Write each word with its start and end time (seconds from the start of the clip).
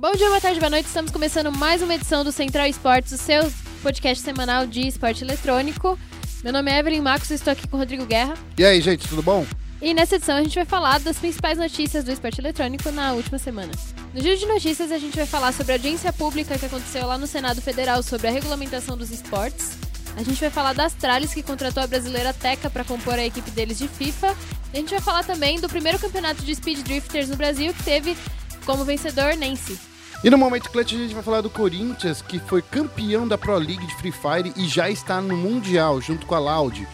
Bom 0.00 0.12
dia, 0.12 0.28
boa 0.28 0.40
tarde, 0.40 0.58
boa 0.58 0.70
noite. 0.70 0.86
Estamos 0.86 1.12
começando 1.12 1.52
mais 1.52 1.82
uma 1.82 1.94
edição 1.94 2.24
do 2.24 2.32
Central 2.32 2.66
Esportes, 2.66 3.12
o 3.12 3.18
seu 3.18 3.52
podcast 3.82 4.24
semanal 4.24 4.66
de 4.66 4.88
esporte 4.88 5.22
eletrônico. 5.22 5.98
Meu 6.42 6.54
nome 6.54 6.72
é 6.72 6.78
Evelyn 6.78 7.02
Marcos, 7.02 7.30
estou 7.30 7.52
aqui 7.52 7.68
com 7.68 7.76
o 7.76 7.80
Rodrigo 7.80 8.06
Guerra. 8.06 8.32
E 8.56 8.64
aí, 8.64 8.80
gente, 8.80 9.06
tudo 9.06 9.22
bom? 9.22 9.46
E 9.78 9.92
nessa 9.92 10.16
edição 10.16 10.38
a 10.38 10.42
gente 10.42 10.54
vai 10.54 10.64
falar 10.64 11.00
das 11.00 11.18
principais 11.18 11.58
notícias 11.58 12.02
do 12.02 12.12
esporte 12.12 12.40
eletrônico 12.40 12.90
na 12.90 13.12
última 13.12 13.36
semana. 13.36 13.72
No 14.14 14.22
giro 14.22 14.38
de 14.38 14.46
notícias 14.46 14.90
a 14.90 14.96
gente 14.96 15.14
vai 15.14 15.26
falar 15.26 15.52
sobre 15.52 15.72
a 15.72 15.74
audiência 15.74 16.10
pública 16.14 16.56
que 16.56 16.64
aconteceu 16.64 17.06
lá 17.06 17.18
no 17.18 17.26
Senado 17.26 17.60
Federal 17.60 18.02
sobre 18.02 18.28
a 18.28 18.30
regulamentação 18.30 18.96
dos 18.96 19.10
esportes. 19.10 19.76
A 20.16 20.22
gente 20.22 20.40
vai 20.40 20.48
falar 20.48 20.72
da 20.72 20.86
Astralis 20.86 21.34
que 21.34 21.42
contratou 21.42 21.82
a 21.82 21.86
brasileira 21.86 22.32
Teca 22.32 22.70
para 22.70 22.84
compor 22.84 23.18
a 23.18 23.26
equipe 23.26 23.50
deles 23.50 23.76
de 23.76 23.86
FIFA. 23.86 24.34
E 24.72 24.78
a 24.78 24.80
gente 24.80 24.92
vai 24.92 25.00
falar 25.00 25.24
também 25.24 25.60
do 25.60 25.68
primeiro 25.68 25.98
campeonato 25.98 26.42
de 26.42 26.54
Speed 26.54 26.78
Drifters 26.84 27.28
no 27.28 27.36
Brasil 27.36 27.74
que 27.74 27.82
teve 27.82 28.16
como 28.64 28.82
vencedor 28.82 29.36
Nancy. 29.36 29.89
E 30.22 30.28
no 30.28 30.36
Momento 30.36 30.70
Clutch 30.70 30.92
a 30.92 30.98
gente 30.98 31.14
vai 31.14 31.22
falar 31.22 31.40
do 31.40 31.48
Corinthians, 31.48 32.20
que 32.20 32.38
foi 32.38 32.60
campeão 32.60 33.26
da 33.26 33.38
Pro 33.38 33.56
League 33.56 33.86
de 33.86 33.94
Free 33.96 34.12
Fire 34.12 34.52
e 34.54 34.68
já 34.68 34.90
está 34.90 35.18
no 35.18 35.34
Mundial, 35.34 35.98
junto 36.00 36.26
com 36.26 36.34
a 36.34 36.38
Loud. 36.38 36.86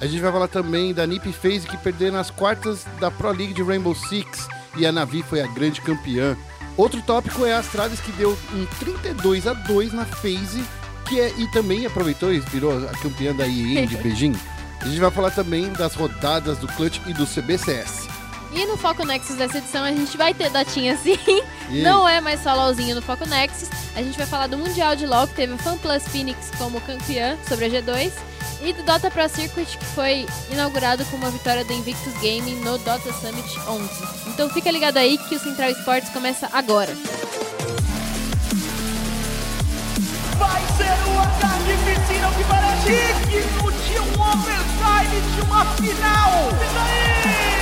A 0.00 0.06
gente 0.06 0.20
vai 0.20 0.30
falar 0.30 0.48
também 0.48 0.92
da 0.92 1.06
Nip 1.06 1.32
Phase, 1.32 1.66
que 1.66 1.78
perdeu 1.78 2.12
nas 2.12 2.30
quartas 2.30 2.84
da 3.00 3.10
Pro 3.10 3.30
League 3.32 3.54
de 3.54 3.62
Rainbow 3.62 3.94
Six 3.94 4.48
e 4.76 4.84
a 4.86 4.92
Navi 4.92 5.22
foi 5.22 5.40
a 5.40 5.46
grande 5.46 5.80
campeã. 5.80 6.36
Outro 6.76 7.00
tópico 7.00 7.46
é 7.46 7.54
a 7.54 7.60
Astralis, 7.60 8.00
que 8.00 8.12
deu 8.12 8.36
um 8.52 8.66
32 8.78 9.46
a 9.46 9.54
2 9.54 9.94
na 9.94 10.04
Phase, 10.04 10.62
que 11.08 11.20
é, 11.20 11.32
e 11.38 11.50
também 11.52 11.86
aproveitou 11.86 12.34
e 12.34 12.40
virou 12.40 12.76
a 12.86 12.92
campeã 12.98 13.34
da 13.34 13.46
EA 13.46 13.86
de 13.86 13.96
Beijing. 14.02 14.34
A 14.82 14.84
gente 14.86 15.00
vai 15.00 15.10
falar 15.10 15.30
também 15.30 15.72
das 15.72 15.94
rodadas 15.94 16.58
do 16.58 16.66
Clutch 16.68 17.00
e 17.06 17.14
do 17.14 17.24
CBCS. 17.24 18.13
E 18.54 18.66
no 18.66 18.76
Foco 18.76 19.04
Nexus 19.04 19.34
dessa 19.36 19.58
edição 19.58 19.82
a 19.82 19.90
gente 19.90 20.16
vai 20.16 20.32
ter 20.32 20.48
datinha 20.48 20.96
sim. 20.96 21.18
Não 21.82 22.08
é 22.08 22.20
mais 22.20 22.40
só 22.40 22.54
LOLzinho 22.54 22.94
no 22.94 23.02
Foco 23.02 23.26
Nexus. 23.26 23.68
A 23.96 24.02
gente 24.02 24.16
vai 24.16 24.26
falar 24.26 24.46
do 24.46 24.56
Mundial 24.56 24.94
de 24.94 25.06
LOL, 25.06 25.26
que 25.26 25.34
teve 25.34 25.52
o 25.54 25.58
FanPlus 25.58 26.04
Phoenix 26.08 26.50
como 26.56 26.80
campeã 26.80 27.36
sobre 27.48 27.64
a 27.64 27.68
G2. 27.68 28.12
E 28.62 28.72
do 28.72 28.82
Dota 28.84 29.10
Pro 29.10 29.28
Circuit, 29.28 29.76
que 29.76 29.84
foi 29.86 30.26
inaugurado 30.50 31.04
com 31.06 31.16
uma 31.16 31.30
vitória 31.30 31.64
da 31.64 31.74
Invictus 31.74 32.14
Gaming 32.14 32.60
no 32.60 32.78
Dota 32.78 33.12
Summit 33.12 33.60
11. 33.68 33.88
Então 34.28 34.48
fica 34.48 34.70
ligado 34.70 34.96
aí 34.98 35.18
que 35.18 35.34
o 35.34 35.38
Central 35.40 35.70
Esportes 35.70 36.10
começa 36.10 36.48
agora. 36.52 36.94
Vai 40.38 40.62
ser 40.76 41.08
uma 41.10 41.26
carnificina 41.40 42.30
que 42.36 42.44
parece 42.44 42.86
digno 43.28 43.72
de 43.72 43.98
um 43.98 44.22
overtime 44.22 45.20
de 45.34 45.40
uma 45.42 45.64
final. 45.74 46.48
E 46.50 46.74
daí? 46.74 47.53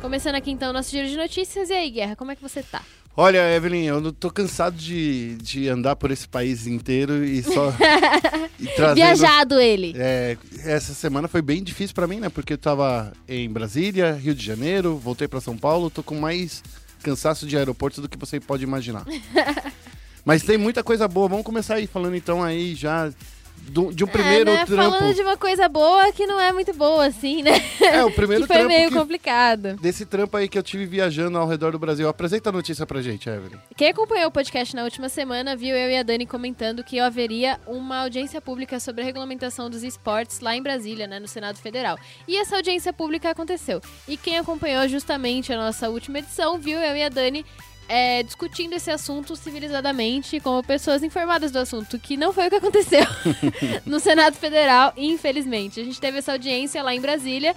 Começando 0.00 0.34
aqui 0.34 0.50
então 0.50 0.70
o 0.70 0.72
nosso 0.72 0.90
giro 0.90 1.08
de 1.08 1.16
notícias. 1.16 1.70
E 1.70 1.72
aí, 1.72 1.90
Guerra, 1.90 2.16
como 2.16 2.32
é 2.32 2.36
que 2.36 2.42
você 2.42 2.62
tá? 2.62 2.82
Olha, 3.16 3.54
Evelyn, 3.54 3.84
eu 3.84 4.00
não 4.00 4.12
tô 4.12 4.30
cansado 4.30 4.76
de, 4.76 5.36
de 5.36 5.68
andar 5.68 5.94
por 5.96 6.10
esse 6.10 6.26
país 6.26 6.66
inteiro 6.66 7.24
e 7.24 7.42
só. 7.42 7.72
e 8.58 8.66
trazendo, 8.68 8.94
Viajado 8.94 9.60
ele. 9.60 9.94
É, 9.96 10.36
essa 10.64 10.94
semana 10.94 11.28
foi 11.28 11.42
bem 11.42 11.62
difícil 11.62 11.94
para 11.94 12.06
mim, 12.06 12.18
né? 12.18 12.28
Porque 12.28 12.52
eu 12.52 12.58
tava 12.58 13.12
em 13.28 13.50
Brasília, 13.50 14.12
Rio 14.12 14.34
de 14.34 14.44
Janeiro, 14.44 14.96
voltei 14.96 15.28
para 15.28 15.40
São 15.40 15.56
Paulo, 15.56 15.90
tô 15.90 16.02
com 16.02 16.14
mais 16.18 16.62
cansaço 17.02 17.46
de 17.46 17.56
aeroporto 17.56 18.00
do 18.00 18.08
que 18.08 18.18
você 18.18 18.40
pode 18.40 18.64
imaginar. 18.64 19.04
Mas 20.24 20.42
tem 20.42 20.56
muita 20.58 20.82
coisa 20.82 21.08
boa. 21.08 21.28
Vamos 21.28 21.44
começar 21.44 21.74
aí 21.74 21.86
falando 21.86 22.16
então 22.16 22.42
aí 22.42 22.74
já 22.74 23.12
do, 23.62 23.92
de 23.92 24.04
um 24.04 24.06
primeiro 24.06 24.50
é, 24.50 24.56
né? 24.56 24.66
trampo. 24.66 24.98
Falando 24.98 25.14
de 25.14 25.22
uma 25.22 25.36
coisa 25.36 25.68
boa 25.68 26.12
que 26.12 26.26
não 26.26 26.40
é 26.40 26.52
muito 26.52 26.72
boa, 26.74 27.06
assim, 27.06 27.42
né? 27.42 27.52
É, 27.80 28.04
o 28.04 28.10
primeiro 28.10 28.42
que 28.46 28.48
foi 28.48 28.56
trampo 28.56 28.68
meio 28.68 28.88
que- 28.90 28.96
complicado. 28.96 29.76
Desse 29.76 30.04
trampo 30.04 30.36
aí 30.36 30.48
que 30.48 30.58
eu 30.58 30.62
tive 30.62 30.86
viajando 30.86 31.38
ao 31.38 31.46
redor 31.46 31.72
do 31.72 31.78
Brasil. 31.78 32.08
Apresenta 32.08 32.50
a 32.50 32.52
notícia 32.52 32.84
pra 32.86 33.00
gente, 33.00 33.28
Evelyn. 33.28 33.58
Quem 33.76 33.88
acompanhou 33.90 34.28
o 34.28 34.32
podcast 34.32 34.74
na 34.74 34.82
última 34.84 35.08
semana 35.08 35.54
viu 35.56 35.76
eu 35.76 35.90
e 35.90 35.98
a 35.98 36.02
Dani 36.02 36.26
comentando 36.26 36.82
que 36.82 36.98
haveria 36.98 37.60
uma 37.66 38.02
audiência 38.02 38.40
pública 38.40 38.80
sobre 38.80 39.02
a 39.02 39.04
regulamentação 39.04 39.70
dos 39.70 39.82
esportes 39.82 40.40
lá 40.40 40.56
em 40.56 40.62
Brasília, 40.62 41.06
né, 41.06 41.18
no 41.20 41.28
Senado 41.28 41.58
Federal. 41.58 41.98
E 42.26 42.36
essa 42.36 42.56
audiência 42.56 42.92
pública 42.92 43.30
aconteceu. 43.30 43.80
E 44.08 44.16
quem 44.16 44.38
acompanhou 44.38 44.86
justamente 44.88 45.52
a 45.52 45.56
nossa 45.56 45.88
última 45.88 46.18
edição 46.18 46.58
viu 46.58 46.78
eu 46.78 46.96
e 46.96 47.02
a 47.04 47.08
Dani 47.08 47.44
é, 47.90 48.22
discutindo 48.22 48.72
esse 48.74 48.88
assunto 48.88 49.34
civilizadamente, 49.34 50.38
como 50.38 50.62
pessoas 50.62 51.02
informadas 51.02 51.50
do 51.50 51.58
assunto, 51.58 51.98
que 51.98 52.16
não 52.16 52.32
foi 52.32 52.46
o 52.46 52.50
que 52.50 52.54
aconteceu 52.54 53.04
no 53.84 53.98
Senado 53.98 54.36
Federal, 54.36 54.92
infelizmente. 54.96 55.80
A 55.80 55.84
gente 55.84 56.00
teve 56.00 56.18
essa 56.18 56.30
audiência 56.30 56.84
lá 56.84 56.94
em 56.94 57.00
Brasília, 57.00 57.52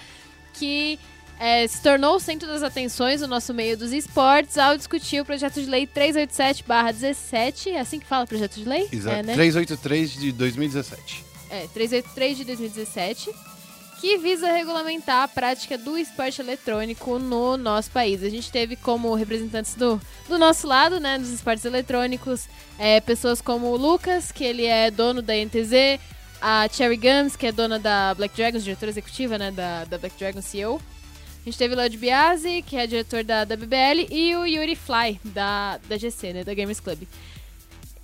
que 0.51 0.97
é, 1.39 1.67
se 1.67 1.83
tornou 1.83 2.16
o 2.16 2.19
centro 2.19 2.47
das 2.47 2.63
atenções 2.63 3.22
no 3.22 3.27
nosso 3.27 3.53
meio 3.53 3.77
dos 3.77 3.93
esportes 3.93 4.57
ao 4.57 4.75
discutir 4.75 5.22
o 5.22 5.25
projeto 5.25 5.61
de 5.61 5.69
lei 5.69 5.85
387-17. 5.85 7.67
É 7.67 7.79
assim 7.79 7.99
que 7.99 8.07
fala 8.07 8.25
projeto 8.25 8.55
de 8.55 8.66
lei? 8.66 8.89
Exato. 8.91 9.16
É, 9.16 9.22
né? 9.22 9.35
383 9.35 10.13
de 10.13 10.31
2017. 10.31 11.23
É, 11.51 11.67
383 11.67 12.38
de 12.38 12.45
2017, 12.45 13.29
que 14.03 14.18
visa 14.18 14.52
regulamentar 14.52 15.24
a 15.24 15.28
prática 15.30 15.78
do 15.78 15.97
esporte 15.97 16.41
eletrônico 16.41 17.18
no 17.18 17.56
nosso 17.56 17.90
país. 17.90 18.22
A 18.22 18.28
gente 18.28 18.52
teve 18.52 18.75
como 18.75 19.16
representantes 19.16 19.75
do, 19.75 19.97
do 20.28 20.38
nosso 20.38 20.68
lado, 20.68 21.00
né, 21.00 21.18
dos 21.18 21.30
esportes 21.30 21.64
eletrônicos, 21.64 22.50
é, 22.78 23.00
pessoas 23.00 23.40
como 23.40 23.68
o 23.68 23.78
Lucas, 23.78 24.30
que 24.30 24.44
ele 24.44 24.66
é 24.66 24.91
dono 24.91 25.22
da 25.22 25.34
NTZ, 25.34 26.02
a 26.41 26.68
Cherry 26.69 26.97
Gums, 26.97 27.38
que 27.38 27.47
é 27.47 27.53
dona 27.53 27.80
da 27.80 28.14
Black 28.14 28.36
Dragons, 28.36 28.66
diretora 28.66 28.91
executiva, 28.91 29.38
né, 29.38 29.52
da, 29.52 29.86
da 29.86 29.97
Black 29.97 30.20
Dragon 30.20 30.41
CEO. 30.41 30.81
A 31.41 31.46
gente 31.46 31.58
teve 31.58 31.74
o 31.74 31.78
Lord 31.78 31.96
Biasi, 31.96 32.62
que 32.62 32.75
é 32.75 32.85
diretor 32.85 33.24
da, 33.24 33.46
da 33.46 33.56
BBL, 33.56 34.12
e 34.12 34.35
o 34.35 34.46
Yuri 34.46 34.75
Fly, 34.75 35.18
da, 35.24 35.80
da 35.88 35.97
GC, 35.97 36.34
né, 36.34 36.44
da 36.44 36.53
Gamers 36.53 36.81
Club. 36.81 37.03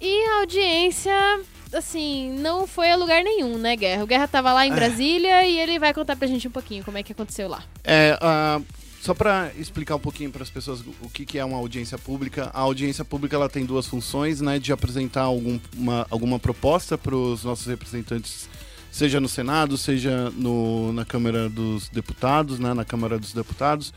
E 0.02 0.26
a 0.26 0.40
audiência, 0.40 1.42
assim, 1.74 2.32
não 2.40 2.66
foi 2.66 2.90
a 2.90 2.96
lugar 2.96 3.24
nenhum, 3.24 3.58
né, 3.58 3.76
Guerra? 3.76 4.04
O 4.04 4.08
Guerra 4.08 4.28
tava 4.28 4.54
lá 4.54 4.66
em 4.66 4.74
Brasília 4.74 5.46
e 5.46 5.60
ele 5.60 5.78
vai 5.78 5.94
contar 5.94 6.16
pra 6.16 6.28
gente 6.28 6.48
um 6.48 6.52
pouquinho 6.52 6.84
como 6.84 6.98
é 6.98 7.04
que 7.04 7.12
aconteceu 7.12 7.50
lá. 7.50 7.64
É, 7.84 8.18
ah, 8.22 8.62
só 9.02 9.14
para 9.14 9.52
explicar 9.58 9.96
um 9.96 10.00
pouquinho 10.00 10.32
para 10.32 10.44
as 10.44 10.50
pessoas 10.50 10.82
o 11.02 11.10
que, 11.10 11.26
que 11.26 11.38
é 11.38 11.44
uma 11.44 11.58
audiência 11.58 11.98
pública, 11.98 12.50
a 12.54 12.60
audiência 12.60 13.04
pública 13.04 13.36
ela 13.36 13.50
tem 13.50 13.66
duas 13.66 13.88
funções, 13.88 14.40
né, 14.42 14.60
de 14.60 14.72
apresentar 14.72 15.24
algum, 15.24 15.60
uma, 15.76 16.08
alguma 16.10 16.40
proposta 16.40 16.98
para 16.98 17.16
os 17.16 17.44
nossos 17.44 17.66
representantes, 17.68 18.50
seja 18.92 19.20
no 19.20 19.28
Senado, 19.28 19.78
seja 19.78 20.30
no, 20.32 20.94
na 20.94 21.06
Câmara 21.06 21.50
dos 21.50 21.90
Deputados, 21.90 22.60
né, 22.60 22.74
na 22.74 22.86
Câmara 22.86 23.20
dos 23.20 23.34
Deputados. 23.34 23.94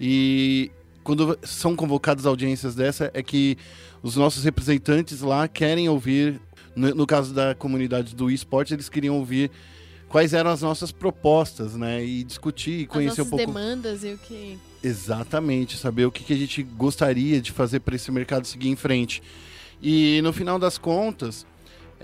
E 0.00 0.70
quando 1.04 1.38
são 1.42 1.76
convocadas 1.76 2.24
audiências 2.24 2.74
dessa, 2.74 3.10
é 3.14 3.22
que 3.22 3.56
os 4.02 4.16
nossos 4.16 4.42
representantes 4.42 5.20
lá 5.20 5.46
querem 5.46 5.88
ouvir, 5.88 6.40
no, 6.74 6.94
no 6.94 7.06
caso 7.06 7.32
da 7.32 7.54
comunidade 7.54 8.16
do 8.16 8.30
esporte, 8.30 8.74
eles 8.74 8.88
queriam 8.88 9.18
ouvir 9.18 9.50
quais 10.08 10.32
eram 10.32 10.50
as 10.50 10.62
nossas 10.62 10.90
propostas, 10.90 11.74
né? 11.74 12.04
E 12.04 12.24
discutir 12.24 12.80
e 12.80 12.86
conhecer 12.86 13.22
um 13.22 13.26
pouco. 13.26 13.44
demandas 13.44 14.02
e 14.02 14.14
o 14.14 14.18
que. 14.18 14.58
Exatamente, 14.82 15.76
saber 15.76 16.06
o 16.06 16.10
que, 16.10 16.24
que 16.24 16.32
a 16.32 16.36
gente 16.36 16.62
gostaria 16.62 17.40
de 17.40 17.52
fazer 17.52 17.80
para 17.80 17.94
esse 17.94 18.10
mercado 18.10 18.46
seguir 18.46 18.68
em 18.68 18.76
frente. 18.76 19.22
E 19.82 20.20
no 20.22 20.32
final 20.32 20.58
das 20.58 20.78
contas, 20.78 21.46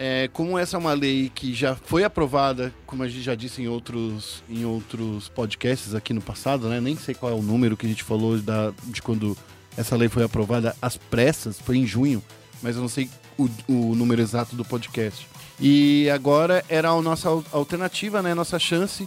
é, 0.02 0.28
como 0.32 0.58
essa 0.58 0.78
é 0.78 0.80
uma 0.80 0.94
lei 0.94 1.30
que 1.34 1.52
já 1.52 1.76
foi 1.76 2.04
aprovada, 2.04 2.72
como 2.86 3.02
a 3.02 3.08
gente 3.08 3.20
já 3.20 3.34
disse 3.34 3.60
em 3.60 3.68
outros, 3.68 4.42
em 4.48 4.64
outros 4.64 5.28
podcasts 5.28 5.94
aqui 5.94 6.14
no 6.14 6.22
passado, 6.22 6.70
né? 6.70 6.80
Nem 6.80 6.96
sei 6.96 7.14
qual 7.14 7.30
é 7.30 7.34
o 7.34 7.42
número 7.42 7.76
que 7.76 7.84
a 7.84 7.88
gente 7.88 8.02
falou 8.02 8.38
da, 8.38 8.72
de 8.84 9.02
quando 9.02 9.36
essa 9.76 9.94
lei 9.94 10.08
foi 10.08 10.24
aprovada 10.24 10.74
às 10.80 10.96
pressas, 10.96 11.60
foi 11.60 11.76
em 11.76 11.86
junho, 11.86 12.22
mas 12.62 12.76
eu 12.76 12.80
não 12.80 12.88
sei 12.88 13.10
o, 13.36 13.46
o 13.68 13.94
número 13.94 14.22
exato 14.22 14.56
do 14.56 14.64
podcast. 14.64 15.28
E 15.60 16.08
agora 16.08 16.64
era 16.66 16.88
a 16.88 17.02
nossa 17.02 17.28
al- 17.28 17.44
alternativa, 17.52 18.22
né? 18.22 18.32
Nossa 18.32 18.58
chance 18.58 19.06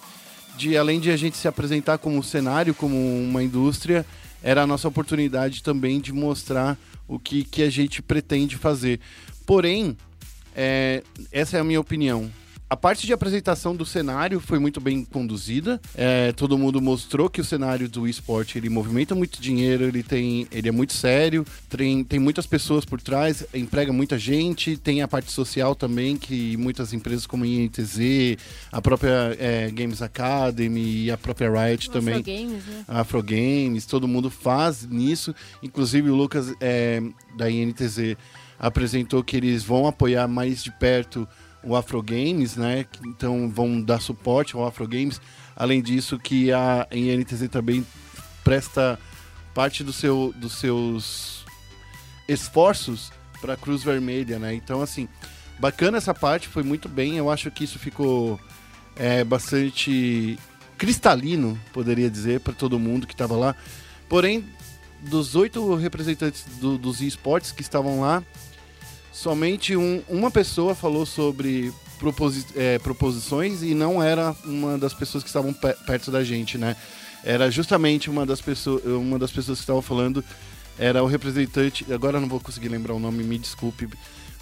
de, 0.56 0.78
além 0.78 1.00
de 1.00 1.10
a 1.10 1.18
gente 1.18 1.36
se 1.36 1.48
apresentar 1.48 1.98
como 1.98 2.22
cenário, 2.22 2.76
como 2.76 2.96
uma 2.96 3.42
indústria, 3.42 4.06
era 4.44 4.62
a 4.62 4.68
nossa 4.68 4.88
oportunidade 4.88 5.64
também 5.64 6.00
de 6.00 6.14
mostrar 6.14 6.78
o 7.08 7.18
que, 7.18 7.44
que 7.44 7.64
a 7.64 7.70
gente 7.72 8.00
pretende 8.00 8.58
fazer. 8.58 9.00
Porém, 9.44 9.98
é, 10.56 11.04
essa 11.32 11.58
é 11.58 11.60
a 11.60 11.64
minha 11.64 11.80
opinião. 11.80 12.30
A 12.74 12.76
parte 12.76 13.06
de 13.06 13.14
apresentação 13.14 13.76
do 13.76 13.86
cenário 13.86 14.40
foi 14.40 14.58
muito 14.58 14.82
bem 14.82 15.06
conduzida. 15.06 15.80
É, 15.94 16.32
todo 16.32 16.58
mundo 16.58 16.82
mostrou 16.82 17.30
que 17.30 17.40
o 17.40 17.44
cenário 17.44 17.88
do 17.88 18.08
esporte 18.08 18.58
ele 18.58 18.68
movimenta 18.68 19.14
muito 19.14 19.40
dinheiro, 19.40 19.84
ele 19.84 20.02
tem, 20.02 20.48
ele 20.52 20.70
é 20.70 20.72
muito 20.72 20.92
sério, 20.94 21.46
tem, 21.70 22.04
tem 22.04 22.20
muitas 22.20 22.48
pessoas 22.48 22.84
por 22.84 23.00
trás, 23.00 23.46
emprega 23.54 23.94
muita 23.94 24.18
gente, 24.18 24.76
tem 24.76 25.04
a 25.04 25.08
parte 25.08 25.32
social 25.32 25.76
também 25.76 26.18
que 26.18 26.58
muitas 26.58 26.94
empresas 26.94 27.28
como 27.28 27.44
a 27.44 27.48
INTZ, 27.48 28.40
a 28.72 28.82
própria 28.82 29.38
é, 29.38 29.70
Games 29.70 30.02
Academy 30.02 31.04
e 31.04 31.12
a 31.12 31.18
própria 31.18 31.52
Riot 31.52 31.92
também 31.92 32.16
Afro 32.16 32.24
Games, 32.24 32.66
né? 32.66 32.86
Afro 32.88 33.22
Games, 33.22 33.86
todo 33.86 34.08
mundo 34.08 34.32
faz 34.32 34.84
nisso. 34.84 35.36
Inclusive 35.62 36.10
o 36.10 36.16
Lucas 36.16 36.52
é, 36.60 37.04
da 37.38 37.52
INTZ 37.52 38.18
apresentou 38.64 39.22
que 39.22 39.36
eles 39.36 39.62
vão 39.62 39.86
apoiar 39.86 40.26
mais 40.26 40.64
de 40.64 40.72
perto 40.72 41.28
o 41.62 41.76
Afro 41.76 42.02
Games, 42.02 42.56
né? 42.56 42.86
Então 43.06 43.50
vão 43.50 43.82
dar 43.82 44.00
suporte 44.00 44.56
ao 44.56 44.66
Afro 44.66 44.88
Games. 44.88 45.20
Além 45.54 45.82
disso, 45.82 46.18
que 46.18 46.50
a 46.54 46.88
INTZ 46.90 47.50
também 47.52 47.86
presta 48.42 48.98
parte 49.54 49.84
do 49.84 49.92
seu, 49.92 50.34
dos 50.38 50.54
seus 50.54 51.46
esforços 52.26 53.12
para 53.42 53.56
a 53.56 53.58
Cruz 53.58 53.84
Vermelha, 53.84 54.40
né? 54.40 54.54
Então, 54.54 54.82
assim, 54.82 55.10
bacana 55.60 55.98
essa 55.98 56.14
parte, 56.14 56.48
foi 56.48 56.64
muito 56.64 56.88
bem. 56.88 57.18
Eu 57.18 57.30
acho 57.30 57.52
que 57.52 57.66
isso 57.66 57.78
ficou 57.78 58.40
é, 58.96 59.26
bastante 59.26 60.40
cristalino, 60.78 61.60
poderia 61.74 62.10
dizer, 62.10 62.40
para 62.40 62.54
todo 62.54 62.80
mundo 62.80 63.08
que 63.08 63.14
estava 63.14 63.36
lá. 63.36 63.58
Porém, 64.08 64.46
dos 65.02 65.36
oito 65.36 65.76
representantes 65.76 66.46
do, 66.62 66.78
dos 66.78 67.02
esportes 67.02 67.52
que 67.52 67.62
estavam 67.62 68.00
lá, 68.00 68.24
somente 69.14 69.78
um, 69.78 70.02
uma 70.10 70.32
pessoa 70.32 70.74
falou 70.74 71.06
sobre 71.06 71.72
proposi 72.00 72.46
é, 72.56 72.80
proposições 72.80 73.62
e 73.62 73.74
não 73.74 74.02
era 74.02 74.36
uma 74.44 74.78
das 74.78 74.94
pessoas 74.94 75.24
que 75.24 75.30
estavam 75.30 75.54
perto 75.54 76.12
da 76.12 76.24
gente, 76.24 76.58
né? 76.58 76.76
Era 77.24 77.50
justamente 77.50 78.10
uma 78.10 78.26
das 78.26 78.42
pessoas, 78.42 78.84
uma 78.84 79.18
das 79.18 79.32
pessoas 79.32 79.60
que 79.60 79.64
estavam 79.64 79.82
falando 79.82 80.24
era 80.78 81.04
o 81.04 81.08
representante, 81.08 81.86
agora 81.94 82.20
não 82.20 82.28
vou 82.28 82.40
conseguir 82.40 82.68
lembrar 82.68 82.96
o 82.96 83.00
nome, 83.00 83.24
me 83.24 83.38
desculpe, 83.38 83.88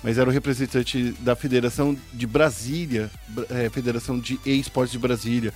mas 0.01 0.17
era 0.17 0.29
o 0.29 0.33
representante 0.33 1.13
da 1.19 1.35
Federação 1.35 1.95
de 2.13 2.25
Brasília, 2.25 3.11
é, 3.49 3.69
Federação 3.69 4.17
de 4.17 4.39
E-Esportes 4.45 4.93
de 4.93 4.97
Brasília, 4.97 5.53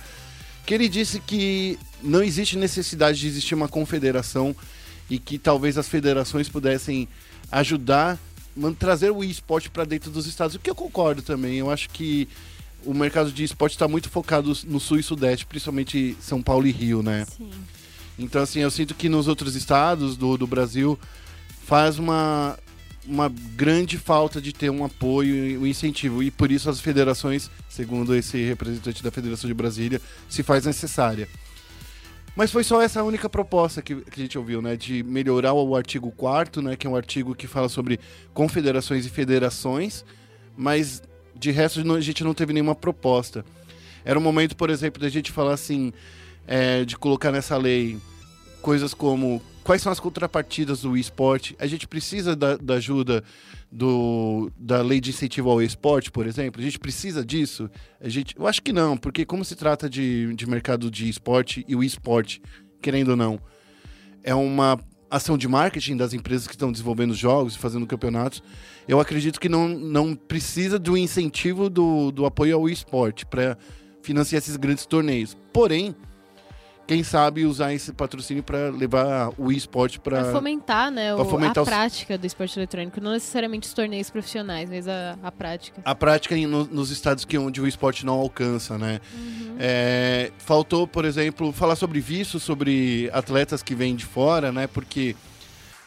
que 0.66 0.74
ele 0.74 0.88
disse 0.88 1.18
que 1.18 1.78
não 2.02 2.22
existe 2.22 2.58
necessidade 2.58 3.18
de 3.18 3.26
existir 3.26 3.54
uma 3.54 3.68
confederação 3.68 4.54
e 5.08 5.18
que 5.18 5.38
talvez 5.38 5.78
as 5.78 5.88
federações 5.88 6.48
pudessem 6.48 7.08
ajudar 7.50 8.18
trazer 8.78 9.10
o 9.10 9.22
esporte 9.22 9.70
para 9.70 9.84
dentro 9.84 10.10
dos 10.10 10.26
estados, 10.26 10.56
o 10.56 10.58
que 10.58 10.70
eu 10.70 10.74
concordo 10.74 11.22
também. 11.22 11.58
Eu 11.58 11.70
acho 11.70 11.88
que 11.90 12.28
o 12.84 12.94
mercado 12.94 13.32
de 13.32 13.44
esporte 13.44 13.72
está 13.72 13.88
muito 13.88 14.08
focado 14.08 14.52
no 14.66 14.78
sul 14.80 14.98
e 14.98 15.02
sudeste, 15.02 15.44
principalmente 15.46 16.16
São 16.20 16.42
Paulo 16.42 16.66
e 16.66 16.70
Rio, 16.70 17.02
né? 17.02 17.26
Sim. 17.36 17.50
Então, 18.18 18.42
assim, 18.42 18.60
eu 18.60 18.70
sinto 18.70 18.94
que 18.94 19.08
nos 19.08 19.28
outros 19.28 19.54
estados 19.54 20.16
do, 20.16 20.38
do 20.38 20.46
Brasil 20.46 20.98
faz 21.66 21.98
uma, 21.98 22.58
uma 23.06 23.28
grande 23.28 23.98
falta 23.98 24.40
de 24.40 24.52
ter 24.52 24.70
um 24.70 24.84
apoio 24.84 25.34
e 25.46 25.58
um 25.58 25.66
incentivo. 25.66 26.22
E 26.22 26.30
por 26.30 26.50
isso 26.50 26.70
as 26.70 26.80
federações, 26.80 27.50
segundo 27.68 28.14
esse 28.14 28.42
representante 28.42 29.02
da 29.02 29.10
Federação 29.10 29.48
de 29.48 29.54
Brasília, 29.54 30.00
se 30.28 30.42
faz 30.42 30.64
necessária. 30.64 31.28
Mas 32.36 32.52
foi 32.52 32.62
só 32.62 32.82
essa 32.82 33.02
única 33.02 33.30
proposta 33.30 33.80
que, 33.80 33.96
que 33.96 34.20
a 34.20 34.22
gente 34.22 34.36
ouviu, 34.36 34.60
né? 34.60 34.76
De 34.76 35.02
melhorar 35.02 35.54
o 35.54 35.74
artigo 35.74 36.12
4 36.12 36.60
né? 36.60 36.76
Que 36.76 36.86
é 36.86 36.90
um 36.90 36.94
artigo 36.94 37.34
que 37.34 37.46
fala 37.46 37.68
sobre 37.68 37.98
confederações 38.34 39.06
e 39.06 39.08
federações, 39.08 40.04
mas 40.54 41.02
de 41.34 41.50
resto 41.50 41.80
a 41.94 42.00
gente 42.00 42.22
não 42.22 42.34
teve 42.34 42.52
nenhuma 42.52 42.74
proposta. 42.74 43.42
Era 44.04 44.18
um 44.18 44.22
momento, 44.22 44.54
por 44.54 44.68
exemplo, 44.68 45.00
da 45.00 45.08
gente 45.08 45.32
falar 45.32 45.54
assim, 45.54 45.92
é, 46.46 46.84
de 46.84 46.96
colocar 46.96 47.32
nessa 47.32 47.56
lei 47.56 47.98
coisas 48.60 48.92
como 48.92 49.42
quais 49.66 49.82
são 49.82 49.90
as 49.90 49.98
contrapartidas 49.98 50.82
do 50.82 50.96
esporte. 50.96 51.56
A 51.58 51.66
gente 51.66 51.88
precisa 51.88 52.36
da, 52.36 52.56
da 52.56 52.74
ajuda 52.74 53.24
do, 53.70 54.48
da 54.56 54.80
lei 54.80 55.00
de 55.00 55.10
incentivo 55.10 55.50
ao 55.50 55.60
esporte, 55.60 56.08
por 56.08 56.24
exemplo? 56.24 56.60
A 56.60 56.64
gente 56.64 56.78
precisa 56.78 57.24
disso? 57.24 57.68
A 58.00 58.08
gente, 58.08 58.36
eu 58.38 58.46
acho 58.46 58.62
que 58.62 58.72
não, 58.72 58.96
porque 58.96 59.26
como 59.26 59.44
se 59.44 59.56
trata 59.56 59.90
de, 59.90 60.32
de 60.34 60.48
mercado 60.48 60.88
de 60.88 61.08
esporte 61.08 61.64
e 61.66 61.74
o 61.74 61.82
esporte, 61.82 62.40
querendo 62.80 63.08
ou 63.08 63.16
não, 63.16 63.40
é 64.22 64.32
uma 64.32 64.78
ação 65.10 65.36
de 65.36 65.48
marketing 65.48 65.96
das 65.96 66.14
empresas 66.14 66.46
que 66.46 66.54
estão 66.54 66.70
desenvolvendo 66.70 67.12
jogos 67.12 67.56
e 67.56 67.58
fazendo 67.58 67.88
campeonatos, 67.88 68.44
eu 68.86 69.00
acredito 69.00 69.40
que 69.40 69.48
não, 69.48 69.66
não 69.66 70.14
precisa 70.14 70.78
do 70.78 70.96
incentivo 70.96 71.68
do, 71.68 72.12
do 72.12 72.24
apoio 72.24 72.54
ao 72.54 72.68
esporte 72.68 73.26
para 73.26 73.58
financiar 74.00 74.38
esses 74.38 74.56
grandes 74.56 74.86
torneios. 74.86 75.36
Porém, 75.52 75.92
quem 76.86 77.02
sabe 77.02 77.44
usar 77.44 77.74
esse 77.74 77.92
patrocínio 77.92 78.42
para 78.42 78.70
levar 78.70 79.32
o 79.36 79.50
esporte 79.50 79.98
para 79.98 80.32
fomentar, 80.32 80.90
né, 80.90 81.14
o, 81.14 81.24
fomentar 81.24 81.58
a 81.58 81.62
os... 81.62 81.68
prática 81.68 82.16
do 82.16 82.26
esporte 82.26 82.58
eletrônico, 82.58 83.00
não 83.00 83.12
necessariamente 83.12 83.66
os 83.66 83.74
torneios 83.74 84.08
profissionais, 84.08 84.70
mas 84.70 84.86
a, 84.86 85.18
a 85.22 85.32
prática. 85.32 85.82
A 85.84 85.94
prática 85.94 86.36
no, 86.36 86.64
nos 86.64 86.90
estados 86.90 87.24
que 87.24 87.36
onde 87.36 87.60
o 87.60 87.66
esporte 87.66 88.06
não 88.06 88.14
alcança, 88.14 88.78
né? 88.78 89.00
Uhum. 89.14 89.56
É, 89.58 90.30
faltou, 90.38 90.86
por 90.86 91.04
exemplo, 91.04 91.52
falar 91.52 91.74
sobre 91.74 92.00
visto, 92.00 92.38
sobre 92.38 93.10
atletas 93.12 93.62
que 93.62 93.74
vêm 93.74 93.96
de 93.96 94.04
fora, 94.04 94.52
né? 94.52 94.66
Porque 94.66 95.16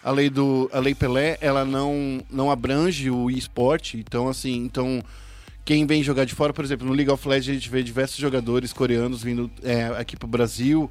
a 0.04 0.12
lei 0.12 0.30
do 0.30 0.69
a 0.74 0.80
lei 0.80 0.96
Pelé, 0.96 1.38
ela 1.40 1.63
não 1.63 2.22
não 2.30 2.51
abrange 2.51 3.10
o 3.10 3.30
esporte, 3.30 3.98
então 3.98 4.28
assim, 4.28 4.56
então 4.56 5.01
quem 5.69 5.86
vem 5.86 6.01
jogar 6.01 6.25
de 6.25 6.33
fora, 6.33 6.51
por 6.51 6.66
exemplo, 6.66 6.88
no 6.88 6.94
League 6.94 7.12
of 7.12 7.27
Legends 7.27 7.50
a 7.51 7.54
gente 7.54 7.69
vê 7.69 7.83
diversos 7.83 8.18
jogadores 8.18 8.74
coreanos 8.74 9.21
vindo 9.21 9.51
é, 9.62 9.86
aqui 10.00 10.18
para 10.18 10.25
o 10.25 10.27
Brasil 10.27 10.89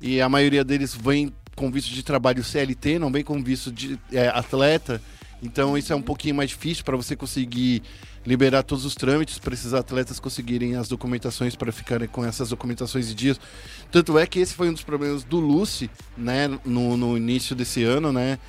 e 0.00 0.20
a 0.20 0.28
maioria 0.28 0.64
deles 0.64 0.92
vem 0.92 1.32
com 1.54 1.70
visto 1.70 1.94
de 1.94 2.02
trabalho 2.02 2.42
CLT, 2.42 2.98
não 2.98 3.12
vem 3.12 3.22
com 3.22 3.40
visto 3.40 3.70
de 3.70 3.96
é, 4.12 4.26
atleta. 4.26 5.00
Então 5.40 5.78
isso 5.78 5.92
é 5.92 5.96
um 5.96 6.02
pouquinho 6.02 6.34
mais 6.34 6.50
difícil 6.50 6.82
para 6.82 6.96
você 6.96 7.14
conseguir 7.14 7.80
liberar 8.26 8.64
todos 8.64 8.84
os 8.84 8.96
trâmites 8.96 9.38
para 9.38 9.54
esses 9.54 9.72
atletas 9.72 10.18
conseguirem 10.18 10.74
as 10.74 10.88
documentações 10.88 11.54
para 11.54 11.70
ficarem 11.70 12.08
com 12.08 12.24
essas 12.24 12.48
documentações 12.48 13.06
de 13.06 13.14
dias. 13.14 13.40
Tanto 13.88 14.18
é 14.18 14.26
que 14.26 14.40
esse 14.40 14.52
foi 14.52 14.68
um 14.68 14.72
dos 14.72 14.82
problemas 14.82 15.22
do 15.22 15.38
Lucy, 15.38 15.88
né, 16.16 16.48
no, 16.64 16.96
no 16.96 17.16
início 17.16 17.54
desse 17.54 17.84
ano, 17.84 18.12
né? 18.12 18.40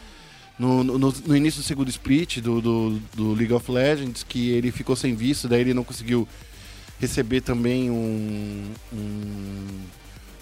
No, 0.59 0.83
no, 0.83 0.97
no, 0.97 1.35
início 1.35 1.61
do 1.61 1.65
segundo 1.65 1.89
split 1.89 2.41
do, 2.41 2.59
do, 2.59 2.99
do, 3.15 3.33
League 3.33 3.53
of 3.53 3.71
Legends, 3.71 4.23
que 4.23 4.49
ele 4.49 4.71
ficou 4.71 4.93
sem 4.93 5.15
visto, 5.15 5.47
daí 5.47 5.61
ele 5.61 5.73
não 5.73 5.85
conseguiu 5.85 6.27
receber 6.99 7.39
também 7.39 7.89
um, 7.89 8.65
um, 8.91 9.65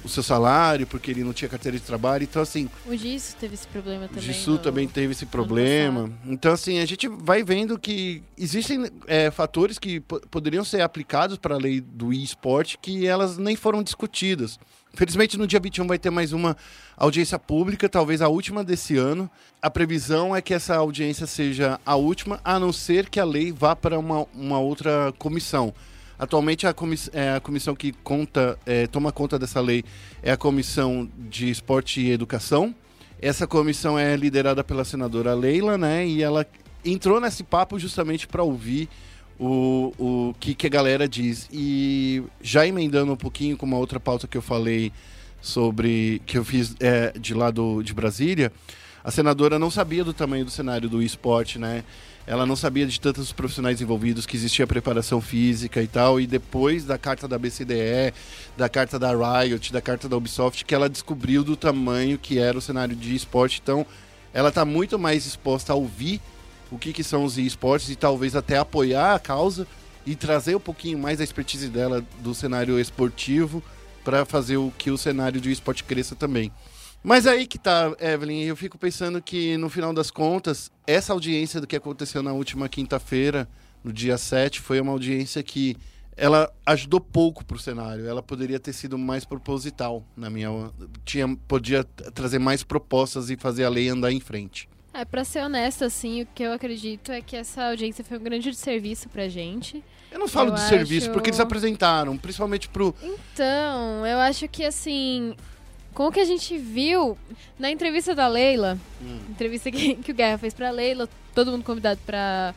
o 0.04 0.10
seu 0.10 0.24
salário, 0.24 0.86
porque 0.88 1.12
ele 1.12 1.24
não 1.24 1.34
tinha 1.34 1.50
carteira 1.50 1.78
de 1.78 1.84
trabalho. 1.84 2.24
Então, 2.24 2.42
assim. 2.42 2.70
O 2.86 2.96
Gisu 2.96 3.36
teve 3.36 3.54
esse 3.54 3.68
problema 3.68 4.08
também. 4.08 4.24
O 4.24 4.34
Gisu 4.34 4.52
no... 4.52 4.58
também 4.58 4.88
teve 4.88 5.12
esse 5.12 5.26
problema. 5.26 6.12
Então, 6.26 6.54
assim, 6.54 6.80
a 6.80 6.86
gente 6.86 7.08
vai 7.08 7.44
vendo 7.44 7.78
que 7.78 8.24
existem 8.38 8.90
é, 9.08 9.32
fatores 9.32 9.78
que 9.78 10.00
poderiam 10.00 10.64
ser 10.64 10.82
aplicados 10.82 11.38
para 11.38 11.56
a 11.56 11.58
lei 11.58 11.82
do 11.82 12.14
e-sport 12.14 12.76
que 12.82 13.06
elas 13.06 13.38
nem 13.38 13.56
foram 13.56 13.84
discutidas. 13.84 14.60
Felizmente, 14.94 15.38
no 15.38 15.46
dia 15.46 15.60
21 15.60 15.86
vai 15.86 16.00
ter 16.00 16.10
mais 16.10 16.34
uma 16.34 16.58
audiência 16.96 17.38
pública, 17.38 17.88
talvez 17.88 18.22
a 18.22 18.30
última 18.30 18.64
desse 18.64 18.98
ano. 18.98 19.30
A 19.62 19.70
previsão 19.70 20.36
é 20.36 20.42
que 20.42 20.54
essa 20.54 20.76
audiência 20.76 21.28
seja 21.28 21.80
a 21.86 21.96
última, 21.96 22.40
a 22.44 22.60
não 22.60 22.74
ser 22.74 23.08
que 23.08 23.20
a 23.20 23.26
lei 23.26 23.52
vá 23.52 23.76
para 23.76 24.00
uma, 24.00 24.26
uma 24.34 24.60
outra 24.60 25.14
comissão. 25.20 25.72
Atualmente, 26.20 26.66
a, 26.66 26.74
comiss 26.74 27.10
é, 27.14 27.36
a 27.36 27.40
comissão 27.40 27.76
que 27.76 27.92
conta, 28.04 28.58
é, 28.66 28.88
toma 28.88 29.12
conta 29.12 29.38
dessa 29.38 29.62
lei 29.62 29.84
é 30.24 30.32
a 30.32 30.38
Comissão 30.38 31.10
de 31.18 31.50
Esporte 31.50 32.02
e 32.02 32.12
Educação. 32.12 32.74
Essa 33.22 33.46
comissão 33.46 33.98
é 33.98 34.16
liderada 34.16 34.64
pela 34.64 34.84
senadora 34.84 35.34
Leila, 35.34 35.78
né? 35.78 36.08
E 36.08 36.24
ela 36.24 36.46
entrou 36.84 37.20
nesse 37.20 37.44
papo 37.44 37.78
justamente 37.78 38.28
para 38.28 38.44
ouvir 38.44 38.90
o, 39.40 39.94
o 39.98 40.36
que, 40.40 40.56
que 40.56 40.68
a 40.68 40.70
galera 40.70 41.08
diz. 41.08 41.48
E 41.52 42.24
já 42.42 42.66
emendando 42.66 43.12
um 43.12 43.18
pouquinho 43.18 43.56
com 43.56 43.66
uma 43.66 43.78
outra 43.78 44.00
pauta 44.00 44.28
que 44.28 44.38
eu 44.38 44.42
falei 44.42 44.92
sobre. 45.42 46.22
que 46.26 46.38
eu 46.38 46.44
fiz 46.44 46.76
é, 46.80 47.12
de 47.20 47.34
lá 47.34 47.52
do, 47.52 47.84
de 47.84 47.94
Brasília, 47.94 48.52
a 49.04 49.12
senadora 49.12 49.60
não 49.60 49.70
sabia 49.70 50.04
do 50.04 50.14
tamanho 50.14 50.46
do 50.46 50.52
cenário 50.52 50.90
do 50.90 51.02
esporte, 51.02 51.60
né? 51.60 51.84
Ela 52.28 52.46
não 52.46 52.58
sabia 52.58 52.86
de 52.86 53.00
tantos 53.00 53.32
profissionais 53.32 53.82
envolvidos, 53.82 54.26
que 54.26 54.36
existia 54.36 54.68
preparação 54.68 55.22
física 55.22 55.82
e 55.82 55.88
tal. 55.88 56.20
E 56.20 56.28
depois 56.28 56.84
da 56.84 56.98
carta 56.98 57.26
da 57.26 57.40
BCDE, 57.40 58.14
da 58.58 58.68
carta 58.68 59.00
da 59.00 59.12
Riot, 59.12 59.72
da 59.72 59.82
carta 59.82 60.10
da 60.10 60.18
Ubisoft, 60.18 60.66
que 60.66 60.76
ela 60.76 60.90
descobriu 60.90 61.42
do 61.42 61.56
tamanho 61.56 62.18
que 62.18 62.38
era 62.38 62.58
o 62.58 62.62
cenário 62.62 62.98
de 62.98 63.16
esporte. 63.16 63.62
Então, 63.64 63.86
ela 64.34 64.50
está 64.50 64.66
muito 64.66 65.00
mais 65.00 65.26
exposta 65.26 65.72
a 65.72 65.76
ouvir 65.78 66.20
o 66.70 66.78
que, 66.78 66.92
que 66.92 67.02
são 67.02 67.24
os 67.24 67.38
esportes 67.38 67.90
e 67.90 67.96
talvez 67.96 68.36
até 68.36 68.58
apoiar 68.58 69.16
a 69.16 69.20
causa 69.20 69.66
e 70.06 70.14
trazer 70.14 70.54
um 70.54 70.60
pouquinho 70.60 71.00
mais 71.00 71.22
a 71.22 71.24
expertise 71.24 71.70
dela 71.70 72.04
do 72.20 72.36
cenário 72.36 72.78
esportivo 72.78 73.64
para 74.04 74.26
fazer 74.26 74.58
o 74.58 74.72
que 74.78 74.92
o 74.92 74.98
cenário 74.98 75.40
de 75.40 75.50
esporte 75.50 75.84
cresça 75.84 76.14
também. 76.14 76.52
Mas 77.04 77.26
aí 77.26 77.48
que 77.48 77.58
tá, 77.58 77.96
Evelyn, 78.00 78.44
eu 78.44 78.56
fico 78.56 78.78
pensando 78.78 79.22
que 79.22 79.56
no 79.58 79.70
final 79.70 79.94
das 79.94 80.12
contas, 80.12 80.72
essa 80.86 81.14
audiência 81.14 81.62
do 81.62 81.68
que 81.68 81.76
aconteceu 81.76 82.22
na 82.22 82.34
última 82.34 82.68
quinta-feira, 82.68 83.48
no 83.84 83.94
dia 83.94 84.18
7, 84.18 84.60
foi 84.60 84.82
uma 84.82 84.92
audiência 84.92 85.42
que 85.42 85.78
ela 86.18 86.52
ajudou 86.66 87.00
pouco 87.00 87.46
para 87.46 87.56
o 87.56 87.60
cenário. 87.60 88.08
Ela 88.08 88.24
poderia 88.24 88.60
ter 88.60 88.74
sido 88.74 88.98
mais 88.98 89.24
proposital, 89.24 90.04
na 90.18 90.30
minha, 90.30 90.50
tinha 91.06 91.28
podia 91.48 91.84
trazer 91.84 92.40
mais 92.40 92.64
propostas 92.64 93.30
e 93.30 93.38
fazer 93.38 93.64
a 93.64 93.70
lei 93.70 93.88
andar 93.88 94.12
em 94.12 94.20
frente. 94.20 94.68
É, 94.94 95.06
pra 95.06 95.24
ser 95.24 95.44
honesta, 95.44 95.86
assim, 95.86 96.24
o 96.24 96.28
que 96.34 96.42
eu 96.42 96.52
acredito 96.52 97.12
é 97.12 97.22
que 97.22 97.36
essa 97.36 97.66
audiência 97.66 98.04
foi 98.04 98.18
um 98.18 98.24
grande 98.24 98.52
serviço 98.56 99.08
pra 99.10 99.28
gente. 99.30 99.84
Eu 100.12 100.18
não 100.18 100.28
falo 100.28 100.50
eu 100.50 100.56
de 100.56 100.62
acho... 100.62 100.70
serviço, 100.70 101.12
porque 101.12 101.30
eles 101.30 101.40
apresentaram, 101.40 102.18
principalmente 102.18 102.68
pro. 102.68 102.96
Então, 103.04 104.04
eu 104.08 104.18
acho 104.18 104.48
que 104.48 104.66
assim. 104.66 105.36
Com 105.98 106.10
o 106.10 106.12
que 106.12 106.20
a 106.20 106.26
gente 106.26 106.56
viu 106.60 107.18
na 107.58 107.72
entrevista 107.72 108.14
da 108.14 108.28
Leila, 108.28 108.78
hum. 109.02 109.20
entrevista 109.32 109.72
que, 109.72 109.96
que 109.96 110.12
o 110.12 110.14
Guerra 110.14 110.38
fez 110.38 110.54
pra 110.54 110.70
Leila, 110.70 111.10
todo 111.34 111.50
mundo 111.50 111.64
convidado 111.64 112.00
pra, 112.06 112.54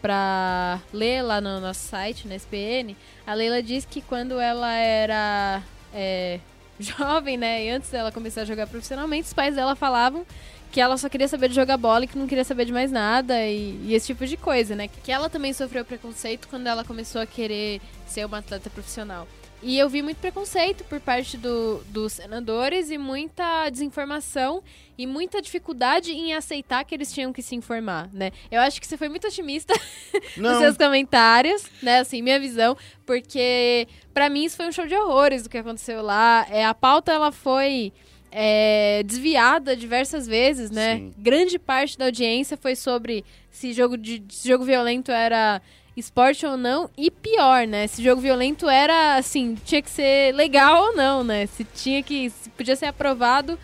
pra 0.00 0.80
ler 0.90 1.20
lá 1.20 1.38
no 1.38 1.60
nosso 1.60 1.86
site, 1.86 2.26
na 2.26 2.34
SPN, 2.34 2.96
a 3.26 3.34
Leila 3.34 3.62
disse 3.62 3.86
que 3.86 4.00
quando 4.00 4.40
ela 4.40 4.72
era 4.72 5.62
é, 5.92 6.40
jovem, 6.80 7.36
né, 7.36 7.66
e 7.66 7.68
antes 7.68 7.90
dela 7.90 8.10
começar 8.10 8.40
a 8.40 8.46
jogar 8.46 8.66
profissionalmente, 8.66 9.26
os 9.26 9.34
pais 9.34 9.54
dela 9.54 9.76
falavam 9.76 10.24
que 10.72 10.80
ela 10.80 10.96
só 10.96 11.10
queria 11.10 11.28
saber 11.28 11.50
de 11.50 11.56
jogar 11.56 11.76
bola 11.76 12.06
e 12.06 12.08
que 12.08 12.16
não 12.16 12.26
queria 12.26 12.44
saber 12.44 12.64
de 12.64 12.72
mais 12.72 12.90
nada 12.90 13.44
e, 13.44 13.78
e, 13.84 13.94
esse 13.94 14.06
tipo 14.06 14.26
de 14.26 14.38
coisa, 14.38 14.74
né? 14.74 14.88
Que 14.88 15.12
ela 15.12 15.28
também 15.28 15.52
sofreu 15.52 15.84
preconceito 15.84 16.48
quando 16.48 16.66
ela 16.66 16.82
começou 16.84 17.20
a 17.20 17.26
querer 17.26 17.82
ser 18.06 18.24
uma 18.24 18.38
atleta 18.38 18.70
profissional. 18.70 19.28
E 19.60 19.76
eu 19.76 19.88
vi 19.88 20.02
muito 20.02 20.18
preconceito 20.18 20.84
por 20.84 21.00
parte 21.00 21.36
do, 21.36 21.82
dos 21.88 22.12
senadores 22.12 22.90
e 22.90 22.98
muita 22.98 23.68
desinformação 23.70 24.62
e 24.96 25.06
muita 25.06 25.42
dificuldade 25.42 26.12
em 26.12 26.32
aceitar 26.32 26.84
que 26.84 26.94
eles 26.94 27.12
tinham 27.12 27.32
que 27.32 27.42
se 27.42 27.56
informar, 27.56 28.08
né? 28.12 28.30
Eu 28.50 28.60
acho 28.60 28.80
que 28.80 28.86
você 28.86 28.96
foi 28.96 29.08
muito 29.08 29.26
otimista 29.26 29.74
nos 30.36 30.58
seus 30.58 30.76
comentários, 30.76 31.64
né? 31.82 31.98
Assim, 31.98 32.22
minha 32.22 32.38
visão, 32.38 32.76
porque 33.04 33.88
para 34.14 34.28
mim 34.28 34.44
isso 34.44 34.56
foi 34.56 34.68
um 34.68 34.72
show 34.72 34.86
de 34.86 34.94
horrores 34.94 35.42
do 35.42 35.48
que 35.48 35.58
aconteceu 35.58 36.02
lá. 36.02 36.46
É, 36.50 36.64
a 36.64 36.74
pauta 36.74 37.12
ela 37.12 37.32
foi 37.32 37.92
é, 38.30 39.02
desviada 39.04 39.76
diversas 39.76 40.26
vezes, 40.26 40.70
né? 40.70 40.98
Sim. 40.98 41.14
Grande 41.18 41.58
parte 41.58 41.98
da 41.98 42.04
audiência 42.04 42.56
foi 42.56 42.76
sobre 42.76 43.24
se 43.50 43.72
jogo 43.72 43.96
de 43.96 44.22
se 44.28 44.48
jogo 44.48 44.64
violento 44.64 45.10
era 45.10 45.60
esporte 45.98 46.46
ou 46.46 46.56
não, 46.56 46.90
e 46.96 47.10
pior, 47.10 47.66
né? 47.66 47.86
Se 47.86 48.02
jogo 48.02 48.20
violento 48.20 48.68
era 48.68 49.16
assim, 49.16 49.56
tinha 49.64 49.82
que 49.82 49.90
ser 49.90 50.34
legal 50.34 50.88
ou 50.88 50.96
não, 50.96 51.24
né? 51.24 51.46
Se 51.46 51.64
tinha 51.64 52.02
que. 52.02 52.30
Se 52.30 52.50
podia 52.50 52.76
ser 52.76 52.86
aprovado 52.86 53.58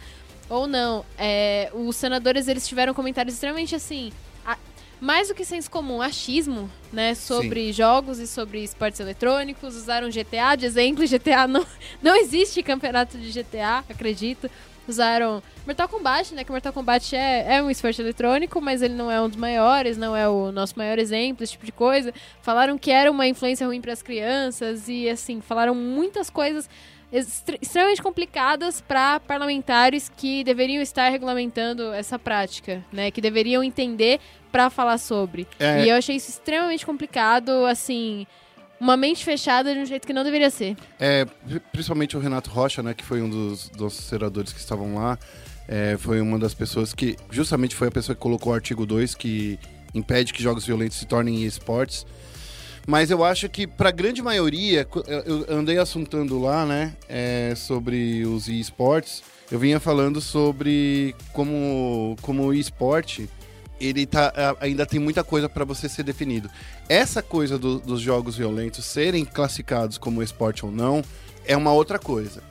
ou 0.49 0.67
não. 0.67 1.05
É, 1.19 1.71
os 1.75 1.97
senadores 1.97 2.49
eles 2.49 2.67
tiveram 2.67 2.95
comentários 2.95 3.35
extremamente 3.35 3.75
assim. 3.75 4.13
A, 4.45 4.57
mais 5.01 5.29
do 5.29 5.35
que 5.35 5.45
senso 5.45 5.71
comum, 5.71 6.01
achismo, 6.03 6.71
né? 6.93 7.15
Sobre 7.15 7.67
Sim. 7.67 7.73
jogos 7.73 8.19
e 8.19 8.27
sobre 8.27 8.63
esportes 8.63 9.01
eletrônicos. 9.01 9.75
Usaram 9.75 10.09
GTA 10.09 10.57
de 10.57 10.67
exemplo. 10.67 11.05
GTA 11.09 11.47
não, 11.47 11.67
não 12.03 12.17
existe 12.17 12.63
campeonato 12.63 13.19
de 13.19 13.31
GTA, 13.31 13.85
acredito 13.89 14.51
usaram 14.91 15.43
Mortal 15.67 15.89
Kombat, 15.89 16.35
né? 16.35 16.45
Que 16.45 16.51
Mortal 16.51 16.73
Kombat 16.73 17.15
é, 17.17 17.57
é 17.57 17.63
um 17.63 17.71
esporte 17.71 18.01
eletrônico, 18.01 18.61
mas 18.61 18.83
ele 18.83 18.95
não 18.95 19.11
é 19.11 19.21
um 19.21 19.29
dos 19.29 19.37
maiores, 19.37 19.97
não 19.97 20.17
é 20.17 20.29
o 20.29 20.53
nosso 20.53 20.79
maior 20.79 20.99
exemplo, 20.99 21.43
esse 21.43 21.53
tipo 21.53 21.67
de 21.67 21.73
coisa. 21.73 22.13
Falaram 22.43 22.77
que 22.77 22.91
era 22.91 23.11
uma 23.11 23.27
influência 23.27 23.67
ruim 23.67 23.81
para 23.81 23.93
as 23.93 24.03
crianças 24.03 24.89
e, 24.89 25.09
assim, 25.09 25.41
falaram 25.41 25.75
muitas 25.75 26.31
coisas 26.31 26.69
extremamente 27.13 28.03
complicadas 28.03 28.81
para 28.81 29.21
parlamentares 29.21 30.11
que 30.17 30.43
deveriam 30.43 30.83
estar 30.83 31.09
regulamentando 31.09 31.93
essa 31.93 32.19
prática, 32.19 32.85
né? 32.93 33.11
Que 33.11 33.21
deveriam 33.21 33.63
entender 33.63 34.21
para 34.51 34.69
falar 34.69 34.99
sobre. 34.99 35.47
É. 35.59 35.85
E 35.85 35.89
eu 35.89 35.97
achei 35.97 36.17
isso 36.17 36.31
extremamente 36.31 36.85
complicado, 36.85 37.65
assim 37.67 38.27
uma 38.85 38.99
mente 38.99 39.25
fechada 39.25 39.73
de 39.73 39.81
um 39.81 39.87
jeito 39.87 40.07
que 40.07 40.13
não 40.13 40.23
deveria 40.23 40.51
ser. 40.51 40.77
É, 41.01 41.27
principalmente 41.73 42.19
o 42.19 42.21
Renato 42.21 42.51
Rocha, 42.51 42.83
né, 42.83 42.93
que 42.93 43.03
foi 43.03 43.23
um 43.23 43.31
dos, 43.31 43.71
dos 43.71 43.95
senadores 43.95 44.53
que 44.53 44.61
estavam 44.61 44.95
lá, 44.95 45.19
é, 45.67 45.97
foi 45.99 46.21
uma 46.21 46.39
das 46.39 46.53
pessoas 46.53 46.93
que, 46.93 47.17
justamente 47.31 47.75
foi 47.75 47.89
a 47.89 47.91
pessoa 47.91 48.15
que 48.15 48.21
colocou 48.21 48.53
o 48.53 48.55
artigo 48.55 48.85
2, 48.85 49.15
que 49.15 49.59
impede 49.95 50.35
que 50.35 50.43
jogos 50.43 50.67
violentos 50.67 50.99
se 50.99 51.07
tornem 51.07 51.45
esportes. 51.45 52.05
Mas 52.87 53.11
eu 53.11 53.25
acho 53.25 53.49
que, 53.49 53.67
para 53.67 53.89
a 53.89 53.93
grande 53.93 54.21
maioria, 54.21 54.87
eu 55.25 55.47
andei 55.49 55.79
assuntando 55.79 56.39
lá, 56.39 56.67
né, 56.67 56.93
é, 57.09 57.55
sobre 57.57 58.27
os 58.27 58.49
esportes, 58.49 59.23
eu 59.51 59.59
vinha 59.59 59.81
falando 59.81 60.21
sobre 60.21 61.17
como, 61.33 62.17
como 62.21 62.45
o 62.45 62.53
esporte 62.53 63.31
ele 63.81 64.07
tá, 64.07 64.57
ainda 64.61 64.87
tem 64.87 65.01
muita 65.01 65.25
coisa 65.25 65.49
para 65.49 65.65
você 65.65 65.89
ser 65.89 66.03
definido. 66.03 66.51
Essa 66.89 67.23
coisa 67.23 67.59
do, 67.59 67.79
dos 67.79 68.01
jogos 68.01 68.37
violentos 68.37 68.85
serem 68.85 69.25
classificados 69.25 69.99
como 69.99 70.23
esporte 70.23 70.65
ou 70.65 70.71
não 70.71 71.03
é 71.45 71.57
uma 71.57 71.73
outra 71.73 71.99
coisa. 71.99 72.43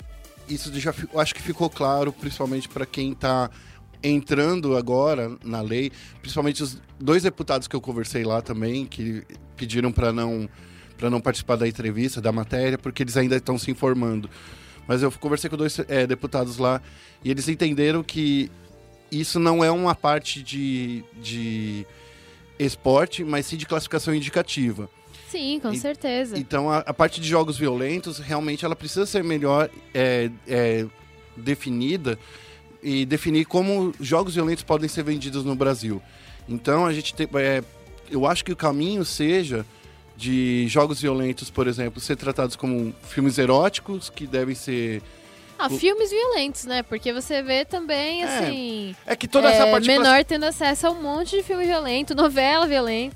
Isso 0.47 0.71
já 0.79 0.93
acho 1.15 1.33
que 1.33 1.41
ficou 1.41 1.69
claro, 1.69 2.11
principalmente 2.11 2.67
para 2.67 2.85
quem 2.85 3.13
está 3.13 3.49
entrando 4.03 4.75
agora 4.75 5.37
na 5.43 5.61
lei, 5.61 5.91
principalmente 6.21 6.61
os 6.61 6.81
dois 6.99 7.23
deputados 7.23 7.67
que 7.67 7.75
eu 7.75 7.79
conversei 7.79 8.23
lá 8.25 8.41
também, 8.41 8.85
que 8.85 9.23
pediram 9.55 9.91
para 9.91 10.11
não 10.11 10.49
para 10.97 11.09
não 11.09 11.19
participar 11.19 11.55
da 11.55 11.67
entrevista, 11.67 12.21
da 12.21 12.31
matéria, 12.31 12.77
porque 12.77 13.03
eles 13.03 13.17
ainda 13.17 13.35
estão 13.35 13.57
se 13.57 13.69
informando. 13.69 14.29
Mas 14.87 15.01
eu 15.01 15.11
conversei 15.11 15.49
com 15.49 15.57
dois 15.57 15.77
é, 15.87 16.05
deputados 16.05 16.57
lá 16.57 16.81
e 17.23 17.31
eles 17.31 17.47
entenderam 17.47 18.03
que 18.03 18.49
isso 19.19 19.39
não 19.39 19.63
é 19.63 19.71
uma 19.71 19.95
parte 19.95 20.41
de, 20.41 21.03
de 21.21 21.85
esporte, 22.57 23.23
mas 23.23 23.45
sim 23.45 23.57
de 23.57 23.65
classificação 23.65 24.13
indicativa. 24.13 24.89
Sim, 25.29 25.59
com 25.59 25.71
e, 25.71 25.77
certeza. 25.77 26.37
Então 26.37 26.69
a, 26.69 26.79
a, 26.79 26.93
parte 26.93 27.19
de 27.19 27.27
jogos 27.27 27.57
violentos 27.57 28.19
realmente 28.19 28.63
ela 28.63 28.75
precisa 28.75 29.05
ser 29.05 29.23
melhor 29.23 29.69
é, 29.93 30.29
é, 30.47 30.85
definida 31.35 32.19
e 32.81 33.05
definir 33.05 33.45
como 33.45 33.93
jogos 33.99 34.35
violentos 34.35 34.63
podem 34.63 34.87
ser 34.87 35.03
vendidos 35.03 35.43
no 35.43 35.55
Brasil. 35.55 36.01
Então 36.47 36.85
a 36.85 36.93
gente 36.93 37.15
tem, 37.15 37.27
é, 37.35 37.63
eu 38.11 38.27
acho 38.27 38.45
que 38.45 38.51
o 38.51 38.55
caminho 38.55 39.03
seja 39.03 39.65
de 40.15 40.67
jogos 40.67 41.01
violentos, 41.01 41.49
por 41.49 41.67
exemplo, 41.67 41.99
ser 41.99 42.15
tratados 42.15 42.55
como 42.55 42.93
filmes 43.03 43.37
eróticos 43.37 44.09
que 44.09 44.27
devem 44.27 44.53
ser 44.53 45.01
ah, 45.57 45.69
filmes 45.69 46.09
violentos, 46.09 46.65
né? 46.65 46.83
Porque 46.83 47.13
você 47.13 47.41
vê 47.41 47.65
também, 47.65 48.23
é, 48.23 48.25
assim. 48.25 48.95
É 49.05 49.15
que 49.15 49.27
toda 49.27 49.49
é, 49.49 49.53
essa 49.53 49.67
parte. 49.67 49.87
Menor 49.87 50.23
tendo 50.23 50.45
acesso 50.45 50.87
a 50.87 50.91
um 50.91 51.01
monte 51.01 51.37
de 51.37 51.43
filme 51.43 51.65
violento, 51.65 52.15
novela 52.15 52.67
violenta. 52.67 53.15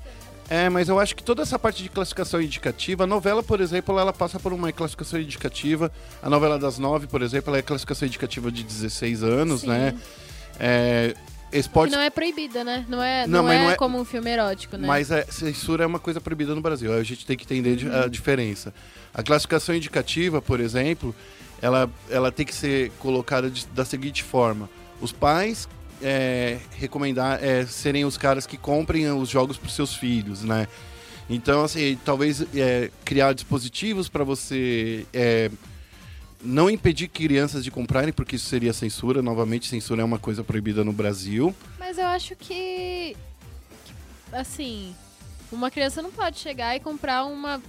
É, 0.50 0.68
mas 0.70 0.88
eu 0.88 0.98
acho 0.98 1.14
que 1.14 1.22
toda 1.22 1.42
essa 1.42 1.58
parte 1.58 1.82
de 1.82 1.90
classificação 1.90 2.40
indicativa, 2.40 3.04
a 3.04 3.06
novela, 3.06 3.42
por 3.42 3.60
exemplo, 3.60 3.98
ela 3.98 4.14
passa 4.14 4.40
por 4.40 4.52
uma 4.52 4.72
classificação 4.72 5.20
indicativa. 5.20 5.92
A 6.22 6.30
novela 6.30 6.58
das 6.58 6.78
nove, 6.78 7.06
por 7.06 7.20
exemplo, 7.20 7.50
ela 7.50 7.58
é 7.58 7.62
classificação 7.62 8.08
indicativa 8.08 8.50
de 8.50 8.62
16 8.62 9.22
anos, 9.22 9.60
Sim. 9.60 9.68
né? 9.68 9.94
É, 10.58 11.14
esportes... 11.52 11.92
Que 11.92 11.96
não 11.98 12.02
é 12.02 12.08
proibida, 12.08 12.64
né? 12.64 12.86
Não 12.88 13.02
é, 13.02 13.26
não, 13.26 13.42
não, 13.42 13.52
é, 13.52 13.62
não 13.62 13.70
é, 13.72 13.76
como 13.76 13.98
um 13.98 14.06
filme 14.06 14.30
erótico, 14.30 14.78
né? 14.78 14.88
Mas 14.88 15.12
a 15.12 15.22
censura 15.26 15.84
é 15.84 15.86
uma 15.86 15.98
coisa 15.98 16.18
proibida 16.18 16.54
no 16.54 16.62
Brasil. 16.62 16.94
A 16.94 17.02
gente 17.02 17.26
tem 17.26 17.36
que 17.36 17.44
entender 17.44 17.86
uhum. 17.86 18.04
a 18.04 18.08
diferença. 18.08 18.72
A 19.12 19.22
classificação 19.22 19.74
indicativa, 19.74 20.40
por 20.40 20.60
exemplo, 20.60 21.14
ela, 21.60 21.90
ela 22.10 22.30
tem 22.30 22.46
que 22.46 22.54
ser 22.54 22.90
colocada 22.98 23.50
de, 23.50 23.66
da 23.68 23.84
seguinte 23.84 24.22
forma: 24.22 24.68
os 25.00 25.12
pais 25.12 25.68
é, 26.02 26.58
recomendar 26.72 27.42
é, 27.42 27.66
serem 27.66 28.04
os 28.04 28.16
caras 28.16 28.46
que 28.46 28.56
comprem 28.56 29.10
os 29.10 29.28
jogos 29.28 29.56
para 29.56 29.68
seus 29.70 29.94
filhos, 29.94 30.42
né? 30.42 30.66
Então, 31.30 31.62
assim, 31.62 31.98
talvez 32.04 32.42
é, 32.54 32.90
criar 33.04 33.34
dispositivos 33.34 34.08
para 34.08 34.24
você 34.24 35.06
é, 35.12 35.50
não 36.42 36.70
impedir 36.70 37.08
crianças 37.08 37.62
de 37.62 37.70
comprarem, 37.70 38.12
porque 38.12 38.36
isso 38.36 38.46
seria 38.46 38.72
censura. 38.72 39.20
Novamente, 39.20 39.66
censura 39.66 40.00
é 40.00 40.04
uma 40.04 40.18
coisa 40.18 40.42
proibida 40.42 40.82
no 40.82 40.92
Brasil. 40.92 41.54
Mas 41.78 41.98
eu 41.98 42.06
acho 42.06 42.34
que, 42.36 43.14
que 43.84 43.94
assim, 44.32 44.94
uma 45.52 45.70
criança 45.70 46.00
não 46.00 46.10
pode 46.10 46.38
chegar 46.38 46.74
e 46.76 46.80
comprar 46.80 47.24
uma 47.26 47.60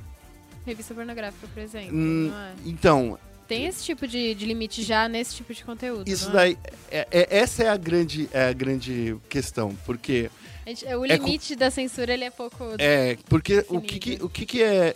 revista 0.65 0.93
pornográfica, 0.93 1.47
por 1.53 1.61
exemplo. 1.61 1.95
Hum, 1.97 2.31
é? 2.33 2.53
Então, 2.65 3.17
tem 3.49 3.65
esse 3.65 3.83
tipo 3.83 4.07
de, 4.07 4.35
de 4.35 4.45
limite 4.45 4.83
já 4.83 5.09
nesse 5.09 5.35
tipo 5.35 5.51
de 5.51 5.65
conteúdo. 5.65 6.07
Isso 6.07 6.29
é? 6.29 6.31
daí, 6.31 6.57
é, 6.91 7.07
é, 7.09 7.37
essa 7.39 7.63
é 7.63 7.69
a 7.69 7.75
grande, 7.75 8.29
é 8.31 8.47
a 8.47 8.53
grande 8.53 9.17
questão, 9.27 9.75
porque. 9.85 10.29
Gente, 10.67 10.85
o 10.85 11.03
é 11.03 11.17
limite 11.17 11.55
da 11.55 11.71
censura 11.71 12.13
ele 12.13 12.25
é 12.25 12.29
pouco. 12.29 12.63
É, 12.77 13.17
porque 13.27 13.65
o 13.67 13.81
que, 13.81 13.97
que, 13.97 14.23
o 14.23 14.29
que, 14.29 14.45
que 14.45 14.63
é. 14.63 14.95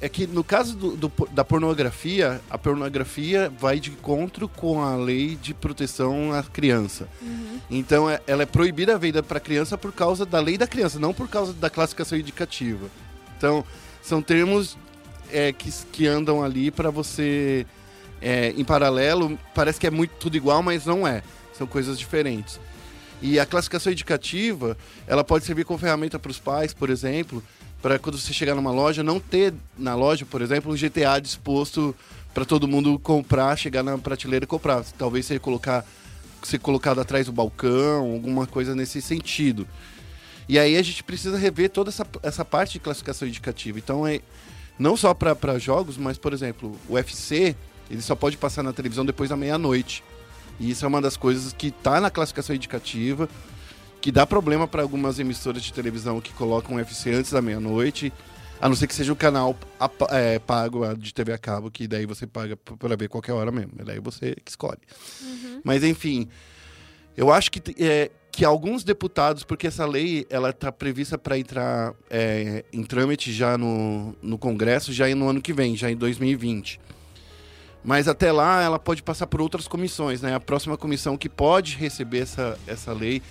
É 0.00 0.08
que 0.08 0.26
no 0.26 0.42
caso 0.42 0.76
do, 0.76 0.96
do, 0.96 1.12
da 1.30 1.44
pornografia, 1.44 2.40
a 2.50 2.58
pornografia 2.58 3.48
vai 3.56 3.78
de 3.78 3.90
encontro 3.90 4.48
com 4.48 4.82
a 4.82 4.96
lei 4.96 5.36
de 5.36 5.54
proteção 5.54 6.32
à 6.32 6.42
criança. 6.42 7.08
Uhum. 7.22 7.60
Então 7.70 8.10
é, 8.10 8.20
ela 8.26 8.42
é 8.42 8.46
proibida 8.46 8.96
a 8.96 8.98
venda 8.98 9.22
para 9.22 9.38
criança 9.38 9.78
por 9.78 9.92
causa 9.92 10.26
da 10.26 10.40
lei 10.40 10.58
da 10.58 10.66
criança, 10.66 10.98
não 10.98 11.14
por 11.14 11.28
causa 11.28 11.52
da 11.52 11.70
classificação 11.70 12.18
indicativa. 12.18 12.90
Então, 13.38 13.64
são 14.02 14.20
termos 14.20 14.76
é, 15.30 15.52
que, 15.52 15.70
que 15.92 16.08
andam 16.08 16.42
ali 16.42 16.72
para 16.72 16.90
você 16.90 17.64
é, 18.22 18.54
em 18.56 18.64
paralelo, 18.64 19.38
parece 19.54 19.80
que 19.80 19.86
é 19.86 19.90
muito 19.90 20.12
tudo 20.18 20.36
igual, 20.36 20.62
mas 20.62 20.86
não 20.86 21.06
é. 21.06 21.22
São 21.52 21.66
coisas 21.66 21.98
diferentes. 21.98 22.60
E 23.20 23.38
a 23.38 23.46
classificação 23.46 23.92
indicativa, 23.92 24.76
ela 25.06 25.22
pode 25.22 25.44
servir 25.44 25.64
como 25.64 25.78
ferramenta 25.78 26.18
para 26.18 26.30
os 26.30 26.38
pais, 26.38 26.72
por 26.72 26.88
exemplo, 26.88 27.42
para 27.80 27.98
quando 27.98 28.16
você 28.16 28.32
chegar 28.32 28.54
numa 28.54 28.70
loja, 28.70 29.02
não 29.02 29.20
ter 29.20 29.52
na 29.76 29.94
loja, 29.94 30.24
por 30.24 30.40
exemplo, 30.40 30.72
um 30.72 30.76
GTA 30.76 31.20
disposto 31.20 31.94
para 32.32 32.44
todo 32.44 32.66
mundo 32.66 32.98
comprar, 32.98 33.56
chegar 33.56 33.82
na 33.82 33.98
prateleira 33.98 34.44
e 34.44 34.48
comprar. 34.48 34.84
Talvez 34.96 35.26
você 35.26 35.38
colocar 35.38 35.84
ser 36.42 36.58
colocado 36.58 37.00
atrás 37.00 37.26
do 37.26 37.32
balcão, 37.32 38.12
alguma 38.12 38.46
coisa 38.46 38.74
nesse 38.74 39.00
sentido. 39.00 39.66
E 40.48 40.58
aí 40.58 40.76
a 40.76 40.82
gente 40.82 41.04
precisa 41.04 41.36
rever 41.36 41.70
toda 41.70 41.90
essa, 41.90 42.06
essa 42.22 42.44
parte 42.44 42.72
de 42.72 42.80
classificação 42.80 43.28
indicativa. 43.28 43.78
Então 43.78 44.06
é 44.06 44.20
não 44.78 44.96
só 44.96 45.14
para 45.14 45.58
jogos, 45.58 45.96
mas 45.96 46.18
por 46.18 46.32
exemplo, 46.32 46.76
o 46.88 46.94
UFC, 46.94 47.56
ele 47.92 48.02
só 48.02 48.14
pode 48.16 48.36
passar 48.36 48.62
na 48.62 48.72
televisão 48.72 49.04
depois 49.04 49.30
da 49.30 49.36
meia-noite. 49.36 50.02
E 50.58 50.70
isso 50.70 50.84
é 50.84 50.88
uma 50.88 51.00
das 51.00 51.16
coisas 51.16 51.52
que 51.52 51.68
está 51.68 52.00
na 52.00 52.10
classificação 52.10 52.54
indicativa. 52.56 53.28
que 54.00 54.10
dá 54.10 54.26
problema 54.26 54.66
para 54.66 54.82
algumas 54.82 55.20
emissoras 55.20 55.62
de 55.62 55.72
televisão 55.72 56.20
que 56.20 56.32
colocam 56.32 56.74
UFC 56.76 57.10
antes 57.12 57.30
da 57.30 57.40
meia-noite. 57.40 58.12
A 58.60 58.68
não 58.68 58.74
ser 58.76 58.86
que 58.88 58.94
seja 58.94 59.12
o 59.12 59.16
canal 59.16 59.56
é, 60.10 60.38
pago 60.40 60.92
de 60.96 61.12
TV 61.14 61.32
a 61.32 61.38
cabo, 61.38 61.70
que 61.70 61.86
daí 61.86 62.04
você 62.06 62.26
paga 62.26 62.56
p- 62.56 62.76
pra 62.76 62.96
ver 62.96 63.08
qualquer 63.08 63.32
hora 63.32 63.50
mesmo. 63.52 63.72
Daí 63.84 64.00
você 64.00 64.34
que 64.44 64.50
escolhe. 64.50 64.78
Mas 65.64 65.84
enfim, 65.84 66.28
eu 67.16 67.32
acho 67.32 67.50
que, 67.50 67.60
é, 67.82 68.10
que 68.32 68.44
alguns 68.44 68.82
deputados, 68.84 69.44
porque 69.44 69.66
essa 69.68 69.84
lei 69.86 70.26
ela 70.30 70.50
está 70.50 70.70
prevista 70.72 71.16
para 71.18 71.38
entrar 71.38 71.92
é, 72.10 72.64
em 72.72 72.82
trâmite 72.84 73.32
já 73.32 73.56
no, 73.58 74.16
no 74.22 74.36
Congresso, 74.38 74.92
já 74.92 75.12
no 75.14 75.28
ano 75.28 75.40
que 75.42 75.52
vem, 75.52 75.76
já 75.76 75.90
em 75.90 75.96
2020. 75.96 76.80
Mas 77.84 78.06
até 78.06 78.30
lá 78.30 78.62
ela 78.62 78.78
pode 78.78 79.02
passar 79.02 79.26
por 79.26 79.40
outras 79.40 79.66
comissões, 79.66 80.22
né? 80.22 80.34
A 80.34 80.40
próxima 80.40 80.76
comissão 80.76 81.16
que 81.16 81.28
pode 81.28 81.76
receber 81.76 82.20
essa, 82.20 82.58
essa 82.66 82.92
lei 82.92 83.22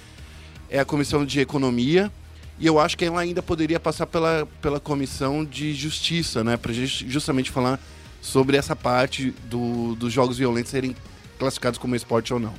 é 0.70 0.80
a 0.80 0.86
Comissão 0.86 1.26
de 1.26 1.40
Economia. 1.40 2.12
E 2.60 2.68
eu 2.68 2.80
acho 2.80 2.98
que 2.98 3.06
ela 3.06 3.22
ainda 3.22 3.42
poderia 3.42 3.80
passar 3.80 4.06
pela, 4.06 4.48
pela 4.62 4.80
Comissão 4.80 5.44
de 5.44 5.74
Justiça, 5.74 6.44
né? 6.44 6.58
Para 6.58 6.74
justamente 6.74 7.50
falar 7.50 7.80
sobre 8.22 8.56
essa 8.56 8.76
parte 8.76 9.32
do, 9.50 9.96
dos 9.96 10.14
jogos 10.14 10.38
violentos 10.38 10.70
serem 10.70 10.96
classificados 11.40 11.80
como 11.80 11.96
esporte 11.96 12.34
ou 12.34 12.40
não. 12.40 12.54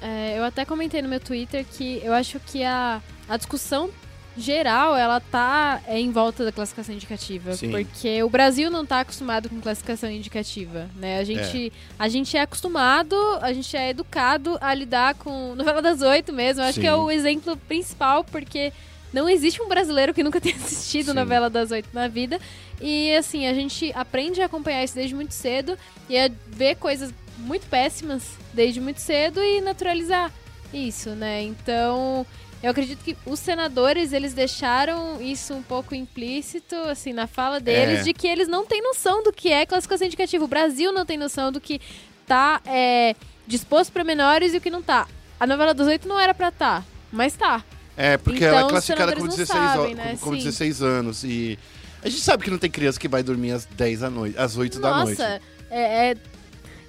É, 0.00 0.38
eu 0.38 0.44
até 0.44 0.64
comentei 0.64 1.00
no 1.00 1.08
meu 1.08 1.20
Twitter 1.20 1.64
que 1.64 2.00
eu 2.04 2.12
acho 2.12 2.38
que 2.40 2.62
a, 2.64 3.00
a 3.28 3.36
discussão 3.36 3.90
geral, 4.36 4.96
ela 4.96 5.20
tá 5.20 5.80
é, 5.86 5.98
em 5.98 6.10
volta 6.10 6.44
da 6.44 6.52
classificação 6.52 6.94
indicativa. 6.94 7.52
Sim. 7.54 7.70
Porque 7.70 8.22
o 8.22 8.30
Brasil 8.30 8.70
não 8.70 8.84
tá 8.84 9.00
acostumado 9.00 9.48
com 9.48 9.60
classificação 9.60 10.10
indicativa, 10.10 10.88
né? 10.96 11.18
A 11.18 11.24
gente, 11.24 11.72
a 11.98 12.08
gente 12.08 12.36
é 12.36 12.40
acostumado, 12.40 13.16
a 13.40 13.52
gente 13.52 13.76
é 13.76 13.90
educado 13.90 14.58
a 14.60 14.72
lidar 14.74 15.14
com 15.14 15.54
novela 15.54 15.82
das 15.82 16.00
oito 16.02 16.32
mesmo. 16.32 16.62
Acho 16.62 16.74
Sim. 16.74 16.80
que 16.80 16.86
é 16.86 16.94
o 16.94 17.10
exemplo 17.10 17.56
principal, 17.56 18.24
porque 18.24 18.72
não 19.12 19.28
existe 19.28 19.60
um 19.60 19.68
brasileiro 19.68 20.14
que 20.14 20.22
nunca 20.22 20.40
tenha 20.40 20.56
assistido 20.62 21.08
Sim. 21.08 21.14
novela 21.14 21.50
das 21.50 21.70
oito 21.70 21.88
na 21.92 22.08
vida. 22.08 22.40
E 22.80 23.14
assim, 23.14 23.46
a 23.46 23.54
gente 23.54 23.92
aprende 23.94 24.40
a 24.40 24.46
acompanhar 24.46 24.82
isso 24.82 24.94
desde 24.94 25.14
muito 25.14 25.34
cedo 25.34 25.78
e 26.08 26.18
a 26.18 26.30
ver 26.48 26.76
coisas 26.76 27.12
muito 27.38 27.66
péssimas 27.66 28.22
desde 28.52 28.80
muito 28.80 29.00
cedo 29.00 29.42
e 29.42 29.60
naturalizar 29.60 30.32
isso, 30.72 31.10
né? 31.10 31.42
Então, 31.42 32.26
eu 32.62 32.70
acredito 32.70 33.02
que 33.04 33.16
os 33.26 33.40
senadores, 33.40 34.12
eles 34.12 34.32
deixaram 34.34 35.20
isso 35.20 35.52
um 35.54 35.62
pouco 35.62 35.94
implícito, 35.94 36.74
assim, 36.88 37.12
na 37.12 37.26
fala 37.26 37.58
deles, 37.60 38.00
É. 38.00 38.02
de 38.04 38.12
que 38.14 38.26
eles 38.28 38.46
não 38.48 38.64
têm 38.64 38.80
noção 38.82 39.22
do 39.22 39.32
que 39.32 39.50
é 39.50 39.66
classificação 39.66 40.06
indicativa. 40.06 40.44
O 40.44 40.48
Brasil 40.48 40.92
não 40.92 41.04
tem 41.04 41.18
noção 41.18 41.50
do 41.50 41.60
que 41.60 41.80
tá 42.26 42.60
é, 42.66 43.14
disposto 43.46 43.92
para 43.92 44.04
menores 44.04 44.54
e 44.54 44.58
o 44.58 44.60
que 44.60 44.70
não 44.70 44.82
tá. 44.82 45.06
A 45.40 45.46
novela 45.46 45.74
dos 45.74 45.86
oito 45.88 46.06
não 46.06 46.18
era 46.20 46.32
pra 46.32 46.50
tá, 46.52 46.84
mas 47.10 47.34
tá. 47.34 47.64
É, 47.96 48.16
porque 48.16 48.38
Então, 48.38 48.48
ela 48.48 48.60
é 48.60 48.64
os 48.64 48.70
classificada 48.70 49.10
senadores 49.12 49.36
16, 49.36 49.58
não 49.60 49.66
ho- 49.66 49.76
sabem, 49.76 49.94
né? 49.94 50.04
como, 50.04 50.18
como 50.18 50.36
Sim. 50.36 50.44
16 50.44 50.82
anos. 50.82 51.24
E 51.24 51.58
a 52.02 52.08
gente 52.08 52.22
sabe 52.22 52.44
que 52.44 52.50
não 52.50 52.58
tem 52.58 52.70
criança 52.70 52.98
que 52.98 53.08
vai 53.08 53.22
dormir 53.22 53.52
às 53.52 53.64
10 53.66 54.00
da 54.00 54.08
noite, 54.08 54.38
às 54.38 54.56
8 54.56 54.80
da 54.80 55.04
noite. 55.04 55.18
Nossa, 55.20 55.40
é, 55.70 56.10
é- 56.10 56.16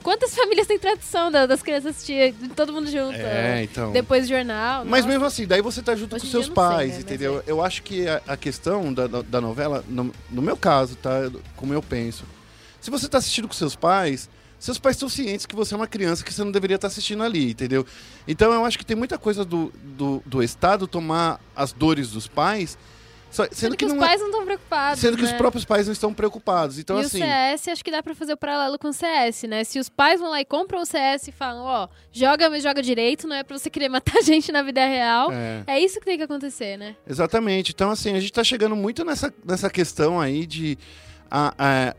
Quantas 0.03 0.35
famílias 0.35 0.67
têm 0.67 0.77
tradição 0.77 1.31
da- 1.31 1.45
das 1.45 1.63
crianças 1.63 1.91
assistir 1.95 2.35
todo 2.55 2.73
mundo 2.73 2.91
junto? 2.91 3.15
É, 3.15 3.63
então. 3.63 3.91
Depois 3.91 4.25
do 4.25 4.29
jornal. 4.29 4.83
Mas 4.85 5.05
nossa. 5.05 5.07
mesmo 5.07 5.25
assim, 5.25 5.47
daí 5.47 5.61
você 5.61 5.81
tá 5.81 5.95
junto 5.95 6.15
Hoje 6.15 6.25
com 6.25 6.31
seus 6.31 6.49
não 6.49 6.55
sei, 6.55 6.63
pais, 6.63 6.93
né, 6.95 6.99
entendeu? 6.99 7.39
é. 7.39 7.43
Eu 7.47 7.63
acho 7.63 7.81
que 7.83 8.07
a, 8.07 8.21
a 8.27 8.37
questão 8.37 8.93
da, 8.93 9.07
da, 9.07 9.21
da 9.21 9.41
novela, 9.41 9.83
no, 9.87 10.13
no 10.29 10.41
meu 10.41 10.57
caso, 10.57 10.95
tá? 10.97 11.31
Como 11.55 11.73
eu 11.73 11.81
penso. 11.81 12.25
Se 12.81 12.91
você 12.91 13.07
tá 13.07 13.17
assistindo 13.17 13.47
com 13.47 13.53
seus 13.53 13.75
pais, 13.77 14.29
seus 14.59 14.77
pais 14.77 14.95
estão 14.97 15.07
cientes 15.09 15.45
que 15.45 15.55
você 15.55 15.73
é 15.73 15.77
uma 15.77 15.87
criança 15.87 16.23
que 16.23 16.33
você 16.33 16.43
não 16.43 16.51
deveria 16.51 16.75
estar 16.75 16.87
assistindo 16.87 17.23
ali, 17.23 17.51
entendeu? 17.51 17.85
Então 18.27 18.51
eu 18.53 18.65
acho 18.65 18.77
que 18.77 18.85
tem 18.85 18.95
muita 18.95 19.17
coisa 19.17 19.45
do, 19.45 19.71
do, 19.97 20.21
do 20.25 20.43
Estado 20.43 20.85
tomar 20.85 21.39
as 21.55 21.71
dores 21.71 22.11
dos 22.11 22.27
pais, 22.27 22.77
só- 23.33 23.43
sendo, 23.45 23.55
Sendo 23.55 23.71
que, 23.71 23.77
que, 23.77 23.85
os 23.85 23.93
não 23.93 23.99
pais 23.99 24.19
não 24.21 24.27
estão 24.29 24.45
preocupados. 24.45 24.99
é, 25.03 25.07
sendo 25.07 25.17
que 25.17 25.23
os 25.23 25.31
né? 25.31 25.37
próprios 25.37 25.65
pais 25.65 25.85
não 25.87 25.93
estão 25.93 26.13
preocupados. 26.13 26.77
Então, 26.79 26.97
e 27.01 27.05
assim. 27.05 27.17
o 27.21 27.25
CS, 27.25 27.67
acho 27.69 27.83
que 27.83 27.91
dá 27.91 28.01
pra 28.03 28.13
fazer 28.15 28.33
o 28.33 28.37
paralelo 28.37 28.77
com 28.79 28.89
o 28.89 28.93
CS, 28.93 29.43
né? 29.47 29.63
Se 29.63 29.79
os 29.79 29.89
pais 29.89 30.19
vão 30.19 30.29
lá 30.29 30.39
e 30.39 30.45
compram 30.45 30.81
o 30.81 30.85
CS 30.85 31.27
e 31.27 31.31
falam, 31.31 31.63
ó, 31.65 31.87
joga, 32.11 32.49
mas 32.49 32.61
joga 32.63 32.81
direito, 32.81 33.27
não 33.27 33.35
é 33.35 33.43
pra 33.43 33.57
você 33.57 33.69
querer 33.69 33.89
matar 33.89 34.21
gente 34.23 34.51
na 34.51 34.61
vida 34.61 34.85
real. 34.85 35.31
é. 35.31 35.63
É 35.67 35.79
isso 35.79 35.99
que 35.99 36.05
tem 36.05 36.17
que 36.17 36.23
acontecer, 36.23 36.77
né? 36.77 36.95
Exatamente. 37.07 37.71
Então, 37.71 37.89
assim, 37.91 38.11
a 38.11 38.19
gente 38.19 38.25
está 38.31 38.43
chegando 38.43 38.75
muito 38.75 39.03
nessa, 39.03 39.33
nessa 39.45 39.69
questão 39.69 40.21
aí 40.21 40.45
de 40.45 40.77
a, 41.29 41.53
a- 41.57 41.95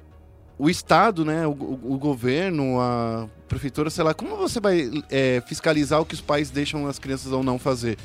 o 0.57 0.71
Estado, 0.71 1.25
né, 1.25 1.45
o, 1.47 1.51
o- 1.51 1.95
o 1.95 1.99
governo, 1.99 2.81
a 2.81 3.29
prefeitura, 3.49 3.91
sei 3.91 4.05
lá, 4.05 4.15
como 4.15 4.37
você 4.37 4.61
vai 4.61 4.89
é, 5.11 5.43
fiscalizar 5.49 6.01
o 6.01 6.07
que 6.07 6.15
os 6.15 6.21
pais 6.21 6.49
deixam 6.49 6.87
as 6.87 6.97
crianças 6.99 7.33
ou 7.33 7.43
não 7.43 7.59
fazer? 7.59 7.99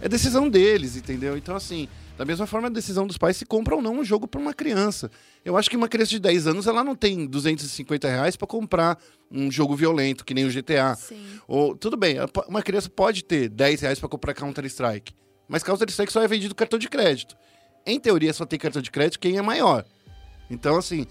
É 0.00 0.08
decisão 0.08 0.48
deles, 0.48 0.96
entendeu? 0.96 1.36
Então, 1.36 1.54
assim, 1.54 1.86
da 2.20 2.26
mesma 2.26 2.46
forma, 2.46 2.68
a 2.68 2.70
decisão 2.70 3.06
dos 3.06 3.16
pais 3.16 3.38
se 3.38 3.46
compra 3.46 3.74
ou 3.74 3.80
não 3.80 3.94
um 3.94 4.04
jogo 4.04 4.28
para 4.28 4.38
uma 4.38 4.52
criança. 4.52 5.10
Eu 5.42 5.56
acho 5.56 5.70
que 5.70 5.76
uma 5.76 5.88
criança 5.88 6.10
de 6.10 6.18
10 6.18 6.48
anos, 6.48 6.66
ela 6.66 6.84
não 6.84 6.94
tem 6.94 7.24
250 7.24 8.06
reais 8.06 8.36
para 8.36 8.46
comprar 8.46 8.98
um 9.30 9.50
jogo 9.50 9.74
violento, 9.74 10.22
que 10.22 10.34
nem 10.34 10.44
o 10.44 10.52
GTA. 10.52 10.94
Sim. 10.96 11.18
Ou, 11.48 11.74
tudo 11.74 11.96
bem, 11.96 12.16
uma 12.46 12.60
criança 12.60 12.90
pode 12.90 13.24
ter 13.24 13.48
10 13.48 13.80
reais 13.80 13.98
para 13.98 14.06
comprar 14.06 14.34
Counter-Strike. 14.34 15.14
Mas 15.48 15.62
Counter-Strike 15.62 16.12
só 16.12 16.22
é 16.22 16.28
vendido 16.28 16.54
cartão 16.54 16.78
de 16.78 16.90
crédito. 16.90 17.34
Em 17.86 17.98
teoria, 17.98 18.34
só 18.34 18.44
tem 18.44 18.58
cartão 18.58 18.82
de 18.82 18.90
crédito 18.90 19.18
quem 19.18 19.38
é 19.38 19.42
maior. 19.42 19.82
Então, 20.50 20.76
assim, 20.76 21.06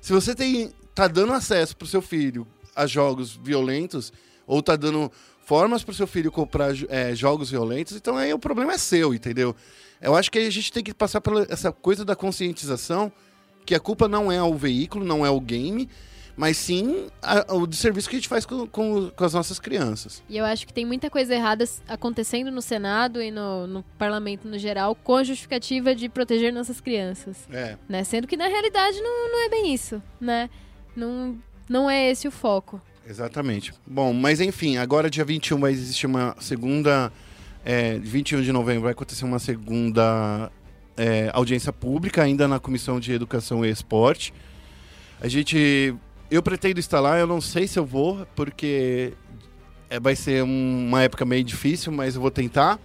se 0.00 0.12
você 0.12 0.34
tem, 0.34 0.72
tá 0.96 1.06
dando 1.06 1.32
acesso 1.32 1.76
pro 1.76 1.86
seu 1.86 2.02
filho 2.02 2.44
a 2.74 2.88
jogos 2.88 3.38
violentos, 3.40 4.12
ou 4.48 4.60
tá 4.60 4.74
dando 4.74 5.12
formas 5.44 5.84
pro 5.84 5.94
seu 5.94 6.08
filho 6.08 6.32
comprar 6.32 6.72
é, 6.88 7.14
jogos 7.14 7.52
violentos, 7.52 7.96
então 7.96 8.16
aí 8.16 8.34
o 8.34 8.38
problema 8.38 8.72
é 8.72 8.78
seu, 8.78 9.14
entendeu? 9.14 9.54
Eu 10.00 10.14
acho 10.16 10.30
que 10.30 10.38
a 10.38 10.50
gente 10.50 10.72
tem 10.72 10.82
que 10.82 10.94
passar 10.94 11.20
pela 11.20 11.46
essa 11.50 11.70
coisa 11.72 12.04
da 12.04 12.16
conscientização, 12.16 13.12
que 13.66 13.74
a 13.74 13.80
culpa 13.80 14.08
não 14.08 14.30
é 14.32 14.42
o 14.42 14.54
veículo, 14.54 15.04
não 15.04 15.24
é 15.24 15.30
o 15.30 15.40
game, 15.40 15.88
mas 16.36 16.56
sim 16.56 17.08
a- 17.22 17.52
o 17.54 17.70
serviço 17.72 18.08
que 18.08 18.16
a 18.16 18.18
gente 18.18 18.28
faz 18.28 18.46
com, 18.46 18.66
com- 18.66 19.10
com 19.10 19.24
as 19.24 19.34
nossas 19.34 19.58
crianças. 19.60 20.22
E 20.28 20.38
eu 20.38 20.44
acho 20.44 20.66
que 20.66 20.72
tem 20.72 20.86
muita 20.86 21.10
coisa 21.10 21.34
errada 21.34 21.64
acontecendo 21.86 22.50
no 22.50 22.62
Senado 22.62 23.20
e 23.22 23.30
no, 23.30 23.66
no 23.66 23.82
parlamento 23.98 24.48
no 24.48 24.58
geral, 24.58 24.94
com 24.94 25.16
a 25.16 25.24
justificativa 25.24 25.94
de 25.94 26.08
proteger 26.08 26.52
nossas 26.52 26.80
crianças. 26.80 27.46
É. 27.52 27.76
Né? 27.88 28.02
Sendo 28.04 28.26
que 28.26 28.36
na 28.38 28.46
realidade 28.46 28.98
não, 29.02 29.32
não 29.32 29.44
é 29.44 29.48
bem 29.50 29.74
isso, 29.74 30.02
né? 30.20 30.48
Não, 30.96 31.36
não 31.68 31.90
é 31.90 32.10
esse 32.10 32.26
o 32.26 32.30
foco. 32.30 32.80
Exatamente. 33.06 33.74
Bom, 33.86 34.12
mas 34.14 34.40
enfim, 34.40 34.76
agora 34.78 35.10
dia 35.10 35.24
21 35.24 35.58
vai 35.60 35.72
existir 35.72 36.06
uma 36.06 36.34
segunda. 36.40 37.12
É, 37.64 37.98
21 37.98 38.42
de 38.42 38.52
novembro 38.52 38.82
vai 38.82 38.92
acontecer 38.92 39.24
uma 39.24 39.38
segunda 39.38 40.50
é, 40.96 41.30
audiência 41.32 41.72
pública, 41.72 42.22
ainda 42.22 42.48
na 42.48 42.58
Comissão 42.58 42.98
de 42.98 43.12
Educação 43.12 43.64
e 43.64 43.70
Esporte. 43.70 44.32
A 45.20 45.28
gente. 45.28 45.94
Eu 46.30 46.42
pretendo 46.42 46.80
lá, 47.00 47.18
eu 47.18 47.26
não 47.26 47.40
sei 47.40 47.66
se 47.66 47.78
eu 47.78 47.84
vou, 47.84 48.24
porque 48.36 49.12
é, 49.90 49.98
vai 49.98 50.14
ser 50.14 50.44
um- 50.44 50.86
uma 50.88 51.02
época 51.02 51.24
meio 51.24 51.42
difícil, 51.42 51.90
mas 51.92 52.14
eu 52.14 52.20
vou 52.20 52.30
tentar. 52.30 52.78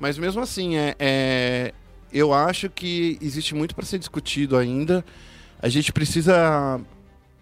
Mas 0.00 0.16
mesmo 0.18 0.42
assim, 0.42 0.76
é, 0.76 0.94
é, 0.98 1.74
eu 2.12 2.32
acho 2.32 2.68
que 2.70 3.18
existe 3.20 3.54
muito 3.54 3.74
para 3.74 3.84
ser 3.84 3.98
discutido 3.98 4.56
ainda. 4.56 5.04
A 5.60 5.68
gente 5.68 5.92
precisa 5.92 6.80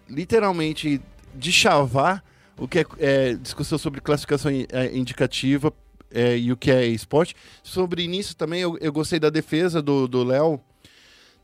literalmente 0.09 1.01
de 1.33 1.51
chavar 1.51 2.23
o 2.57 2.67
que 2.67 2.79
é, 2.79 2.85
é, 2.99 3.33
discussão 3.35 3.77
sobre 3.77 3.99
classificação 4.01 4.51
é, 4.51 4.95
indicativa 4.95 5.73
é, 6.11 6.37
e 6.37 6.51
o 6.51 6.57
que 6.57 6.71
é 6.71 6.85
esporte. 6.85 7.35
Sobre 7.63 8.03
isso 8.03 8.35
também, 8.35 8.61
eu, 8.61 8.77
eu 8.79 8.91
gostei 8.93 9.19
da 9.19 9.29
defesa 9.29 9.81
do 9.81 10.07
do 10.07 10.23
Léo, 10.23 10.59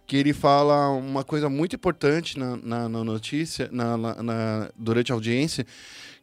que 0.08 0.17
ele 0.17 0.34
fala 0.34 0.89
uma 0.89 1.24
coisa 1.24 1.50
muito 1.50 1.76
importante 1.76 2.38
na, 2.38 2.58
na, 2.58 2.89
na 2.89 3.04
notícia, 3.04 3.69
na, 3.71 3.95
na- 3.97 4.69
durante 4.78 5.12
a 5.12 5.15
audiência, 5.15 5.65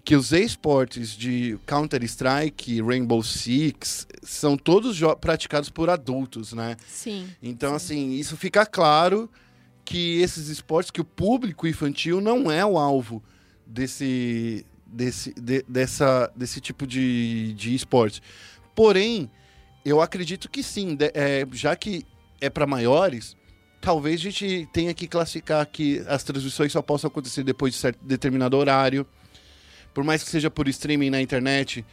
que 0.05 0.14
os 0.14 0.33
esportes 0.33 1.11
de 1.16 1.59
Counter-Strike, 1.66 2.83
Rainbow 2.83 3.22
Six, 3.22 4.07
são 4.22 4.57
todos 4.57 4.98
praticados 5.20 5.70
por 5.70 5.88
adultos, 5.90 6.53
né? 6.53 6.77
Sim. 6.87 7.29
Então, 7.42 7.74
assim, 7.74 8.12
isso 8.12 8.37
fica 8.37 8.64
claro 8.66 9.31
que 9.85 10.20
esses 10.20 10.48
esportes, 10.48 10.90
que 10.90 11.01
o 11.01 11.05
público 11.05 11.66
infantil 11.66 12.20
não 12.20 12.51
é 12.51 12.64
o 12.64 12.77
alvo 12.79 13.22
desse, 13.66 14.66
desse, 14.88 15.33
de- 15.35 15.64
dessa, 15.68 16.33
desse 16.35 16.61
tipo 16.61 16.87
de, 16.87 17.53
de 17.55 17.74
esporte. 17.74 18.20
Porém, 18.74 19.31
eu 19.85 20.01
acredito 20.01 20.48
que 20.51 20.62
sim, 20.62 20.94
de- 20.94 21.11
é, 21.14 21.46
já 21.53 21.77
que 21.77 22.05
é 22.40 22.48
para 22.48 22.66
maiores, 22.66 23.37
talvez 23.81 24.20
a 24.20 24.24
gente 24.24 24.68
tenha 24.72 24.94
que 24.94 25.07
classificar 25.07 25.66
que 25.66 26.03
as 26.09 26.22
transmissões 26.24 26.72
só 26.72 26.81
possam 26.83 27.09
acontecer 27.09 27.42
depois 27.44 27.74
de 27.74 27.79
certo, 27.81 27.98
determinado 28.03 28.57
horário. 28.57 29.07
Por 29.94 30.05
mais 30.05 30.22
que 30.22 30.31
seja 30.31 30.51
por 30.51 30.68
streaming 30.68 31.11
na 31.11 31.20
internet, 31.20 31.85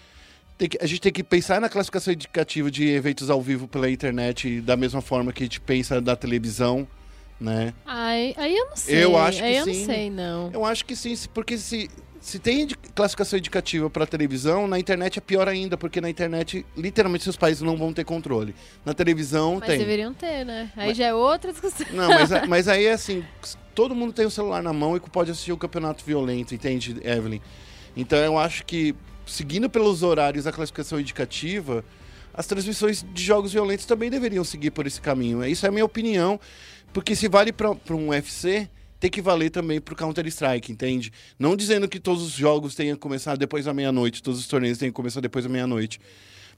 que- 0.58 0.78
a 0.80 0.86
gente 0.86 1.02
tem 1.02 1.12
que 1.12 1.24
pensar 1.24 1.60
na 1.60 1.68
classificação 1.70 2.14
indicativa 2.14 2.70
de 2.72 2.88
eventos 2.88 3.30
ao 3.30 3.42
vivo 3.42 3.68
pela 3.68 3.90
internet 3.90 4.62
da 4.62 4.78
mesma 4.78 5.02
forma 5.02 5.34
que 5.34 5.44
a 5.44 5.46
gente 5.46 5.60
pensa 5.60 6.00
da 6.00 6.16
televisão, 6.16 6.88
né? 7.40 7.74
Aí, 7.86 8.34
aí 8.38 8.56
eu 8.56 8.68
não 8.70 8.76
sei. 8.78 9.04
Eu 9.04 9.18
acho 9.18 9.44
aí 9.44 9.54
que 9.54 9.60
eu 9.60 9.66
sim. 9.66 9.80
não 9.80 9.86
sei, 9.86 10.10
não. 10.10 10.52
Eu 10.54 10.64
acho 10.66 10.86
que 10.86 10.96
sim, 10.96 11.14
porque 11.34 11.58
se, 11.58 11.90
Se 12.26 12.40
tem 12.40 12.62
indi- 12.62 12.76
classificação 12.96 13.38
indicativa 13.38 13.88
para 13.88 14.08
televisão, 14.08 14.68
na 14.68 14.80
internet 14.80 15.20
é 15.20 15.22
pior 15.22 15.48
ainda, 15.48 15.78
porque 15.78 16.02
na 16.02 16.10
internet, 16.10 16.66
literalmente, 16.76 17.24
seus 17.24 17.38
países 17.38 17.62
não 17.62 17.78
vão 17.78 17.94
ter 17.94 18.04
controle. 18.04 18.56
Na 18.84 18.96
televisão 18.96 19.58
Mas 19.60 19.70
tem. 19.70 19.78
deveriam 19.78 20.12
ter, 20.12 20.44
né? 20.44 20.72
Aí 20.76 20.96
já 20.96 21.06
é 21.06 21.14
outra 21.14 21.52
discussão. 21.52 21.86
Não, 21.92 22.10
mas, 22.10 22.32
a- 22.32 22.46
mas 22.50 22.68
aí 22.68 22.86
é 22.88 22.94
assim, 22.94 23.24
todo 23.76 23.94
mundo 23.94 24.12
tem 24.12 24.26
o 24.26 24.32
celular 24.32 24.64
na 24.64 24.74
mão 24.74 24.98
e 24.98 25.00
pode 25.00 25.30
assistir 25.30 25.52
o 25.52 25.58
campeonato 25.58 26.04
violento, 26.04 26.56
entende, 26.56 26.98
Evelyn? 27.04 27.40
Então 27.96 28.18
eu 28.18 28.40
acho 28.40 28.66
que, 28.66 28.96
seguindo 29.28 29.70
pelos 29.70 30.02
horários 30.02 30.46
da 30.46 30.52
classificação 30.52 31.00
indicativa, 31.00 31.86
as 32.34 32.48
transmissões 32.48 33.06
de 33.14 33.24
jogos 33.24 33.54
violentos 33.54 33.86
também 33.86 34.10
deveriam 34.10 34.44
seguir 34.44 34.72
por 34.72 34.88
esse 34.88 35.00
caminho. 35.00 35.46
Isso 35.46 35.64
é 35.64 35.70
a 35.70 35.72
minha 35.72 35.86
opinião, 35.86 36.40
porque 36.92 37.16
se 37.16 37.28
vale 37.28 37.52
para 37.54 37.70
um 37.92 38.08
UFC, 38.10 38.68
tem 39.00 39.10
que 39.10 39.22
valer 39.22 39.50
também 39.50 39.80
pro 39.82 39.96
Counter-Strike, 39.96 40.72
entende? 40.72 41.12
Não 41.38 41.56
dizendo 41.56 41.88
que 41.88 42.00
todos 42.00 42.24
os 42.24 42.32
jogos 42.32 42.76
tenham 42.76 42.96
que 42.96 43.02
começar 43.02 43.36
depois 43.38 43.66
da 43.66 43.74
meia-noite, 43.74 44.24
todos 44.24 44.40
os 44.40 44.48
torneios 44.48 44.78
tenham 44.78 44.92
que 44.92 44.96
começar 44.96 45.22
depois 45.22 45.46
da 45.46 45.50
meia-noite. 45.50 46.00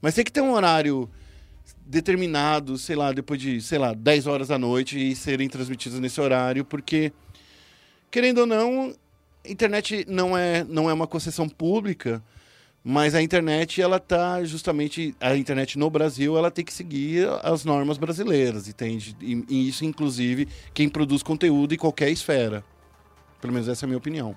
Mas 0.00 0.14
tem 0.14 0.24
que 0.24 0.32
ter 0.32 0.40
um 0.40 0.52
horário 0.52 1.10
determinado, 1.84 2.78
sei 2.78 2.96
lá, 2.96 3.12
depois 3.12 3.40
de, 3.40 3.60
sei 3.60 3.78
lá, 3.78 3.92
10 3.92 4.26
horas 4.26 4.48
da 4.48 4.58
noite 4.58 4.98
e 4.98 5.16
serem 5.16 5.48
transmitidos 5.48 5.98
nesse 5.98 6.20
horário, 6.20 6.64
porque, 6.64 7.12
querendo 8.10 8.38
ou 8.38 8.46
não, 8.46 8.94
internet 9.44 10.04
não 10.08 10.36
é, 10.36 10.64
não 10.64 10.88
é 10.88 10.92
uma 10.92 11.06
concessão 11.06 11.48
pública, 11.48 12.22
mas 12.90 13.14
a 13.14 13.20
internet, 13.20 13.82
ela 13.82 14.00
tá 14.00 14.42
justamente, 14.44 15.14
a 15.20 15.36
internet 15.36 15.78
no 15.78 15.90
Brasil, 15.90 16.38
ela 16.38 16.50
tem 16.50 16.64
que 16.64 16.72
seguir 16.72 17.28
as 17.42 17.62
normas 17.62 17.98
brasileiras, 17.98 18.66
entende? 18.66 19.14
E, 19.20 19.44
e 19.46 19.68
isso, 19.68 19.84
inclusive, 19.84 20.48
quem 20.72 20.88
produz 20.88 21.22
conteúdo 21.22 21.74
em 21.74 21.76
qualquer 21.76 22.08
esfera. 22.08 22.64
Pelo 23.42 23.52
menos 23.52 23.68
essa 23.68 23.84
é 23.84 23.86
a 23.86 23.88
minha 23.88 23.98
opinião. 23.98 24.34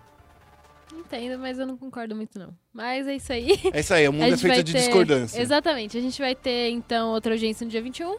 Entendo, 0.94 1.40
mas 1.40 1.60
eu 1.60 1.66
não 1.66 1.78
concordo 1.78 2.14
muito, 2.14 2.38
não. 2.38 2.54
Mas 2.74 3.08
é 3.08 3.16
isso 3.16 3.32
aí. 3.32 3.58
É 3.72 3.80
isso 3.80 3.94
aí, 3.94 4.06
o 4.06 4.12
mundo 4.14 4.24
A 4.26 4.28
é 4.28 4.38
feito 4.38 4.64
de 4.64 4.74
ter- 4.74 4.80
discordância. 4.80 5.42
Exatamente. 5.42 5.98
A 5.98 6.02
gente 6.02 6.22
vai 6.22 6.36
ter, 6.36 6.72
então, 6.72 7.12
outra 7.12 7.34
audiência 7.34 7.64
no 7.64 7.72
dia 7.72 7.82
21. 7.82 8.18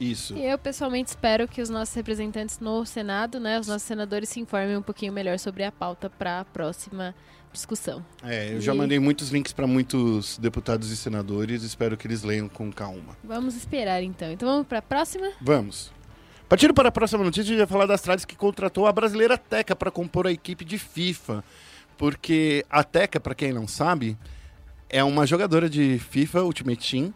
Isso. 0.00 0.34
E 0.36 0.44
eu, 0.44 0.58
pessoalmente, 0.58 1.10
espero 1.10 1.46
que 1.46 1.62
os 1.62 1.70
nossos 1.70 1.94
representantes 1.94 2.58
no 2.58 2.84
Senado, 2.84 3.38
né, 3.38 3.60
os 3.60 3.68
nossos 3.68 3.84
senadores, 3.86 4.28
se 4.28 4.40
informem 4.40 4.76
um 4.76 4.82
pouquinho 4.82 5.12
melhor 5.12 5.38
sobre 5.38 5.62
a 5.62 5.70
pauta 5.70 6.10
para 6.10 6.40
a 6.40 6.44
próxima 6.44 7.14
discussão. 7.52 8.04
É, 8.22 8.54
eu 8.54 8.60
já 8.60 8.74
E- 8.74 8.76
mandei 8.76 8.98
muitos 8.98 9.30
links 9.30 9.52
para 9.52 9.66
muitos 9.66 10.38
deputados 10.38 10.90
e 10.90 10.96
senadores, 10.96 11.62
espero 11.62 11.96
que 11.96 12.06
eles 12.06 12.22
leiam 12.22 12.48
com 12.48 12.72
calma. 12.72 13.16
Vamos 13.22 13.54
esperar, 13.54 14.02
então. 14.02 14.30
Então, 14.32 14.48
vamos 14.48 14.66
para 14.66 14.78
a 14.78 14.82
próxima? 14.82 15.30
Vamos. 15.40 15.92
Partindo 16.48 16.74
para 16.74 16.88
a 16.88 16.92
próxima 16.92 17.24
notícia, 17.24 17.42
a 17.42 17.46
gente 17.46 17.58
vai 17.58 17.66
falar 17.66 17.86
da 17.86 17.94
Astralis 17.94 18.24
que 18.24 18.36
contratou 18.36 18.86
a 18.86 18.92
brasileira 18.92 19.38
Teca 19.38 19.74
para 19.74 19.90
compor 19.90 20.26
a 20.26 20.32
equipe 20.32 20.64
de 20.64 20.78
FIFA. 20.78 21.42
Porque 21.96 22.64
a 22.68 22.82
Teca, 22.82 23.20
para 23.20 23.34
quem 23.34 23.52
não 23.52 23.66
sabe, 23.68 24.16
é 24.88 25.02
uma 25.04 25.26
jogadora 25.26 25.68
de 25.68 25.98
FIFA 25.98 26.42
Ultimate 26.42 26.90
Team 26.90 27.14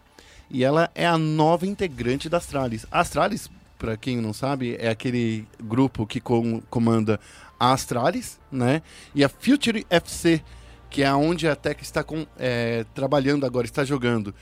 e 0.51 0.63
ela 0.65 0.91
é 0.95 1.07
a 1.07 1.19
nova 1.19 1.67
integrante 1.67 2.29
da 2.29 2.37
Astralis. 2.39 2.87
A 2.91 3.01
Astralis, 3.01 3.51
para 3.79 3.97
quem 3.97 4.19
não 4.21 4.33
sabe, 4.33 4.77
é 4.79 4.89
aquele 4.89 5.47
grupo 5.63 6.07
que 6.07 6.21
com- 6.21 6.61
comanda 6.71 7.19
a 7.59 7.73
Astralis, 7.73 8.39
né? 8.51 8.83
E 9.15 9.25
a 9.25 9.29
Future 9.29 9.87
FC, 9.91 10.43
que 10.91 11.03
é 11.03 11.13
onde 11.15 11.49
a 11.49 11.57
Teca 11.57 11.83
está 11.83 12.03
com- 12.05 12.27
é, 12.39 12.85
trabalhando 12.95 13.45
agora, 13.47 13.67
está 13.67 13.85
jogando. 13.85 14.35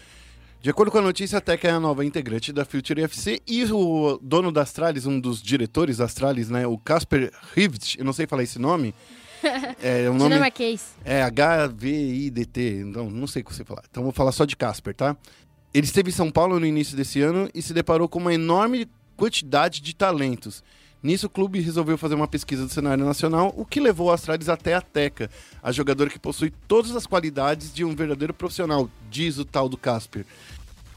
De 0.61 0.71
acordo 0.71 0.91
com 0.91 0.97
a 0.99 1.03
notícia, 1.03 1.37
a 1.39 1.41
Teca 1.43 1.69
é 1.69 1.71
a 1.73 1.79
nova 1.81 2.05
integrante 2.05 2.53
da 2.53 2.65
Future 2.65 3.03
FC 3.03 3.41
e 3.47 3.65
o 3.65 4.19
dono 4.23 4.51
da 4.51 4.63
Astralis, 4.63 5.05
um 5.05 5.21
dos 5.21 5.43
diretores 5.43 5.99
da 5.99 6.07
Astralis, 6.07 6.49
né, 6.49 6.67
o 6.67 6.79
Casper 6.79 7.31
Rivt, 7.55 7.97
eu 7.99 8.05
não 8.05 8.13
sei 8.15 8.27
falar 8.27 8.43
esse 8.43 8.59
nome. 8.59 8.95
É 9.83 10.09
o 10.09 10.15
nome 10.15 10.31
Dinamarquês. 10.31 10.95
é 11.05 11.23
H-V-I-D-T, 11.23 12.85
não, 12.85 13.11
não 13.11 13.27
sei 13.27 13.43
o 13.43 13.45
que 13.45 13.55
você 13.55 13.63
falar. 13.65 13.83
Então 13.91 14.03
vou 14.03 14.13
falar 14.13 14.33
só 14.33 14.47
de 14.47 14.57
Casper, 14.57 14.95
tá? 14.95 15.15
Ele 15.73 15.85
esteve 15.87 16.09
em 16.09 16.13
São 16.13 16.31
Paulo 16.31 16.59
no 16.59 16.65
início 16.67 16.97
desse 16.97 17.21
ano 17.21 17.51
e 17.55 17.61
se 17.61 17.75
deparou 17.75 18.09
com 18.09 18.19
uma 18.19 18.33
enorme 18.33 18.89
quantidade 19.17 19.81
de 19.83 19.95
talentos. 19.95 20.63
Nisso, 21.05 21.27
o 21.27 21.31
clube 21.31 21.61
resolveu 21.61 21.99
fazer 21.99 22.15
uma 22.15 22.27
pesquisa 22.27 22.65
do 22.65 22.73
cenário 22.73 23.05
nacional, 23.05 23.53
o 23.59 23.67
que 23.67 23.79
levou 23.79 24.11
a 24.11 24.15
Astralis 24.15 24.49
até 24.49 24.73
a 24.73 24.81
Teca, 24.81 25.31
a 25.63 25.71
jogadora 25.71 26.09
que 26.09 26.19
possui 26.19 26.51
todas 26.67 26.97
as 26.97 27.07
qualidades 27.07 27.75
de 27.75 27.85
um 27.85 27.95
verdadeiro 27.95 28.33
profissional, 28.33 28.89
diz 29.11 29.37
o 29.37 29.45
tal 29.45 29.69
do 29.69 29.77
Casper. 29.77 30.25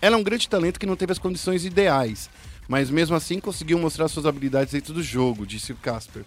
Ela 0.02 0.16
é 0.16 0.18
um 0.18 0.24
grande 0.24 0.48
talento 0.48 0.80
que 0.80 0.86
não 0.86 0.96
teve 0.96 1.12
as 1.12 1.20
condições 1.20 1.66
ideais, 1.66 2.30
mas 2.70 2.90
mesmo 2.90 3.18
assim 3.18 3.38
conseguiu 3.42 3.78
mostrar 3.80 4.08
suas 4.08 4.26
habilidades 4.26 4.72
dentro 4.72 4.94
do 4.94 5.04
jogo, 5.04 5.46
disse 5.46 5.74
o 5.74 5.76
Casper. 5.76 6.24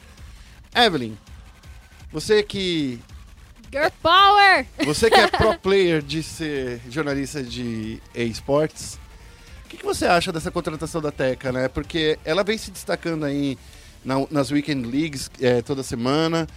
Evelyn, 0.76 1.16
você 2.12 2.42
que 2.42 3.00
Girl 3.72 3.88
Power! 4.02 4.66
você 4.84 5.08
que 5.08 5.16
é 5.18 5.26
pro 5.26 5.58
player 5.58 6.02
de 6.02 6.22
ser 6.22 6.82
jornalista 6.90 7.42
de 7.42 7.98
esportes, 8.14 8.99
o 9.70 9.72
que, 9.72 9.76
que 9.76 9.84
você 9.84 10.04
acha 10.06 10.32
dessa 10.32 10.50
contratação 10.50 11.00
da 11.00 11.12
Teca, 11.12 11.52
né? 11.52 11.68
Porque 11.68 12.18
ela 12.24 12.42
vem 12.42 12.58
se 12.58 12.70
destacando 12.72 13.24
aí 13.24 13.56
na- 14.04 14.26
nas 14.30 14.50
Weekend 14.50 14.84
Leagues 14.88 15.30
é, 15.40 15.62
toda 15.62 15.82
semana. 15.84 16.48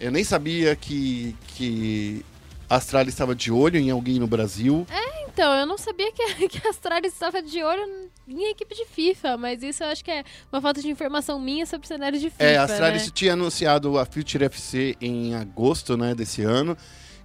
Eu 0.00 0.10
nem 0.10 0.24
sabia 0.24 0.74
que, 0.74 1.36
que 1.48 2.24
a 2.70 2.76
Astralis 2.76 3.12
estava 3.12 3.34
de 3.34 3.52
olho 3.52 3.78
em 3.78 3.90
alguém 3.90 4.18
no 4.18 4.26
Brasil. 4.26 4.86
Então, 5.28 5.52
eu 5.54 5.66
não 5.66 5.76
sabia 5.78 6.10
que, 6.12 6.48
que 6.48 6.66
a 6.66 6.70
Astralis 6.70 7.12
estava 7.12 7.42
de 7.42 7.62
olho 7.62 8.08
em 8.26 8.50
equipe 8.50 8.74
de 8.74 8.86
FIFA, 8.86 9.36
mas 9.36 9.62
isso 9.62 9.82
eu 9.82 9.88
acho 9.88 10.02
que 10.04 10.10
é 10.10 10.24
uma 10.50 10.60
falta 10.62 10.80
de 10.80 10.88
informação 10.88 11.38
minha 11.38 11.66
sobre 11.66 11.84
o 11.84 11.88
cenário 11.88 12.18
de 12.18 12.30
FIFA, 12.30 12.42
É, 12.42 12.56
a 12.56 12.62
Astralis 12.64 13.04
né? 13.06 13.12
tinha 13.14 13.32
anunciado 13.34 13.98
a 13.98 14.04
Future 14.06 14.44
FC 14.46 14.96
em 15.00 15.34
agosto 15.34 15.96
né, 15.96 16.14
desse 16.14 16.42
ano. 16.42 16.76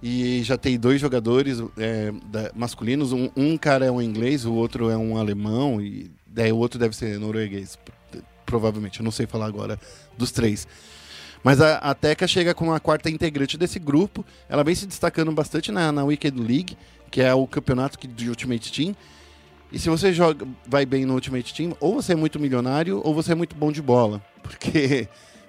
E 0.02 0.42
já 0.44 0.56
tem 0.56 0.78
dois 0.78 1.00
jogadores 1.00 1.58
é, 1.76 2.12
da- 2.26 2.50
masculinos. 2.54 3.12
Um, 3.12 3.28
um 3.36 3.56
cara 3.58 3.84
é 3.86 3.90
um 3.90 4.00
inglês, 4.00 4.44
o 4.44 4.52
outro 4.54 4.90
é 4.90 4.96
um 4.96 5.16
alemão. 5.16 5.80
E 5.80 6.10
daí 6.26 6.52
o 6.52 6.56
outro 6.56 6.78
deve 6.78 6.94
ser 6.96 7.18
norueguês. 7.18 7.78
Provavelmente, 8.46 9.00
eu 9.00 9.04
não 9.04 9.10
sei 9.10 9.26
falar 9.26 9.46
agora 9.46 9.78
dos 10.16 10.30
três. 10.30 10.66
Mas 11.42 11.60
a, 11.60 11.76
a 11.78 11.94
Teca 11.94 12.26
chega 12.26 12.54
com 12.54 12.72
a 12.72 12.80
quarta 12.80 13.10
integrante 13.10 13.58
desse 13.58 13.78
grupo. 13.78 14.24
Ela 14.48 14.64
vem 14.64 14.74
se 14.74 14.86
destacando 14.86 15.30
bastante 15.32 15.70
na, 15.72 15.90
na 15.92 16.04
Weekend 16.04 16.40
League, 16.40 16.76
que 17.10 17.20
é 17.20 17.34
o 17.34 17.46
campeonato 17.46 17.98
de 18.06 18.28
Ultimate 18.28 18.72
Team. 18.72 18.94
E 19.70 19.78
se 19.78 19.88
você 19.90 20.12
joga, 20.12 20.46
vai 20.66 20.86
bem 20.86 21.04
no 21.04 21.14
Ultimate 21.14 21.52
Team, 21.54 21.76
ou 21.78 21.94
você 21.94 22.12
é 22.12 22.16
muito 22.16 22.40
milionário, 22.40 23.02
ou 23.04 23.14
você 23.14 23.32
é 23.32 23.34
muito 23.34 23.54
bom 23.54 23.70
de 23.70 23.82
bola. 23.82 24.22
Porque 24.42 25.06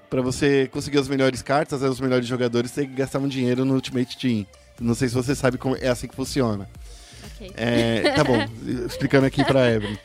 para 0.10 0.22
você 0.22 0.68
conseguir 0.72 0.98
as 0.98 1.08
melhores 1.08 1.42
cartas, 1.42 1.82
né, 1.82 1.88
os 1.90 2.00
melhores 2.00 2.28
jogadores, 2.28 2.72
você 2.72 2.82
tem 2.82 2.90
que 2.90 2.96
gastar 2.96 3.20
um 3.20 3.28
dinheiro 3.28 3.64
no 3.66 3.76
Ultimate 3.76 4.18
Team. 4.18 4.46
Não 4.80 4.96
sei 4.96 5.08
se 5.10 5.14
você 5.16 5.36
sabe 5.36 5.58
como 5.58 5.76
é 5.76 5.88
assim 5.90 6.08
que 6.08 6.16
funciona. 6.16 6.68
Ok. 7.36 7.52
É, 7.56 8.12
tá 8.16 8.24
bom, 8.24 8.38
explicando 8.88 9.26
aqui 9.26 9.44
pra 9.44 9.70
Evelyn. 9.72 9.98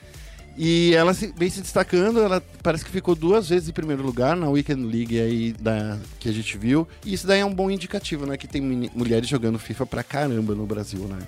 E 0.57 0.95
ela 0.95 1.13
se- 1.15 1.33
vem 1.37 1.51
se 1.51 1.61
destacando, 1.61 2.21
ela 2.21 2.41
parece 2.63 2.85
que 2.85 2.91
ficou 2.91 3.15
duas 3.17 3.49
vezes 3.49 3.69
em 3.69 3.73
primeiro 3.73 4.03
lugar 4.05 4.37
na 4.37 4.49
Weekend 4.49 4.85
League 4.85 5.21
aí 5.21 5.53
da, 5.53 5.99
que 6.21 6.29
a 6.29 6.33
gente 6.33 6.57
viu. 6.59 6.87
E 7.05 7.13
isso 7.13 7.27
daí 7.27 7.41
é 7.41 7.45
um 7.45 7.53
bom 7.55 7.71
indicativo, 7.71 8.25
né? 8.27 8.37
Que 8.37 8.47
tem 8.47 8.61
mulheres 8.95 9.29
jogando 9.29 9.59
FIFA 9.59 9.87
pra 9.87 10.03
caramba 10.05 10.55
no 10.55 10.65
Brasil, 10.67 11.01
né? 11.09 11.19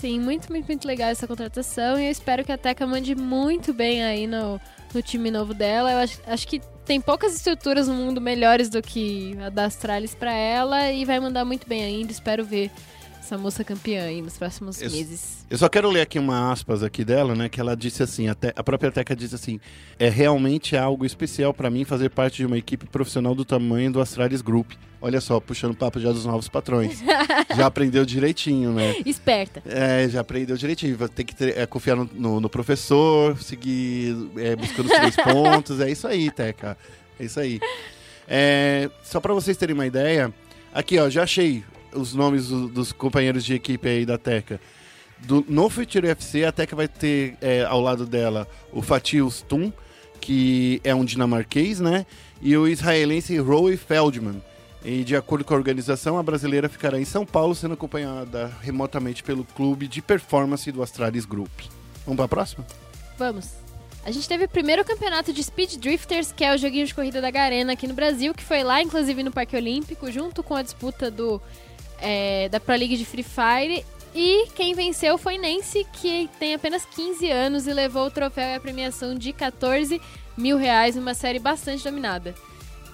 Sim, 0.00 0.20
muito, 0.20 0.48
muito, 0.52 0.66
muito 0.68 0.86
legal 0.86 1.10
essa 1.10 1.26
contratação 1.26 1.98
e 1.98 2.06
eu 2.06 2.10
espero 2.12 2.44
que 2.44 2.52
a 2.52 2.56
Teca 2.56 2.86
mande 2.86 3.16
muito 3.16 3.74
bem 3.74 4.04
aí 4.04 4.28
no, 4.28 4.60
no 4.94 5.02
time 5.02 5.28
novo 5.28 5.52
dela. 5.52 5.90
Eu 5.90 5.98
acho, 5.98 6.20
acho 6.24 6.46
que 6.46 6.60
tem 6.84 7.00
poucas 7.00 7.34
estruturas 7.34 7.88
no 7.88 7.94
mundo 7.94 8.20
melhores 8.20 8.68
do 8.68 8.80
que 8.80 9.36
a 9.44 9.48
da 9.48 9.64
Astralis 9.64 10.14
pra 10.14 10.32
ela 10.32 10.92
e 10.92 11.04
vai 11.04 11.18
mandar 11.18 11.44
muito 11.44 11.68
bem 11.68 11.82
ainda. 11.82 12.12
Espero 12.12 12.44
ver 12.44 12.70
essa 13.28 13.36
moça 13.36 13.62
campeã 13.62 14.04
aí 14.04 14.22
nos 14.22 14.38
próximos 14.38 14.80
Eu- 14.80 14.90
meses. 14.90 15.44
Eu 15.50 15.58
só 15.58 15.68
quero 15.68 15.90
ler 15.90 16.00
aqui 16.00 16.18
uma 16.18 16.50
aspas 16.50 16.82
aqui 16.82 17.04
dela, 17.04 17.34
né? 17.34 17.48
Que 17.48 17.60
ela 17.60 17.76
disse 17.76 18.02
assim, 18.02 18.26
até, 18.26 18.52
a 18.56 18.62
própria 18.64 18.90
Teca 18.90 19.14
disse 19.14 19.34
assim, 19.34 19.60
é 19.98 20.08
realmente 20.08 20.74
algo 20.76 21.04
especial 21.04 21.52
pra 21.52 21.68
mim 21.68 21.84
fazer 21.84 22.08
parte 22.08 22.38
de 22.38 22.46
uma 22.46 22.56
equipe 22.56 22.86
profissional 22.86 23.34
do 23.34 23.44
tamanho 23.44 23.92
do 23.92 24.00
Astralis 24.00 24.40
Group. 24.40 24.72
Olha 25.00 25.20
só, 25.20 25.38
puxando 25.40 25.74
papo 25.76 26.00
já 26.00 26.10
dos 26.10 26.24
novos 26.24 26.48
patrões. 26.48 27.00
já 27.54 27.66
aprendeu 27.66 28.04
direitinho, 28.06 28.72
né? 28.72 28.96
Esperta. 29.04 29.62
É, 29.66 30.08
já 30.08 30.20
aprendeu 30.20 30.56
direitinho. 30.56 30.96
Ter 31.10 31.24
que 31.24 31.34
ter- 31.36 31.56
é, 31.58 31.66
confiar 31.66 31.96
no, 31.96 32.08
no- 32.14 32.40
no 32.40 32.48
professor, 32.48 33.36
seguir 33.42 34.16
é, 34.38 34.56
buscando 34.56 34.86
os 34.86 34.92
três 34.96 35.16
pontos. 35.22 35.80
É 35.80 35.90
isso 35.90 36.08
aí, 36.08 36.30
Teca. 36.30 36.76
É 37.20 37.24
isso 37.24 37.38
aí. 37.38 37.60
É, 38.26 38.90
só 39.04 39.20
pra 39.20 39.34
vocês 39.34 39.56
terem 39.56 39.74
uma 39.74 39.86
ideia, 39.86 40.32
aqui 40.74 40.98
ó, 40.98 41.08
já 41.10 41.22
achei 41.24 41.62
os 41.94 42.14
nomes 42.14 42.48
do- 42.48 42.68
dos 42.68 42.92
companheiros 42.92 43.44
de 43.44 43.54
equipe 43.54 43.88
aí 43.88 44.04
da 44.06 44.18
Teca. 44.18 44.60
Do, 45.20 45.44
no 45.48 45.68
Future 45.68 46.06
FC, 46.08 46.44
a 46.44 46.52
Teca 46.52 46.76
vai 46.76 46.86
ter 46.88 47.36
é, 47.40 47.64
ao 47.64 47.80
lado 47.80 48.06
dela 48.06 48.46
o 48.72 48.80
Fatih 48.82 49.20
Ustum, 49.22 49.72
que 50.20 50.80
é 50.84 50.94
um 50.94 51.04
dinamarquês, 51.04 51.80
né? 51.80 52.06
E 52.40 52.56
o 52.56 52.68
israelense 52.68 53.36
Roy 53.38 53.76
Feldman. 53.76 54.40
E 54.84 55.02
de 55.02 55.16
acordo 55.16 55.44
com 55.44 55.54
a 55.54 55.56
organização, 55.56 56.18
a 56.18 56.22
brasileira 56.22 56.68
ficará 56.68 57.00
em 57.00 57.04
São 57.04 57.26
Paulo, 57.26 57.52
sendo 57.54 57.74
acompanhada 57.74 58.52
remotamente 58.62 59.24
pelo 59.24 59.42
clube 59.44 59.88
de 59.88 60.00
performance 60.00 60.70
do 60.70 60.82
Astralis 60.82 61.24
Group. 61.24 61.50
Vamos 62.04 62.16
para 62.16 62.24
a 62.26 62.28
próxima? 62.28 62.64
Vamos. 63.18 63.67
A 64.08 64.10
gente 64.10 64.26
teve 64.26 64.46
o 64.46 64.48
primeiro 64.48 64.82
campeonato 64.86 65.34
de 65.34 65.44
Speed 65.44 65.74
Drifters, 65.74 66.32
que 66.32 66.42
é 66.42 66.54
o 66.54 66.56
joguinho 66.56 66.86
de 66.86 66.94
corrida 66.94 67.20
da 67.20 67.30
Garena 67.30 67.74
aqui 67.74 67.86
no 67.86 67.92
Brasil, 67.92 68.32
que 68.32 68.42
foi 68.42 68.64
lá, 68.64 68.80
inclusive, 68.80 69.22
no 69.22 69.30
Parque 69.30 69.54
Olímpico, 69.54 70.10
junto 70.10 70.42
com 70.42 70.54
a 70.54 70.62
disputa 70.62 71.10
do 71.10 71.38
é, 72.00 72.48
da 72.48 72.58
Pro 72.58 72.74
League 72.74 72.96
de 72.96 73.04
Free 73.04 73.22
Fire. 73.22 73.84
E 74.14 74.46
quem 74.54 74.72
venceu 74.72 75.18
foi 75.18 75.36
Nancy, 75.36 75.86
que 75.92 76.26
tem 76.38 76.54
apenas 76.54 76.86
15 76.86 77.30
anos 77.30 77.66
e 77.66 77.72
levou 77.74 78.06
o 78.06 78.10
troféu 78.10 78.46
e 78.46 78.54
a 78.54 78.60
premiação 78.60 79.14
de 79.14 79.30
14 79.30 80.00
mil 80.34 80.56
reais 80.56 80.96
numa 80.96 81.12
série 81.12 81.38
bastante 81.38 81.84
dominada. 81.84 82.34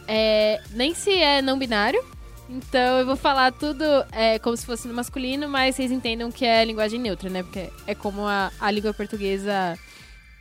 É, 0.09 0.61
Nancy 0.73 1.13
é 1.13 1.41
não 1.41 1.57
binário, 1.57 2.05
então 2.51 2.99
eu 2.99 3.07
vou 3.07 3.15
falar 3.15 3.53
tudo 3.53 3.85
é, 4.11 4.41
como 4.41 4.57
se 4.57 4.67
fosse 4.67 4.89
no 4.89 4.95
masculino, 4.95 5.49
mas 5.49 5.77
vocês 5.77 5.93
entendam 5.93 6.33
que 6.33 6.45
é 6.45 6.65
linguagem 6.65 6.99
neutra, 6.99 7.31
né? 7.31 7.45
Porque 7.45 7.71
é 7.87 7.95
como 7.95 8.27
a, 8.27 8.51
a 8.59 8.69
língua 8.73 8.93
portuguesa 8.93 9.79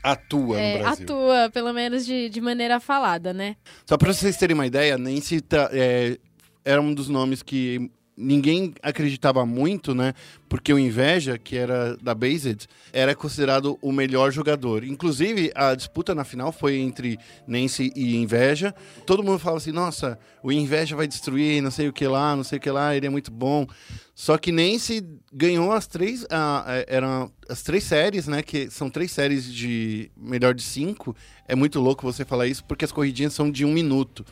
Atua 0.04 0.60
é, 0.60 0.74
no 0.78 0.84
Brasil. 0.84 1.04
atua, 1.06 1.50
pelo 1.52 1.72
menos 1.74 2.06
de, 2.06 2.28
de 2.30 2.42
maneira 2.42 2.80
falada, 2.80 3.34
né? 3.34 3.56
Só 3.86 3.98
pra 3.98 4.14
vocês 4.14 4.36
terem 4.36 4.54
uma 4.54 4.68
ideia, 4.68 4.98
Nancy 4.98 5.40
tá- 5.40 5.70
é, 5.72 6.18
era 6.66 6.82
um 6.82 6.94
dos 6.94 7.08
nomes 7.08 7.42
que 7.42 7.90
ninguém 8.16 8.74
acreditava 8.82 9.46
muito, 9.46 9.94
né? 9.96 10.14
Porque 10.48 10.72
o 10.72 10.78
Inveja, 10.78 11.38
que 11.38 11.58
era 11.58 11.98
da 11.98 12.14
Based, 12.14 12.68
era 12.92 13.16
considerado 13.16 13.78
o 13.82 13.92
melhor 13.92 14.32
jogador. 14.32 14.84
Inclusive, 14.84 15.52
a 15.56 15.74
disputa 15.74 16.14
na 16.14 16.24
final 16.24 16.52
foi 16.52 16.78
entre 16.78 17.18
Nancy 17.48 17.92
e 17.96 18.16
Inveja. 18.16 18.74
Todo 19.06 19.24
mundo 19.24 19.40
falava 19.40 19.58
assim, 19.58 19.72
nossa, 19.72 20.20
o 20.44 20.52
Inveja 20.52 20.96
vai 20.96 21.08
destruir, 21.08 21.62
não 21.62 21.72
sei 21.72 21.88
o 21.88 21.94
que 21.94 22.08
lá, 22.08 22.36
não 22.36 22.44
sei 22.44 22.60
o 22.60 22.62
que 22.62 22.70
lá, 22.70 22.96
ele 22.96 23.08
é 23.08 23.10
muito 23.10 23.32
bom. 23.32 23.66
Só 24.14 24.38
que 24.38 24.52
Nancy 24.52 25.04
ganhou 25.34 25.72
as 25.72 25.88
três, 25.88 26.24
eh, 26.24 26.86
eram 26.88 27.32
as 27.50 27.64
três 27.64 27.84
séries, 27.84 28.28
né? 28.28 28.44
Que 28.44 28.70
são 28.70 28.90
três 28.90 29.12
séries 29.12 29.52
de 29.52 30.12
melhor 30.16 30.54
de 30.54 30.62
cinco. 30.62 31.16
É 31.48 31.56
muito 31.56 31.80
louco 31.80 32.04
você 32.04 32.24
falar 32.24 32.46
isso, 32.46 32.64
porque 32.66 32.86
as 32.86 32.92
corridinhas 32.92 33.34
são 33.34 33.50
de 33.50 33.66
um 33.66 33.74
minuto. 33.74 34.24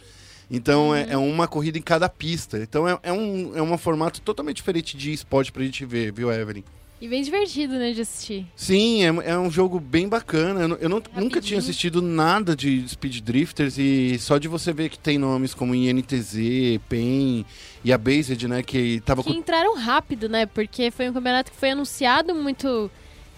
Então 0.51 0.93
é, 0.93 1.11
é 1.11 1.17
uma 1.17 1.47
corrida 1.47 1.77
em 1.77 1.81
cada 1.81 2.09
pista. 2.09 2.57
Então 2.59 2.87
é, 2.87 2.99
é 3.01 3.13
um, 3.13 3.53
é 3.57 3.61
um 3.61 3.77
formato 3.77 4.19
totalmente 4.21 4.57
diferente 4.57 4.97
de 4.97 5.13
esporte 5.13 5.51
pra 5.51 5.63
gente 5.63 5.85
ver, 5.85 6.11
viu, 6.11 6.31
Evelyn? 6.31 6.63
E 6.99 7.07
bem 7.07 7.23
divertido, 7.23 7.73
né, 7.79 7.93
de 7.93 8.01
assistir. 8.01 8.45
Sim, 8.55 9.01
é, 9.03 9.31
é 9.31 9.37
um 9.39 9.49
jogo 9.49 9.79
bem 9.79 10.07
bacana. 10.07 10.59
Eu, 10.61 10.67
não- 10.67 10.77
eu 10.77 10.87
não- 10.89 11.01
nunca 11.15 11.41
tinha 11.41 11.57
assistido 11.57 11.99
nada 11.99 12.55
de 12.55 12.87
Speed 12.87 13.21
Drifters 13.21 13.79
e 13.79 14.19
só 14.19 14.37
de 14.37 14.47
você 14.47 14.71
ver 14.71 14.89
que 14.89 14.99
tem 14.99 15.17
nomes 15.17 15.55
como 15.55 15.73
INTZ, 15.73 16.35
PEN 16.87 17.43
e 17.83 17.91
a 17.91 17.97
Based, 17.97 18.47
né? 18.47 18.61
Que 18.61 18.99
tava 19.01 19.23
Que 19.23 19.31
entraram 19.31 19.75
rápido, 19.75 20.29
né? 20.29 20.45
Porque 20.45 20.91
foi 20.91 21.09
um 21.09 21.13
campeonato 21.13 21.49
que 21.51 21.57
foi 21.57 21.71
anunciado 21.71 22.35
muito, 22.35 22.91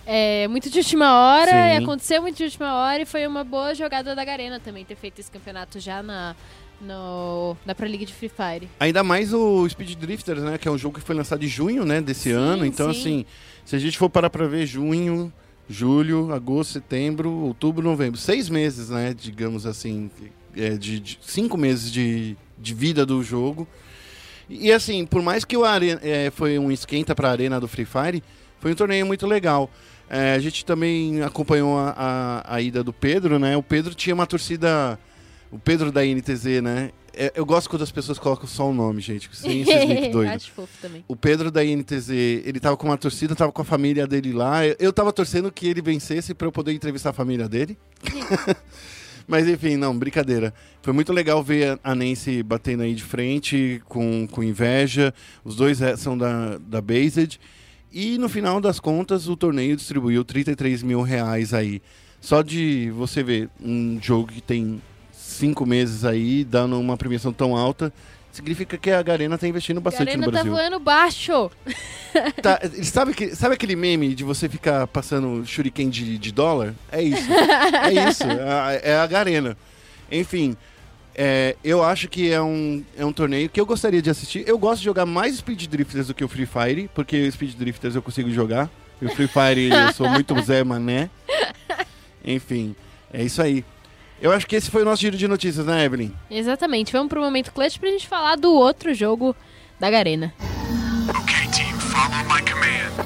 é, 0.05 0.45
muito 0.49 0.69
de 0.69 0.79
última 0.79 1.13
hora, 1.17 1.49
e 1.73 1.77
aconteceu 1.77 2.21
muito 2.21 2.35
de 2.35 2.43
última 2.43 2.73
hora, 2.73 3.03
e 3.03 3.05
foi 3.05 3.25
uma 3.25 3.45
boa 3.45 3.73
jogada 3.73 4.13
da 4.13 4.25
Garena 4.25 4.59
também 4.59 4.83
ter 4.83 4.95
feito 4.97 5.19
esse 5.19 5.31
campeonato 5.31 5.79
já 5.79 6.03
na, 6.03 6.35
no, 6.83 7.55
na 7.65 7.73
Pro 7.73 7.87
League 7.87 8.05
de 8.05 8.13
Free 8.13 8.29
Fire. 8.29 8.69
Ainda 8.79 9.03
mais 9.03 9.33
o 9.33 9.67
Speed 9.67 9.95
Drifters, 9.95 10.41
né? 10.43 10.57
Que 10.57 10.67
é 10.67 10.71
um 10.71 10.77
jogo 10.77 10.99
que 10.99 11.05
foi 11.05 11.15
lançado 11.15 11.43
em 11.43 11.47
junho, 11.47 11.85
né? 11.85 12.01
Desse 12.01 12.29
Sim, 12.29 12.35
ano. 12.35 12.65
Então, 12.65 12.93
sim. 12.93 12.99
assim, 12.99 13.25
se 13.65 13.75
a 13.75 13.79
gente 13.79 13.97
for 13.97 14.09
parar 14.09 14.29
pra 14.29 14.45
ver 14.47 14.65
junho, 14.65 15.31
julho, 15.69 16.33
agosto, 16.33 16.73
setembro, 16.73 17.29
outubro, 17.31 17.83
novembro. 17.83 18.19
Seis 18.19 18.49
meses, 18.49 18.89
né? 18.89 19.13
Digamos 19.19 19.65
assim. 19.65 20.11
é, 20.55 20.71
de, 20.71 20.99
de- 20.99 21.19
cinco 21.21 21.57
meses 21.57 21.91
de, 21.91 22.35
de 22.59 22.73
vida 22.73 23.05
do 23.05 23.23
jogo. 23.23 23.67
E, 24.49 24.71
assim, 24.71 25.05
por 25.05 25.21
mais 25.21 25.45
que 25.45 25.55
o 25.55 25.63
Arena, 25.63 25.99
é, 26.03 26.29
foi 26.29 26.59
um 26.59 26.71
esquenta 26.71 27.15
pra 27.15 27.31
arena 27.31 27.59
do 27.59 27.67
Free 27.67 27.85
Fire, 27.85 28.21
foi 28.59 28.73
um 28.73 28.75
torneio 28.75 29.05
muito 29.05 29.25
legal. 29.25 29.69
É, 30.09 30.33
a 30.35 30.39
gente 30.39 30.63
também 30.65 31.23
acompanhou 31.23 31.79
a, 31.79 31.93
a, 32.45 32.55
a 32.55 32.61
ida 32.61 32.83
do 32.83 32.91
Pedro, 32.93 33.39
né? 33.39 33.55
O 33.57 33.63
Pedro 33.63 33.95
tinha 33.95 34.13
uma 34.13 34.27
torcida. 34.27 34.99
O 35.53 35.59
Pedro 35.59 35.91
da 35.91 36.01
NTZ, 36.03 36.61
né? 36.63 36.91
É, 37.15 37.31
eu 37.35 37.45
gosto 37.45 37.69
quando 37.69 37.83
as 37.83 37.91
pessoas 37.91 38.17
colocam 38.17 38.47
só 38.47 38.67
o 38.69 38.73
nome, 38.73 38.99
gente. 38.99 39.29
Sem 39.33 39.61
esses 39.61 39.87
nick 39.87 40.09
doidos. 40.09 40.35
Acho 40.37 40.51
fofo 40.51 40.73
também. 40.81 41.05
O 41.07 41.15
Pedro 41.15 41.51
da 41.51 41.63
INTZ, 41.63 42.09
ele 42.09 42.59
tava 42.59 42.75
com 42.75 42.87
uma 42.87 42.97
torcida, 42.97 43.35
tava 43.35 43.51
com 43.51 43.61
a 43.61 43.65
família 43.65 44.07
dele 44.07 44.33
lá. 44.33 44.65
Eu- 44.65 44.75
Eu 44.79 44.91
tava 44.91 45.13
torcendo 45.13 45.51
que 45.51 45.67
ele 45.67 45.79
vencesse 45.79 46.33
pra 46.33 46.47
eu 46.47 46.51
poder 46.51 46.73
entrevistar 46.73 47.11
a 47.11 47.13
família 47.13 47.47
dele. 47.47 47.77
Mas 49.27 49.47
enfim, 49.47 49.77
não, 49.77 49.97
brincadeira. 49.97 50.53
Foi 50.81 50.91
muito 50.91 51.13
legal 51.13 51.41
ver 51.43 51.79
a 51.83 51.91
a 51.91 51.95
Nancy 51.95 52.43
batendo 52.43 52.83
aí 52.83 52.93
de 52.93 53.03
frente, 53.03 53.81
com, 53.85 54.27
com 54.29 54.43
inveja. 54.43 55.13
Os 55.45 55.55
dois 55.55 55.81
é- 55.81 55.95
são 55.95 56.17
da, 56.17 56.57
da 56.57 56.81
Based. 56.81 57.39
E 57.91 58.17
no 58.17 58.27
final 58.27 58.59
das 58.59 58.79
contas, 58.79 59.27
o 59.27 59.37
torneio 59.37 59.75
distribuiu 59.77 60.23
33 60.25 60.81
mil 60.81 61.01
reais 61.03 61.53
aí. 61.53 61.79
Só 62.19 62.41
de 62.41 62.89
você 62.95 63.21
ver 63.21 63.49
um 63.63 63.99
jogo 64.01 64.27
que 64.31 64.41
tem 64.41 64.81
cinco 65.33 65.65
meses 65.65 66.05
aí, 66.05 66.43
dando 66.43 66.79
uma 66.79 66.95
premiação 66.95 67.33
tão 67.33 67.55
alta, 67.55 67.91
significa 68.31 68.77
que 68.77 68.89
a 68.89 69.01
Garena 69.01 69.37
tá 69.37 69.47
investindo 69.47 69.79
bastante 69.79 70.07
Garena 70.07 70.25
no 70.25 70.31
tá 70.31 70.43
Brasil. 70.43 70.51
voando 70.51 70.79
baixo. 70.79 71.51
Tá, 72.41 72.59
sabe, 72.83 73.13
que, 73.13 73.35
sabe 73.35 73.55
aquele 73.55 73.75
meme 73.75 74.13
de 74.13 74.23
você 74.23 74.47
ficar 74.47 74.85
passando 74.85 75.43
shuriken 75.45 75.89
de, 75.89 76.17
de 76.17 76.31
dólar? 76.31 76.75
É 76.91 77.01
isso. 77.01 77.27
é 77.31 78.09
isso. 78.09 78.23
É 78.23 78.51
a, 78.51 78.81
é 78.83 78.97
a 78.97 79.07
Garena. 79.07 79.57
Enfim, 80.11 80.55
é, 81.15 81.55
eu 81.63 81.83
acho 81.83 82.07
que 82.07 82.31
é 82.31 82.41
um, 82.41 82.83
é 82.97 83.05
um 83.05 83.13
torneio 83.13 83.49
que 83.49 83.59
eu 83.59 83.65
gostaria 83.65 84.01
de 84.01 84.09
assistir. 84.09 84.43
Eu 84.47 84.57
gosto 84.57 84.79
de 84.79 84.85
jogar 84.85 85.05
mais 85.05 85.37
Speed 85.37 85.67
Drifters 85.67 86.07
do 86.07 86.13
que 86.13 86.23
o 86.23 86.27
Free 86.27 86.45
Fire, 86.45 86.89
porque 86.93 87.27
o 87.27 87.31
Speed 87.31 87.55
Drifters 87.55 87.95
eu 87.95 88.01
consigo 88.01 88.29
jogar. 88.31 88.69
E 89.01 89.05
o 89.05 89.09
Free 89.09 89.27
Fire 89.27 89.69
eu 89.69 89.93
sou 89.93 90.09
muito 90.09 90.39
Zé 90.41 90.63
Mané. 90.63 91.09
Enfim, 92.23 92.75
é 93.11 93.23
isso 93.23 93.41
aí. 93.41 93.63
Eu 94.23 94.31
acho 94.31 94.47
que 94.47 94.55
esse 94.55 94.71
foi 94.71 94.83
o 94.83 94.85
nosso 94.85 95.01
giro 95.01 95.17
de 95.17 95.27
notícias, 95.27 95.65
né, 95.65 95.83
Evelyn? 95.83 96.09
Exatamente. 96.31 96.93
Vamos 96.93 97.09
pro 97.09 97.19
momento 97.19 97.51
clutch 97.51 97.77
pra 97.77 97.89
gente 97.89 98.07
falar 98.07 98.37
do 98.37 98.53
outro 98.53 98.93
jogo 98.93 99.35
da 99.77 99.91
Garena. 99.91 100.33
Okay, 101.09 101.45
team, 101.51 101.77
follow 101.77 102.23
my 102.23 102.41
command. 102.49 103.03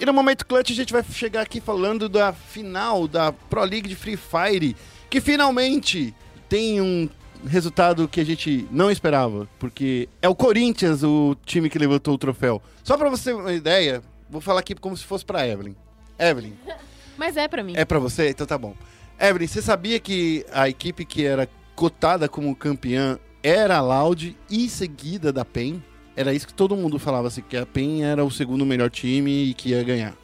E 0.00 0.04
no 0.04 0.12
momento 0.12 0.44
clutch 0.44 0.72
a 0.72 0.74
gente 0.74 0.92
vai 0.92 1.04
chegar 1.04 1.42
aqui 1.42 1.60
falando 1.60 2.08
da 2.08 2.32
final 2.32 3.06
da 3.06 3.30
Pro 3.30 3.62
League 3.62 3.88
de 3.88 3.94
Free 3.94 4.16
Fire, 4.16 4.74
que 5.08 5.20
finalmente 5.20 6.12
tem 6.48 6.80
um 6.80 7.08
resultado 7.46 8.08
que 8.08 8.20
a 8.20 8.24
gente 8.24 8.66
não 8.68 8.90
esperava, 8.90 9.48
porque 9.60 10.08
é 10.20 10.28
o 10.28 10.34
Corinthians 10.34 11.04
o 11.04 11.36
time 11.46 11.70
que 11.70 11.78
levantou 11.78 12.14
o 12.14 12.18
troféu. 12.18 12.60
Só 12.82 12.98
pra 12.98 13.08
você 13.08 13.30
ter 13.30 13.36
uma 13.36 13.52
ideia, 13.52 14.02
vou 14.28 14.40
falar 14.40 14.58
aqui 14.58 14.74
como 14.74 14.96
se 14.96 15.04
fosse 15.04 15.24
pra 15.24 15.46
Evelyn. 15.46 15.76
Evelyn, 16.18 16.54
Mas 17.16 17.36
é 17.36 17.46
pra 17.46 17.62
mim. 17.62 17.74
é 17.76 17.84
pra 17.84 18.00
você? 18.00 18.30
Então 18.30 18.44
tá 18.44 18.58
bom. 18.58 18.74
Evelyn, 19.18 19.46
você 19.46 19.62
sabia 19.62 19.98
que 19.98 20.44
a 20.52 20.68
equipe 20.68 21.04
que 21.04 21.24
era 21.24 21.48
cotada 21.74 22.28
como 22.28 22.54
campeã 22.54 23.18
era 23.42 23.78
a 23.78 23.80
Loud 23.80 24.36
e 24.50 24.68
seguida 24.68 25.32
da 25.32 25.44
PEN? 25.44 25.82
Era 26.14 26.34
isso 26.34 26.46
que 26.46 26.54
todo 26.54 26.76
mundo 26.76 26.98
falava, 26.98 27.28
assim, 27.28 27.42
que 27.42 27.56
a 27.56 27.66
PEN 27.66 28.04
era 28.04 28.24
o 28.24 28.30
segundo 28.30 28.64
melhor 28.64 28.90
time 28.90 29.50
e 29.50 29.54
que 29.54 29.70
ia 29.70 29.82
ganhar. 29.82 30.14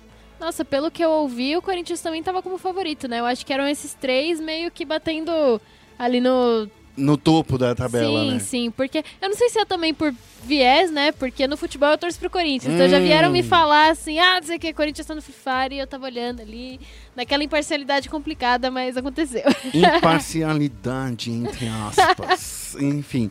Nossa, 0.40 0.64
pelo 0.64 0.90
que 0.90 1.04
eu 1.04 1.10
ouvi, 1.10 1.56
o 1.56 1.62
Corinthians 1.62 2.00
também 2.00 2.22
tava 2.22 2.42
como 2.42 2.58
favorito, 2.58 3.06
né? 3.06 3.20
Eu 3.20 3.26
acho 3.26 3.46
que 3.46 3.52
eram 3.52 3.66
esses 3.66 3.94
três 3.94 4.40
meio 4.40 4.70
que 4.70 4.84
batendo 4.84 5.60
ali 5.98 6.20
no. 6.20 6.68
No 6.94 7.16
topo 7.16 7.56
da 7.56 7.74
tabela, 7.74 8.20
sim, 8.20 8.30
né? 8.32 8.38
sim. 8.38 8.70
Porque 8.70 9.02
eu 9.20 9.28
não 9.30 9.36
sei 9.36 9.48
se 9.48 9.58
é 9.58 9.64
também 9.64 9.94
por 9.94 10.12
viés, 10.44 10.90
né? 10.90 11.10
Porque 11.12 11.46
no 11.46 11.56
futebol 11.56 11.88
eu 11.90 11.96
torço 11.96 12.18
pro 12.18 12.28
Corinthians. 12.28 12.74
Então 12.74 12.86
já 12.88 12.98
Hum. 12.98 13.02
vieram 13.04 13.30
me 13.30 13.42
falar 13.42 13.90
assim: 13.90 14.18
ah, 14.18 14.38
não 14.40 14.46
sei 14.46 14.56
o 14.56 14.60
que, 14.60 14.72
Corinthians 14.74 15.06
tá 15.06 15.14
no 15.14 15.22
Free 15.22 15.34
Fire. 15.34 15.74
E 15.74 15.78
eu 15.78 15.86
tava 15.86 16.04
olhando 16.04 16.42
ali, 16.42 16.78
naquela 17.16 17.42
imparcialidade 17.42 18.08
complicada, 18.10 18.70
mas 18.70 18.96
aconteceu. 18.96 19.42
Imparcialidade, 19.72 21.30
entre 21.30 21.68
aspas. 21.68 22.74
Enfim. 22.80 23.30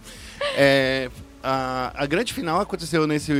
É, 0.55 1.09
a, 1.43 1.91
a 1.95 2.05
grande 2.05 2.33
final 2.33 2.59
aconteceu 2.61 3.05
nesse, 3.07 3.31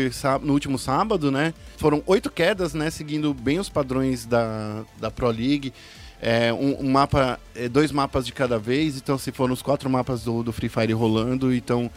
no 0.41 0.53
último 0.53 0.77
sábado, 0.77 1.31
né? 1.31 1.53
Foram 1.77 2.03
oito 2.05 2.29
quedas, 2.29 2.73
né? 2.73 2.89
Seguindo 2.89 3.33
bem 3.33 3.59
os 3.59 3.69
padrões 3.69 4.25
da, 4.25 4.83
da 4.99 5.09
Pro 5.11 5.27
League. 5.29 5.73
É, 6.21 6.53
um, 6.53 6.85
um 6.85 6.91
mapa, 6.91 7.39
é, 7.55 7.67
dois 7.67 7.91
mapas 7.91 8.27
de 8.27 8.31
cada 8.31 8.59
vez, 8.59 8.95
então 8.95 9.17
se 9.17 9.31
foram 9.31 9.55
os 9.55 9.61
quatro 9.63 9.89
mapas 9.89 10.23
do, 10.23 10.43
do 10.43 10.53
Free 10.53 10.69
Fire 10.69 10.93
rolando, 10.93 11.51
então 11.51 11.89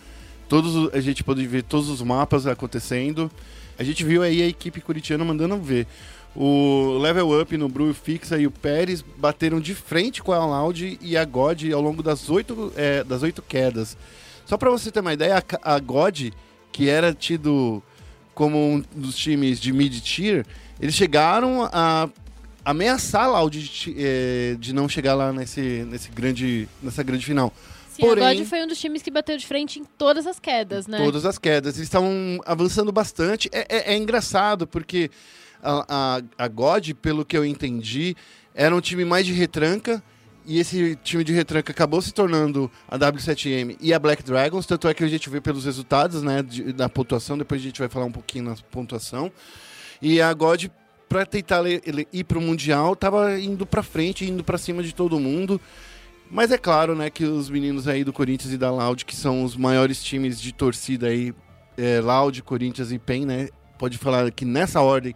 todos 0.48 0.94
a 0.94 1.00
gente 1.00 1.22
pôde 1.22 1.46
ver 1.46 1.62
todos 1.62 1.90
os 1.90 2.00
mapas 2.00 2.46
acontecendo. 2.46 3.30
A 3.78 3.84
gente 3.84 4.02
viu 4.02 4.22
aí 4.22 4.40
a 4.40 4.46
equipe 4.46 4.80
curitiana 4.80 5.24
mandando 5.24 5.58
ver. 5.58 5.87
O 6.34 6.98
Level 6.98 7.40
Up 7.40 7.56
no 7.56 7.68
Bru 7.68 7.92
Fixa 7.92 8.38
e 8.38 8.46
o 8.46 8.50
Pérez 8.50 9.04
bateram 9.18 9.60
de 9.60 9.74
frente 9.74 10.22
com 10.22 10.32
a 10.32 10.44
Loud 10.44 10.98
e 11.00 11.16
a 11.16 11.24
God 11.24 11.62
ao 11.72 11.80
longo 11.80 12.02
das 12.02 12.30
oito, 12.30 12.72
é, 12.76 13.04
das 13.04 13.22
oito 13.22 13.42
quedas. 13.42 13.96
Só 14.46 14.56
pra 14.56 14.70
você 14.70 14.90
ter 14.90 15.00
uma 15.00 15.12
ideia, 15.12 15.37
a, 15.62 15.74
a 15.74 15.78
God, 15.78 16.30
que 16.72 16.88
era 16.88 17.12
tido 17.12 17.82
como 18.34 18.58
um 18.58 18.82
dos 18.94 19.16
times 19.16 19.60
de 19.60 19.72
mid-tier, 19.72 20.44
eles 20.80 20.94
chegaram 20.94 21.68
a 21.72 22.08
ameaçar 22.64 23.24
a 23.24 23.29
Loud 23.29 23.59
de, 23.62 23.94
é, 23.98 24.57
de 24.59 24.72
não 24.72 24.88
chegar 24.88 25.14
lá 25.14 25.33
nesse, 25.33 25.61
nesse 25.88 26.11
grande, 26.11 26.68
nessa 26.83 27.03
grande 27.03 27.24
final. 27.24 27.53
Sim, 27.90 28.03
Porém- 28.03 28.24
a 28.24 28.35
God 28.35 28.44
foi 28.46 28.62
um 28.64 28.66
dos 28.66 28.79
times 28.81 29.03
que 29.03 29.11
bateu 29.11 29.37
de 29.37 29.46
frente 29.46 29.79
em 29.79 29.85
todas 29.85 30.27
as 30.27 30.40
quedas, 30.40 30.87
né? 30.87 30.98
Todas 30.98 31.24
as 31.24 31.38
quedas. 31.38 31.77
Eles 31.77 31.87
estavam 31.88 32.40
avançando 32.44 32.90
bastante. 32.90 33.48
É, 33.53 33.66
é- 33.68 33.94
é 33.94 33.96
engraçado, 33.96 34.66
porque 34.66 35.11
a, 35.62 35.85
a, 36.38 36.44
a 36.44 36.48
God, 36.48 36.90
pelo 37.00 37.24
que 37.24 37.37
eu 37.37 37.44
entendi, 37.44 38.16
era 38.55 38.74
um 38.74 38.81
time 38.81 39.05
mais 39.05 39.24
de 39.27 39.33
retranca 39.33 40.03
e 40.46 40.59
esse 40.59 40.96
time 41.05 41.22
de 41.24 41.33
retranca 41.33 41.70
acabou 41.72 42.03
se 42.03 42.12
tornando 42.12 42.70
a 42.88 42.98
W7M 42.98 43.77
e 43.81 43.94
a 43.94 43.98
Black 43.98 44.22
Dragons, 44.22 44.66
tanto 44.66 44.88
é 44.88 44.92
que 44.94 45.03
a 45.05 45.09
gente 45.09 45.31
vê 45.31 45.40
pelos 45.40 45.64
resultados, 45.64 46.22
né, 46.22 46.42
de- 46.42 46.72
da 46.72 46.88
pontuação, 46.88 47.38
depois 47.38 47.61
a 47.61 47.64
gente 47.64 47.79
vai 47.79 47.88
falar 47.88 48.05
um 48.07 48.12
pouquinho 48.12 48.44
na 48.44 48.57
pontuação. 48.70 49.31
E 50.03 50.20
a 50.20 50.33
God, 50.35 50.66
para 51.14 51.24
tentar 51.24 51.62
ir 52.12 52.24
pro 52.24 52.40
Mundial, 52.40 52.96
tava 52.96 53.38
indo 53.38 53.64
pra 53.64 53.85
frente, 53.85 54.24
indo 54.24 54.42
pra 54.42 54.59
cima 54.59 54.83
de 54.83 54.92
todo 54.92 55.20
mundo. 55.20 55.61
Mas 56.29 56.50
é 56.50 56.59
claro, 56.59 56.96
né, 56.96 57.09
que 57.09 57.24
os 57.24 57.48
meninos 57.48 57.87
aí 57.87 58.03
do 58.03 58.12
Corinthians 58.12 58.53
e 58.53 58.59
da 58.59 58.68
Loud, 58.68 59.05
que 59.05 59.14
são 59.14 59.44
os 59.44 59.57
maiores 59.57 60.03
times 60.03 60.40
de 60.40 60.53
torcida 60.53 61.07
aí, 61.07 61.33
é, 61.79 62.00
Loud, 62.00 62.42
Corinthians 62.42 62.90
e 62.90 62.98
PEN, 62.98 63.27
né, 63.27 63.48
pode 63.79 63.96
falar 63.96 64.29
que 64.33 64.44
nessa 64.44 64.81
ordem 64.81 65.14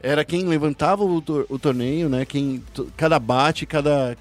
era 0.00 0.24
quem 0.24 0.44
levantava 0.44 1.02
o, 1.02 1.20
tor- 1.20 1.46
o 1.48 1.58
torneio, 1.58 2.08
né, 2.08 2.24
quem, 2.24 2.62
cada 2.96 3.18
bate, 3.18 3.66
cada, 3.66 4.16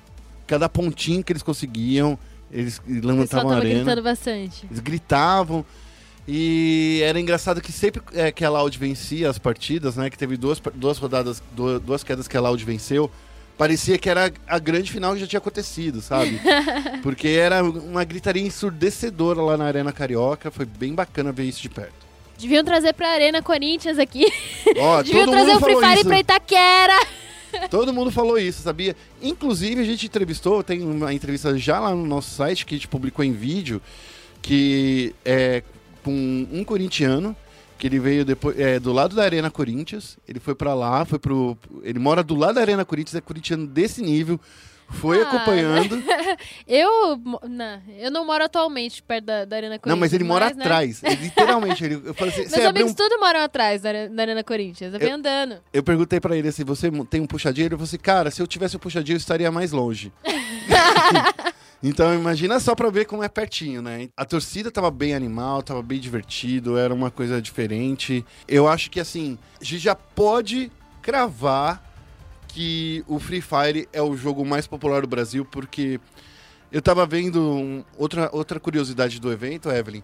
cada 0.48 0.68
pontinho 0.68 1.24
que 1.24 1.32
eles 1.32 1.44
conseguiam, 1.44 2.18
eles 2.52 2.80
O 2.80 3.06
levantavam 3.08 3.52
a 3.52 3.58
arena. 3.58 3.76
gritando 3.76 4.02
bastante. 4.02 4.66
Eles 4.66 4.80
gritavam. 4.80 5.64
E 6.28 7.02
era 7.04 7.20
engraçado 7.20 7.62
que 7.62 7.72
sempre 7.72 8.02
é, 8.14 8.32
que 8.32 8.44
a 8.44 8.50
Loud 8.50 8.78
vencia 8.78 9.30
as 9.30 9.38
partidas, 9.38 9.96
né? 9.96 10.10
Que 10.10 10.18
teve 10.18 10.36
duas, 10.38 10.60
duas 10.74 10.98
rodadas, 10.98 11.42
duas, 11.52 11.82
duas 11.82 12.04
quedas 12.04 12.28
que 12.28 12.36
a 12.36 12.42
Loud 12.42 12.64
venceu. 12.66 13.12
Parecia 13.58 13.98
que 13.98 14.10
era 14.10 14.34
a 14.48 14.60
grande 14.60 14.92
final 14.92 15.14
que 15.14 15.20
já 15.22 15.28
tinha 15.28 15.38
acontecido, 15.38 16.02
sabe? 16.02 16.42
Porque 17.02 17.28
era 17.28 17.64
uma 17.64 18.04
gritaria 18.04 18.42
ensurdecedora 18.42 19.42
lá 19.42 19.56
na 19.56 19.66
Arena 19.66 19.94
Carioca. 19.94 20.52
Foi 20.52 20.66
bem 20.66 20.94
bacana 20.94 21.32
ver 21.32 21.44
isso 21.44 21.62
de 21.62 21.70
perto. 21.70 22.06
Deviam 22.38 22.66
trazer 22.66 22.94
pra 22.94 23.10
Arena 23.10 23.42
Corinthians 23.42 23.98
aqui. 23.98 24.26
Ó, 24.78 25.02
Deviam 25.04 25.28
trazer 25.30 25.56
o 25.56 25.60
Free 25.60 25.76
Fire 25.76 26.00
isso. 26.00 26.06
pra 26.06 26.20
Itaquera. 26.20 27.08
Todo 27.70 27.94
mundo 27.94 28.12
falou 28.12 28.38
isso, 28.38 28.62
sabia? 28.62 28.94
Inclusive, 29.22 29.80
a 29.80 29.86
gente 29.86 30.06
entrevistou, 30.06 30.62
tem 30.62 30.82
uma 30.82 31.14
entrevista 31.14 31.58
já 31.58 31.80
lá 31.80 31.92
no 31.92 32.06
nosso 32.06 32.32
site 32.32 32.66
que 32.66 32.76
a 32.76 32.78
gente 32.78 32.90
publicou 32.90 33.24
em 33.24 33.32
vídeo, 33.32 33.82
que 34.42 35.16
é 35.24 35.64
com 36.06 36.48
um 36.52 36.64
corintiano, 36.64 37.36
que 37.80 37.88
ele 37.88 38.00
veio 38.00 38.24
depois 38.24 38.58
é, 38.60 38.80
do 38.80 38.94
lado 38.94 39.16
da 39.16 39.24
Arena 39.24 39.50
Corinthians, 39.50 40.20
ele 40.28 40.40
foi 40.40 40.54
pra 40.54 40.76
lá, 40.76 41.04
foi 41.04 41.18
pro. 41.18 41.58
Ele 41.82 41.98
mora 41.98 42.22
do 42.22 42.36
lado 42.36 42.56
da 42.56 42.62
Arena 42.62 42.86
Corinthians, 42.86 43.16
é 43.16 43.22
corintiano 43.22 43.66
desse 43.66 44.04
nível, 44.04 44.40
foi 44.88 45.20
Ah, 45.20 45.28
acompanhando. 45.28 46.02
Eu, 46.68 47.20
não, 47.48 47.82
eu 47.98 48.12
não 48.12 48.26
moro 48.26 48.44
atualmente 48.44 49.02
perto 49.02 49.26
da, 49.26 49.46
da 49.46 49.56
Arena 49.56 49.80
Corinthians. 49.80 49.90
Não, 49.90 49.98
mas 49.98 50.14
ele 50.14 50.24
mora 50.24 50.54
né? 50.54 50.64
atrás. 50.64 51.02
Ele, 51.04 51.16
literalmente, 51.16 51.84
ele, 51.84 52.02
eu 52.06 52.14
falei 52.14 52.34
assim, 52.34 52.42
Meus 52.56 52.66
amigos 52.66 52.92
um 52.92 52.96
tudo 52.96 53.20
moram 53.20 53.40
atrás 53.40 53.82
da, 53.82 54.08
da 54.08 54.24
Arena 54.24 54.44
Corinthians. 54.44 54.94
Eu 54.94 55.00
venho 55.00 55.16
andando. 55.16 55.58
Eu 55.72 55.82
perguntei 55.82 56.20
pra 56.20 56.36
ele 56.36 56.50
assim: 56.50 56.64
você 56.64 56.92
tem 57.10 57.22
um 57.22 57.26
puxadinho? 57.28 57.66
Ele 57.68 57.76
falou 57.76 57.86
assim: 57.86 57.98
cara, 57.98 58.30
se 58.30 58.42
eu 58.42 58.48
tivesse 58.48 58.76
um 58.76 58.80
puxadinho, 58.80 59.16
eu 59.16 59.20
estaria 59.20 59.52
mais 59.52 59.72
longe. 59.72 60.12
então 61.88 62.14
imagina 62.16 62.60
só 62.60 62.74
pra 62.74 62.90
ver 62.90 63.06
como 63.06 63.24
é 63.24 63.30
pertinho, 63.30 63.82
né? 63.82 64.10
A 64.18 64.26
torcida 64.26 64.72
tava 64.72 64.90
bem 64.90 65.14
animal, 65.14 65.62
tava 65.62 65.82
bem 65.82 66.00
divertido, 66.00 66.78
era 66.78 66.94
uma 66.94 67.12
coisa 67.12 67.42
diferente. 67.42 68.26
Eu 68.48 68.68
acho 68.68 68.90
que 68.90 69.00
assim, 69.00 69.38
a 69.62 69.64
gente 69.64 69.80
já 69.80 69.96
pode 69.96 70.72
cravar 71.02 71.84
que 72.48 73.04
o 73.08 73.20
Free 73.20 73.42
Fire 73.42 73.88
é 73.94 74.02
o 74.02 74.16
jogo 74.18 74.46
mais 74.46 74.66
popular 74.66 75.02
do 75.02 75.08
Brasil, 75.08 75.46
porque 75.46 76.00
eu 76.72 76.82
tava 76.82 77.06
vendo 77.06 77.42
um- 77.42 77.84
outra, 77.98 78.30
outra 78.34 78.60
curiosidade 78.60 79.20
do 79.20 79.32
evento, 79.32 79.70
Evelyn. 79.70 80.02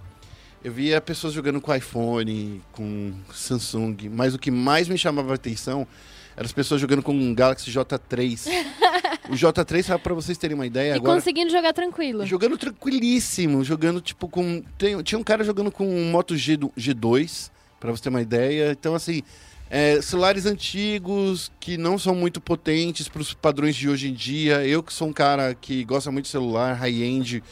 Eu 0.63 0.72
via 0.72 1.02
pessoas 1.02 1.34
jogando 1.34 1.60
com 1.60 1.74
iPhone, 1.74 2.62
com 2.72 3.13
Samsung, 3.34 3.98
mas 4.12 4.36
o 4.36 4.38
que 4.39 4.52
mais 4.52 4.88
me 4.88 4.98
chamava 4.98 5.32
a 5.32 5.36
atenção 5.36 5.88
eram 6.36 6.46
as 6.46 6.52
pessoas 6.52 6.80
jogando 6.80 7.02
com 7.02 7.13
um 7.13 7.34
Galaxy 7.34 7.72
J3. 7.72 8.46
o 9.30 9.34
J3, 9.34 9.84
sabe, 9.84 10.04
pra 10.04 10.14
vocês 10.14 10.38
terem 10.38 10.56
uma 10.56 10.66
ideia, 10.66 10.94
e 10.94 10.96
agora... 10.96 11.16
conseguindo 11.16 11.52
jogar 11.52 11.74
tranquilo. 11.74 12.26
Jogando 12.26 12.58
tranquilíssimo, 12.58 13.64
jogando 13.64 14.02
tipo 14.02 14.28
com. 14.28 14.64
tem- 14.78 15.02
tinha 15.04 15.20
um 15.20 15.24
cara 15.24 15.44
jogando 15.44 15.72
com 15.72 15.88
um 15.88 16.10
Moto 16.12 16.36
G, 16.36 16.58
do- 16.58 16.72
G2, 16.78 17.52
pra 17.80 17.92
você 17.92 18.04
ter 18.04 18.10
uma 18.10 18.22
ideia. 18.22 18.72
Então, 18.72 18.96
assim, 18.96 19.22
é, 19.70 20.02
celulares 20.02 20.46
antigos 20.46 21.52
que 21.60 21.78
não 21.78 21.98
são 21.98 22.14
muito 22.16 22.42
potentes 22.42 23.08
pros 23.08 23.34
padrões 23.34 23.76
de 23.76 23.88
hoje 23.90 24.10
em 24.10 24.14
dia. 24.14 24.66
Eu 24.66 24.82
que 24.84 24.92
sou 24.94 25.08
um 25.08 25.14
cara 25.14 25.54
que 25.56 25.84
gosta 25.84 26.12
muito 26.12 26.26
de 26.26 26.32
celular, 26.32 26.74
high-end 26.74 27.44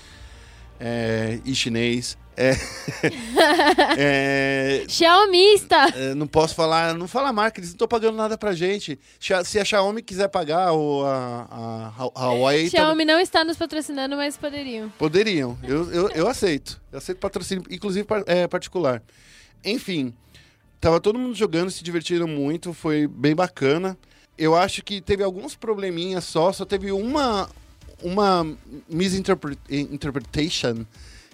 é, 0.80 1.40
e 1.46 1.54
chinês. 1.56 2.18
É, 2.42 2.56
é, 3.98 4.86
Xiaomista! 4.88 5.76
é, 5.94 6.16
não 6.16 6.26
posso 6.26 6.56
falar, 6.56 6.94
não 6.94 7.06
fala 7.06 7.34
marca, 7.34 7.60
eles 7.60 7.72
não 7.72 7.76
estão 7.76 7.88
pagando 7.88 8.16
nada 8.16 8.38
pra 8.38 8.54
gente. 8.54 8.98
Se 9.44 9.60
a 9.60 9.66
Xiaomi 9.66 10.02
quiser 10.02 10.30
pagar, 10.30 10.72
ou 10.72 11.06
a, 11.06 11.48
a, 11.52 11.94
a 11.98 12.06
Huawei. 12.06 12.70
Xiaomi 12.70 13.04
não 13.04 13.20
está 13.20 13.44
nos 13.44 13.58
patrocinando, 13.58 14.16
mas 14.16 14.38
poderiam. 14.38 14.88
Poderiam. 14.98 15.58
Eu, 15.64 15.92
eu, 15.92 16.10
eu 16.12 16.28
aceito. 16.30 16.80
Eu 16.90 17.00
aceito 17.00 17.18
patrocínio, 17.18 17.66
inclusive 17.70 18.08
é, 18.26 18.48
particular. 18.48 19.04
Enfim, 19.66 20.14
tava 20.80 21.02
todo 21.02 21.20
mundo 21.20 21.36
jogando, 21.36 21.70
se 21.70 21.84
divertindo 21.84 22.26
muito, 22.26 22.72
foi 22.74 23.06
bem 23.06 23.36
bacana. 23.36 23.98
Eu 24.38 24.56
acho 24.56 24.82
que 24.82 25.02
teve 25.02 25.22
alguns 25.24 25.56
probleminhas 25.56 26.24
só, 26.24 26.54
só 26.54 26.64
teve 26.64 26.90
uma, 26.94 27.50
uma 28.02 28.48
misinterpretation, 28.88 30.86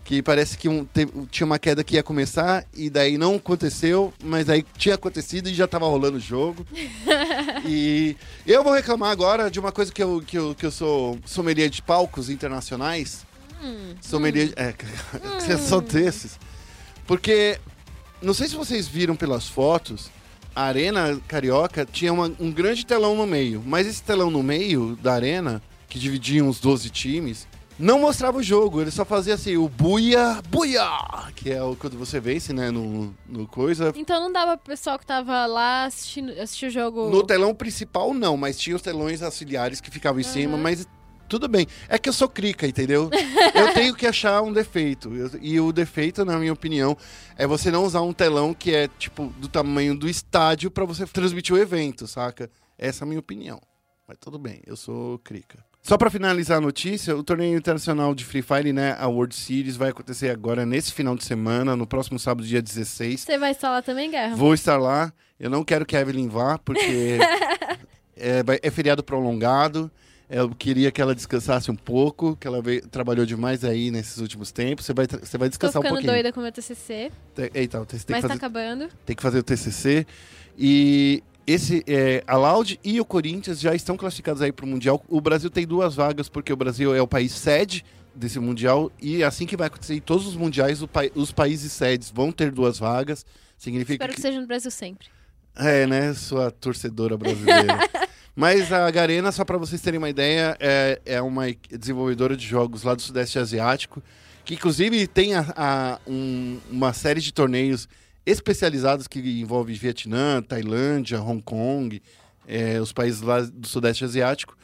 que 0.06 0.22
parece 0.22 0.56
que 0.58 0.70
um- 0.70 0.86
teve- 0.86 1.12
tinha 1.32 1.46
uma 1.46 1.58
queda 1.60 1.84
que 1.84 1.96
ia 1.96 2.04
começar 2.04 2.63
e 2.74 2.89
daí 2.91 3.18
não 3.18 3.36
aconteceu, 3.36 4.13
mas 4.24 4.48
aí 4.50 4.63
tinha 4.78 4.94
acontecido 4.96 5.50
e 5.50 5.54
já 5.54 5.68
tava 5.68 5.88
rolando 5.88 6.18
o 6.18 6.20
jogo. 6.22 6.65
e 7.68 8.15
eu 8.46 8.63
vou 8.63 8.72
reclamar 8.74 9.10
agora 9.12 9.50
de 9.50 9.60
uma 9.60 9.72
coisa 9.72 9.91
que 9.91 10.02
eu, 10.04 10.24
que 10.26 10.38
eu, 10.38 10.54
que 10.56 10.65
eu 10.65 10.72
sou 10.72 11.18
sommelier 11.26 11.70
de 11.70 11.82
palcos 11.82 12.30
internacionais. 12.30 13.26
Sommelier. 14.00 14.54
É, 14.56 14.76
vocês 15.39 15.62
são 15.62 15.82
desses. 15.82 16.39
Porque, 17.08 17.60
não 18.22 18.34
sei 18.34 18.48
se 18.48 18.56
vocês 18.56 18.88
viram 18.88 19.15
pelas 19.15 19.48
fotos, 19.48 20.12
a 20.56 20.63
Arena 20.63 21.20
Carioca 21.28 21.84
tinha 21.84 22.13
uma- 22.13 22.32
um 22.39 22.52
grande 22.52 22.86
telão 22.86 23.15
no 23.15 23.26
meio. 23.26 23.63
Mas 23.65 23.88
esse 23.88 24.04
telão 24.04 24.30
no 24.30 24.44
meio 24.44 24.96
da 25.02 25.13
arena, 25.13 25.62
que 25.89 25.98
dividia 25.98 26.44
uns 26.44 26.60
12 26.60 26.89
times, 26.91 27.48
não 27.77 27.99
mostrava 27.99 28.38
o 28.38 28.43
jogo. 28.43 28.81
Ele 28.81 28.91
só 28.91 29.03
fazia 29.05 29.33
assim, 29.33 29.57
o 29.57 29.67
buia, 29.67 30.41
buia! 30.49 30.88
Que 31.35 31.51
é 31.51 31.61
o 31.63 31.75
quando 31.75 31.97
você 31.97 32.19
vence, 32.19 32.53
né, 32.53 32.71
no, 32.71 33.15
no 33.27 33.47
coisa. 33.47 33.91
Então 33.95 34.19
não 34.19 34.31
dava 34.31 34.57
pro 34.57 34.71
pessoal 34.71 34.97
que 34.97 35.05
tava 35.05 35.45
lá 35.45 35.85
assistindo, 35.85 36.31
assistir 36.39 36.67
o 36.67 36.69
jogo. 36.69 37.09
No 37.09 37.23
telão 37.25 37.53
principal, 37.53 38.13
não, 38.13 38.38
mas 38.38 38.57
tinha 38.57 38.75
os 38.75 38.81
telões 38.81 39.21
auxiliares 39.21 39.81
que 39.81 39.91
ficavam 39.91 40.19
em 40.19 40.23
cima, 40.23 40.57
mas 40.57 40.88
tudo 41.27 41.47
bem. 41.47 41.67
É 41.89 41.97
que 41.97 42.07
eu 42.07 42.13
sou 42.13 42.29
crica, 42.29 42.67
entendeu? 42.67 43.09
eu 43.53 43.73
tenho 43.73 43.95
que 43.95 44.05
achar 44.07 44.41
um 44.41 44.53
defeito. 44.53 45.13
Eu- 45.13 45.31
e 45.41 45.59
o 45.59 45.71
defeito, 45.71 46.23
na 46.23 46.38
minha 46.38 46.53
opinião, 46.53 46.95
é 47.38 47.45
você 47.47 47.71
não 47.71 47.83
usar 47.83 48.01
um 48.01 48.13
telão 48.13 48.53
que 48.53 48.73
é, 48.73 48.88
tipo, 48.88 49.27
do 49.38 49.47
tamanho 49.47 49.97
do 49.97 50.07
estádio 50.07 50.69
pra 50.71 50.85
você 50.85 51.05
transmitir 51.05 51.55
o 51.55 51.59
evento, 51.59 52.07
saca? 52.07 52.49
Essa 52.77 53.03
é 53.03 53.05
a 53.05 53.07
minha 53.07 53.19
opinião. 53.19 53.59
Mas 54.07 54.17
tudo 54.19 54.38
bem, 54.38 54.61
eu 54.67 54.75
sou 54.75 55.17
crica. 55.19 55.63
Só 55.88 56.00
pra 56.00 56.10
finalizar 56.10 56.58
a 56.58 56.62
notícia, 56.62 57.15
o 57.15 57.24
torneio 57.24 57.56
internacional 57.56 58.15
de 58.15 58.26
Free 58.26 58.41
Fire, 58.41 58.74
né, 58.74 58.95
a 59.00 59.08
World 59.08 59.36
Series, 59.36 59.76
vai 59.78 59.89
acontecer 59.91 60.32
agora 60.32 60.65
nesse 60.65 60.91
final 60.91 61.15
de 61.15 61.24
semana, 61.24 61.76
no 61.76 61.86
próximo 61.86 62.17
sábado, 62.17 62.43
dia 62.48 62.60
16. 62.60 63.21
Você 63.21 63.38
vai 63.38 63.52
estar 63.52 63.69
lá 63.69 63.84
também, 63.84 64.10
Guerra? 64.10 64.36
Vou 64.36 64.56
estar 64.56 64.78
lá. 64.78 65.13
Eu 65.39 65.48
não 65.48 65.63
quero 65.63 65.86
que 65.86 65.95
a 65.95 66.02
Evelyn 66.02 66.28
vá, 66.28 66.58
porque 66.58 67.19
é, 68.17 68.41
é 68.63 68.71
feriado 68.71 69.04
prolongado. 69.04 69.91
Eu 70.28 70.50
queria 70.50 70.91
que 70.91 71.00
ela 71.00 71.13
descansasse 71.13 71.69
um 71.69 71.76
pouco, 71.76 72.36
que 72.36 72.48
ela 72.48 72.63
veio- 72.63 72.82
trabalhou 72.88 73.24
demais 73.24 73.63
aí 73.63 73.91
nesses 73.91 74.17
últimos 74.17 74.52
tempos. 74.52 74.88
Você 74.88 74.93
vai, 74.95 75.06
você 75.06 75.38
vai 75.38 75.50
Tô 75.50 75.52
descansar 75.52 75.80
um 75.82 75.84
ficando 75.84 75.98
pouquinho. 75.98 76.13
doida 76.13 76.34
com 76.34 76.39
o 76.39 76.43
meu 76.43 76.52
TCC, 76.52 77.12
Eita, 77.54 77.78
você 77.82 78.00
tem 78.00 78.15
mas 78.15 78.21
que, 78.21 78.21
tá 78.21 78.21
fazer, 78.21 78.34
acabando. 78.34 78.89
tem 79.06 79.15
que 79.15 79.21
fazer 79.21 79.38
o 79.38 79.43
TCC. 79.43 80.08
E 80.58 81.21
esse, 81.47 81.84
é, 81.88 82.23
a 82.25 82.36
Loud 82.38 82.79
e 82.84 82.99
o 82.99 83.05
Corinthians 83.05 83.60
já 83.60 83.73
estão 83.75 83.95
classificados 83.97 84.41
aí 84.41 84.51
para 84.51 84.65
o 84.65 84.67
Mundial. 84.67 85.03
O 85.08 85.21
Brasil 85.21 85.49
tem 85.49 85.65
duas 85.65 85.95
vagas, 85.95 86.27
porque 86.29 86.51
o 86.51 86.55
Brasil 86.55 86.93
é 86.95 87.01
o 87.01 87.08
país 87.08 87.31
sede 87.34 87.84
desse 88.15 88.39
Mundial. 88.39 88.91
E 89.01 89.23
assim 89.23 89.45
que 89.45 89.55
vai 89.58 89.67
acontecer 89.67 89.93
em 89.95 90.01
todos 90.01 90.25
os 90.27 90.36
mundiais, 90.36 90.81
o 90.81 90.88
pai- 90.88 91.12
os 91.15 91.31
países 91.31 91.71
sedes 91.71 92.10
vão 92.10 92.31
ter 92.31 92.51
duas 92.51 92.79
vagas. 92.79 93.25
Significa 93.58 93.93
Espero 93.93 94.10
que 94.12 94.15
que, 94.15 94.21
seja 94.21 94.39
no 94.41 94.47
Brasil 94.47 94.71
sempre. 94.71 95.08
é, 95.55 95.86
né? 95.86 96.13
Sua 96.13 96.49
torcedora 96.51 97.17
brasileira. 97.17 97.77
Mas 98.36 98.71
a 98.73 98.89
Garena, 98.91 99.31
só 99.31 99.45
para 99.45 99.58
vocês 99.58 99.79
terem 99.81 99.97
uma 99.97 100.10
ideia, 100.10 100.58
é, 100.60 100.99
é 101.05 101.21
uma 101.21 101.45
desenvolvedora 101.69 102.36
de 102.36 102.45
jogos 102.45 102.84
lá 102.84 102.93
do 102.93 103.01
Sudeste 103.01 103.39
Asiático, 103.39 104.03
que 104.43 104.55
inclusive 104.55 105.07
tem 105.07 105.36
a- 105.36 105.53
a- 105.55 105.99
um- 106.05 106.59
uma 106.70 106.91
série 106.91 107.22
de 107.22 107.34
torneios 107.34 107.88
especializados 108.26 109.07
que 109.07 109.19
envolvem 109.39 109.76
Vietnã, 109.76 110.41
Tailândia, 110.41 111.21
Hong 111.21 111.41
Kong, 111.41 112.01
é, 112.47 112.80
os 112.80 112.91
países 112.91 113.21
lá 113.21 113.41
do 113.41 113.67
Sudeste 113.67 114.03
Asiático. 114.03 114.57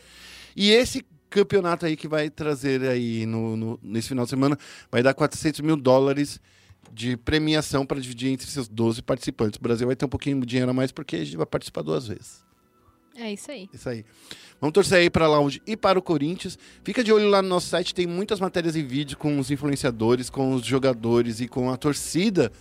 E 0.55 0.71
esse 0.71 1.05
campeonato 1.29 1.85
aí 1.85 1.95
que 1.95 2.07
vai 2.07 2.29
trazer 2.29 2.81
aí 2.83 3.25
no, 3.25 3.55
no- 3.55 3.79
nesse 3.81 4.09
final 4.09 4.25
de 4.25 4.29
semana 4.29 4.57
vai 4.91 5.01
dar 5.01 5.13
400 5.13 5.61
mil 5.61 5.77
dólares 5.77 6.39
de 6.93 7.15
premiação 7.15 7.85
para 7.85 7.99
dividir 8.01 8.29
entre 8.31 8.47
seus 8.47 8.67
12 8.67 9.01
participantes. 9.01 9.57
O 9.57 9.61
Brasil 9.61 9.87
vai 9.87 9.95
ter 9.95 10.05
um 10.05 10.09
pouquinho 10.09 10.39
de 10.41 10.45
dinheiro 10.45 10.71
a 10.71 10.73
mais 10.73 10.91
porque 10.91 11.15
a 11.15 11.23
gente 11.23 11.37
vai 11.37 11.45
participar 11.45 11.83
duas 11.83 12.07
vezes. 12.07 12.43
É 13.15 13.31
isso 13.31 13.51
aí. 13.51 13.69
Isso 13.73 13.87
aí. 13.87 14.03
Vamos 14.59 14.73
torcer 14.73 14.97
aí 14.99 15.09
para 15.09 15.25
a 15.25 15.27
Lounge 15.27 15.61
e 15.65 15.75
para 15.77 15.97
o 15.97 16.01
Corinthians. 16.01 16.57
Fica 16.83 17.03
de 17.03 17.11
olho 17.11 17.29
lá 17.29 17.41
no 17.41 17.47
nosso 17.49 17.67
site, 17.67 17.93
tem 17.95 18.07
muitas 18.07 18.39
matérias 18.39 18.75
em 18.75 18.85
vídeo 18.85 19.17
com 19.17 19.37
os 19.39 19.49
influenciadores, 19.51 20.29
com 20.29 20.53
os 20.53 20.65
jogadores 20.65 21.39
e 21.39 21.47
com 21.47 21.69
a 21.71 21.77
torcida 21.77 22.51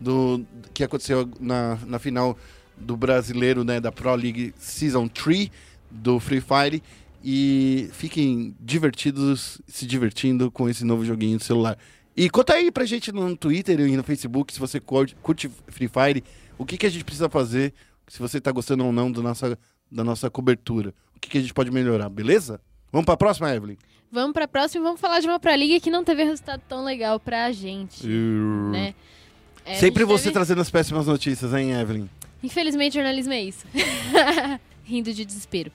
do 0.00 0.44
que 0.72 0.84
aconteceu 0.84 1.28
na, 1.40 1.78
na 1.86 1.98
final 1.98 2.36
do 2.76 2.96
brasileiro, 2.96 3.64
né, 3.64 3.80
da 3.80 3.90
Pro 3.90 4.14
League 4.14 4.52
Season 4.58 5.08
3 5.08 5.50
do 5.90 6.20
Free 6.20 6.40
Fire. 6.40 6.82
E 7.24 7.88
fiquem 7.92 8.54
divertidos, 8.60 9.60
se 9.66 9.86
divertindo 9.86 10.50
com 10.50 10.68
esse 10.68 10.84
novo 10.84 11.04
joguinho 11.04 11.38
de 11.38 11.44
celular. 11.44 11.76
E 12.16 12.30
conta 12.30 12.54
aí 12.54 12.70
pra 12.70 12.84
gente 12.84 13.10
no 13.10 13.36
Twitter 13.36 13.80
e 13.80 13.96
no 13.96 14.02
Facebook 14.02 14.52
se 14.52 14.60
você 14.60 14.78
curte, 14.78 15.50
Free 15.66 15.88
Fire, 15.88 16.24
o 16.56 16.64
que, 16.64 16.78
que 16.78 16.86
a 16.86 16.88
gente 16.88 17.04
precisa 17.04 17.28
fazer, 17.28 17.74
se 18.06 18.18
você 18.20 18.40
tá 18.40 18.52
gostando 18.52 18.84
ou 18.84 18.92
não 18.92 19.10
do 19.10 19.22
nossa, 19.22 19.58
da 19.90 20.04
nossa 20.04 20.30
cobertura. 20.30 20.94
O 21.16 21.20
que, 21.20 21.28
que 21.30 21.38
a 21.38 21.40
gente 21.40 21.52
pode 21.52 21.70
melhorar, 21.70 22.08
beleza? 22.08 22.60
Vamos 22.92 23.06
pra 23.06 23.16
próxima, 23.16 23.52
Evelyn? 23.52 23.76
Vamos 24.10 24.32
pra 24.32 24.46
próxima 24.46 24.82
e 24.82 24.84
vamos 24.84 25.00
falar 25.00 25.20
de 25.20 25.26
uma 25.26 25.40
Pro 25.40 25.54
Liga 25.54 25.80
que 25.80 25.90
não 25.90 26.04
teve 26.04 26.22
resultado 26.22 26.62
tão 26.68 26.84
legal 26.84 27.18
pra 27.18 27.50
gente, 27.52 28.06
né? 28.06 28.94
É, 29.66 29.74
Sempre 29.74 30.04
você 30.04 30.24
teve- 30.24 30.34
trazendo 30.34 30.60
as 30.60 30.70
péssimas 30.70 31.06
notícias, 31.06 31.52
hein, 31.52 31.72
Evelyn? 31.72 32.06
Infelizmente, 32.42 32.94
jornalismo 32.94 33.32
é 33.32 33.42
isso. 33.42 33.66
Rindo 34.84 35.12
de 35.12 35.24
desespero. 35.24 35.72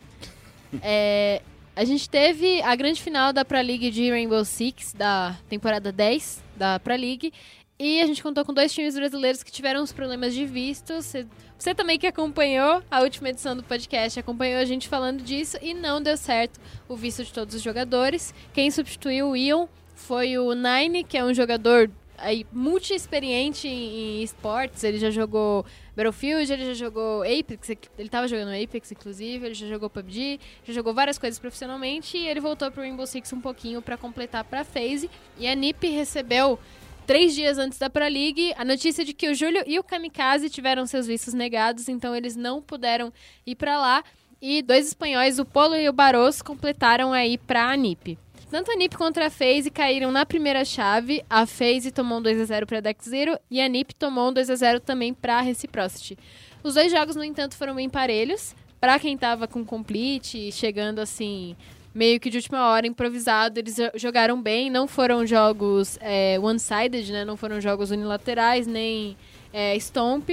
É, 0.82 1.42
a 1.76 1.84
gente 1.84 2.10
teve 2.10 2.62
a 2.62 2.74
grande 2.76 3.02
final 3.02 3.34
da 3.34 3.44
Pro 3.44 3.58
League 3.62 3.92
de 3.92 4.10
Rainbow 4.10 4.44
Six, 4.46 4.94
da 4.94 5.36
temporada 5.50 5.92
10 5.92 6.42
da 6.56 6.80
Pro 6.80 6.96
League. 6.96 7.34
E 7.78 8.00
a 8.00 8.06
gente 8.06 8.22
contou 8.22 8.46
com 8.46 8.54
dois 8.54 8.72
times 8.74 8.96
brasileiros 8.96 9.42
que 9.44 9.52
tiveram 9.52 9.82
uns 9.82 9.92
problemas 9.92 10.34
de 10.34 10.46
visto. 10.46 10.94
Você, 10.94 11.26
você 11.58 11.74
também 11.74 11.98
que 11.98 12.06
acompanhou 12.08 12.82
a 12.90 13.02
última 13.02 13.30
edição 13.30 13.56
do 13.58 13.64
podcast, 13.64 14.20
acompanhou 14.20 14.60
a 14.62 14.66
gente 14.66 14.88
falando 14.88 15.24
disso 15.24 15.58
e 15.62 15.74
não 15.74 16.02
deu 16.02 16.16
certo 16.16 16.60
o 16.88 16.96
visto 16.96 17.24
de 17.26 17.34
todos 17.34 17.56
os 17.56 17.62
jogadores. 17.62 18.34
Quem 18.54 18.70
substituiu 18.70 19.30
o 19.32 19.36
Ion 19.36 19.66
foi 19.96 20.38
o 20.38 20.54
Nine, 20.54 21.04
que 21.04 21.18
é 21.18 21.26
um 21.26 21.34
jogador 21.34 21.90
aí 22.22 22.46
multi-experiente 22.52 23.68
em, 23.68 24.20
em 24.20 24.24
esportes. 24.24 24.84
Ele 24.84 24.98
já 24.98 25.10
jogou 25.10 25.66
Battlefield, 25.96 26.52
ele 26.52 26.66
já 26.66 26.74
jogou 26.74 27.24
Apex, 27.24 27.70
ele 27.98 28.10
tava 28.10 28.28
jogando 28.28 28.50
Apex, 28.50 28.92
inclusive, 28.92 29.46
ele 29.46 29.54
já 29.54 29.68
jogou 29.68 29.90
PUBG, 29.90 30.40
já 30.64 30.74
jogou 30.74 30.94
várias 30.94 31.18
coisas 31.18 31.40
profissionalmente 31.40 32.18
e 32.18 32.28
ele 32.28 32.40
voltou 32.40 32.72
pro 32.72 32.82
Rainbow 32.82 33.06
Six 33.06 33.34
um 33.34 33.42
pouquinho 33.42 33.82
pra 33.82 33.98
completar 33.98 34.44
pra 34.44 34.64
phase. 34.64 35.10
E 35.38 35.48
a 35.48 35.56
NiP 35.56 35.90
recebeu 35.90 36.58
três 37.06 37.36
dias 37.36 37.58
antes 37.58 37.78
da 37.78 37.90
Pro 37.90 38.08
League 38.08 38.54
a 38.56 38.64
notícia 38.64 39.04
de 39.04 39.14
que 39.14 39.30
o 39.30 39.36
Júlio 39.36 39.64
e 39.68 39.78
o 39.78 39.84
Kamikaze 39.84 40.50
tiveram 40.50 40.86
seus 40.86 41.08
vistos 41.08 41.34
negados, 41.34 41.90
então 41.90 42.16
eles 42.16 42.36
não 42.36 42.62
puderam 42.62 43.12
ir 43.46 43.56
pra 43.56 43.80
lá. 43.80 44.04
E 44.42 44.64
dois 44.64 44.88
espanhóis, 44.88 45.38
o 45.38 45.46
Polo 45.46 45.76
e 45.76 45.88
o 45.88 45.94
Barros, 45.94 46.42
completaram 46.42 47.14
aí 47.14 47.38
pra 47.38 47.76
NiP. 47.78 48.18
Tanto 48.52 48.70
a 48.70 48.76
NiP 48.76 48.98
contra 48.98 49.28
a 49.28 49.30
FaZe 49.30 49.72
caíram 49.72 50.12
na 50.12 50.26
primeira 50.26 50.66
chave. 50.66 51.24
A 51.30 51.46
FaZe 51.46 51.90
tomou 51.90 52.20
um 52.20 52.22
2x0 52.22 52.66
para 52.66 52.82
Dex 52.82 53.06
Zero 53.06 53.40
e 53.50 53.62
a 53.62 53.68
NiP 53.70 53.96
tomou 53.96 54.30
um 54.30 54.34
2x0 54.34 54.82
também 54.82 55.14
para 55.14 55.40
Reciprocity. 55.40 56.18
Os 56.62 56.74
dois 56.74 56.92
jogos, 56.92 57.16
no 57.16 57.24
entanto, 57.24 57.56
foram 57.56 57.74
bem 57.76 57.90
parelhos. 57.90 58.54
Para 58.78 59.00
quem 59.00 59.18
tava 59.18 59.48
com 59.48 59.64
complete, 59.64 60.52
chegando 60.52 61.00
assim, 61.00 61.56
meio 61.96 62.20
que 62.20 62.30
de 62.30 62.40
última 62.40 62.68
hora, 62.68 62.86
improvisado, 62.86 63.58
eles 63.58 63.78
jo- 63.78 63.92
jogaram 63.96 64.42
bem. 64.42 64.70
Não 64.70 64.86
foram 64.86 65.26
jogos 65.26 65.98
é, 66.02 66.38
one-sided, 66.38 67.10
né? 67.10 67.24
Não 67.24 67.38
foram 67.38 67.62
jogos 67.62 67.90
unilaterais, 67.90 68.68
nem 68.68 69.16
é, 69.54 69.78
stomp. 69.78 70.30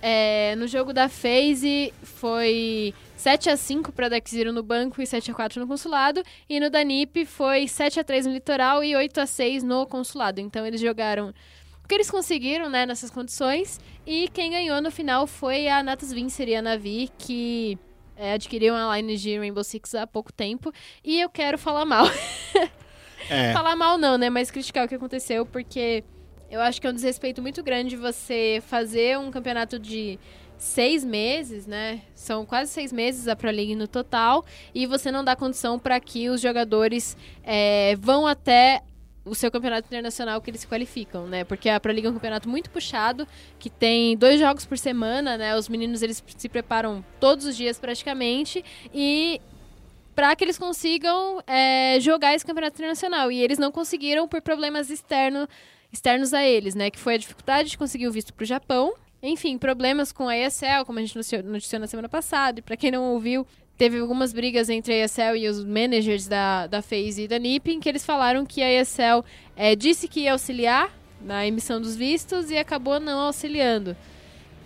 É, 0.00 0.54
no 0.56 0.68
jogo 0.68 0.92
da 0.92 1.08
FaZe 1.08 1.92
foi 2.04 2.94
7 3.18 3.50
a 3.50 3.56
5 3.56 3.90
para 3.90 4.08
Dex 4.08 4.30
Zero 4.30 4.52
no 4.52 4.62
banco 4.62 5.02
e 5.02 5.06
7 5.06 5.32
a 5.32 5.34
4 5.34 5.60
no 5.60 5.66
consulado. 5.66 6.22
E 6.48 6.60
no 6.60 6.70
da 6.70 6.84
NiP 6.84 7.26
foi 7.26 7.66
7 7.66 7.98
a 7.98 8.04
3 8.04 8.26
no 8.26 8.32
litoral 8.32 8.84
e 8.84 8.94
8 8.94 9.20
a 9.20 9.26
6 9.26 9.64
no 9.64 9.84
consulado. 9.88 10.40
Então 10.40 10.64
eles 10.64 10.80
jogaram 10.80 11.34
o 11.84 11.88
que 11.88 11.96
eles 11.96 12.08
conseguiram, 12.08 12.70
né, 12.70 12.86
nessas 12.86 13.10
condições. 13.10 13.80
E 14.06 14.28
quem 14.28 14.52
ganhou 14.52 14.80
no 14.80 14.90
final 14.92 15.26
foi 15.26 15.68
a 15.68 15.82
Natus 15.82 16.12
Vincer 16.12 16.48
e 16.48 16.54
a 16.54 16.62
Navi, 16.62 17.10
que 17.18 17.76
é, 18.16 18.34
adquiriram 18.34 18.76
a 18.76 18.96
line 18.96 19.16
de 19.16 19.36
Rainbow 19.36 19.64
Six 19.64 19.96
há 19.96 20.06
pouco 20.06 20.32
tempo. 20.32 20.72
E 21.02 21.20
eu 21.20 21.28
quero 21.28 21.58
falar 21.58 21.84
mal. 21.84 22.06
É. 23.28 23.52
Falar 23.52 23.76
mal 23.76 23.98
não, 23.98 24.16
né? 24.16 24.30
Mas 24.30 24.50
criticar 24.50 24.86
o 24.86 24.88
que 24.88 24.94
aconteceu, 24.94 25.44
porque 25.44 26.02
eu 26.50 26.62
acho 26.62 26.80
que 26.80 26.86
é 26.86 26.90
um 26.90 26.94
desrespeito 26.94 27.42
muito 27.42 27.62
grande 27.62 27.94
você 27.94 28.62
fazer 28.66 29.18
um 29.18 29.30
campeonato 29.30 29.78
de 29.78 30.18
seis 30.58 31.04
meses, 31.04 31.66
né? 31.66 32.02
São 32.14 32.44
quase 32.44 32.70
seis 32.70 32.92
meses 32.92 33.28
a 33.28 33.36
Pro 33.36 33.50
League 33.50 33.74
no 33.74 33.88
total, 33.88 34.44
e 34.74 34.86
você 34.86 35.10
não 35.10 35.24
dá 35.24 35.34
condição 35.36 35.78
para 35.78 35.98
que 36.00 36.28
os 36.28 36.40
jogadores 36.40 37.16
é, 37.44 37.96
vão 37.96 38.26
até 38.26 38.82
o 39.24 39.34
seu 39.34 39.50
campeonato 39.50 39.86
internacional 39.86 40.40
que 40.40 40.50
eles 40.50 40.62
se 40.62 40.66
qualificam, 40.66 41.26
né? 41.26 41.44
Porque 41.44 41.68
a 41.68 41.78
Pro 41.78 41.92
League 41.92 42.06
é 42.06 42.10
um 42.10 42.14
campeonato 42.14 42.48
muito 42.48 42.70
puxado, 42.70 43.26
que 43.58 43.70
tem 43.70 44.16
dois 44.16 44.40
jogos 44.40 44.64
por 44.64 44.78
semana, 44.78 45.36
né? 45.36 45.56
Os 45.56 45.68
meninos 45.68 46.02
eles 46.02 46.22
se 46.36 46.48
preparam 46.48 47.04
todos 47.20 47.44
os 47.44 47.56
dias 47.56 47.78
praticamente 47.78 48.64
e 48.92 49.40
para 50.14 50.34
que 50.34 50.42
eles 50.42 50.58
consigam 50.58 51.40
é, 51.46 51.98
jogar 52.00 52.34
esse 52.34 52.44
campeonato 52.44 52.76
internacional. 52.76 53.30
E 53.30 53.40
eles 53.40 53.58
não 53.58 53.70
conseguiram 53.70 54.26
por 54.26 54.40
problemas 54.40 54.90
externo, 54.90 55.46
externos 55.92 56.34
a 56.34 56.42
eles, 56.42 56.74
né? 56.74 56.90
Que 56.90 56.98
foi 56.98 57.14
a 57.14 57.18
dificuldade 57.18 57.70
de 57.70 57.78
conseguir 57.78 58.08
o 58.08 58.12
visto 58.12 58.32
para 58.34 58.42
o 58.42 58.46
Japão. 58.46 58.94
Enfim, 59.22 59.58
problemas 59.58 60.12
com 60.12 60.28
a 60.28 60.36
ESL, 60.36 60.84
como 60.86 60.98
a 60.98 61.02
gente 61.02 61.16
noticiou, 61.16 61.80
na 61.80 61.86
semana 61.86 62.08
passada. 62.08 62.60
E 62.60 62.62
para 62.62 62.76
quem 62.76 62.90
não 62.90 63.12
ouviu, 63.12 63.46
teve 63.76 63.98
algumas 63.98 64.32
brigas 64.32 64.68
entre 64.68 64.92
a 64.92 65.04
ESL 65.04 65.36
e 65.36 65.48
os 65.48 65.64
managers 65.64 66.26
da, 66.26 66.66
da 66.66 66.82
FaZe 66.82 67.22
e 67.22 67.28
da 67.28 67.38
NiP, 67.38 67.72
em 67.72 67.80
que 67.80 67.88
eles 67.88 68.04
falaram 68.04 68.46
que 68.46 68.62
a 68.62 68.80
ESL 68.80 69.24
é, 69.56 69.74
disse 69.74 70.06
que 70.06 70.20
ia 70.20 70.32
auxiliar 70.32 70.96
na 71.20 71.46
emissão 71.46 71.80
dos 71.80 71.96
vistos 71.96 72.50
e 72.50 72.56
acabou 72.56 73.00
não 73.00 73.18
auxiliando. 73.20 73.96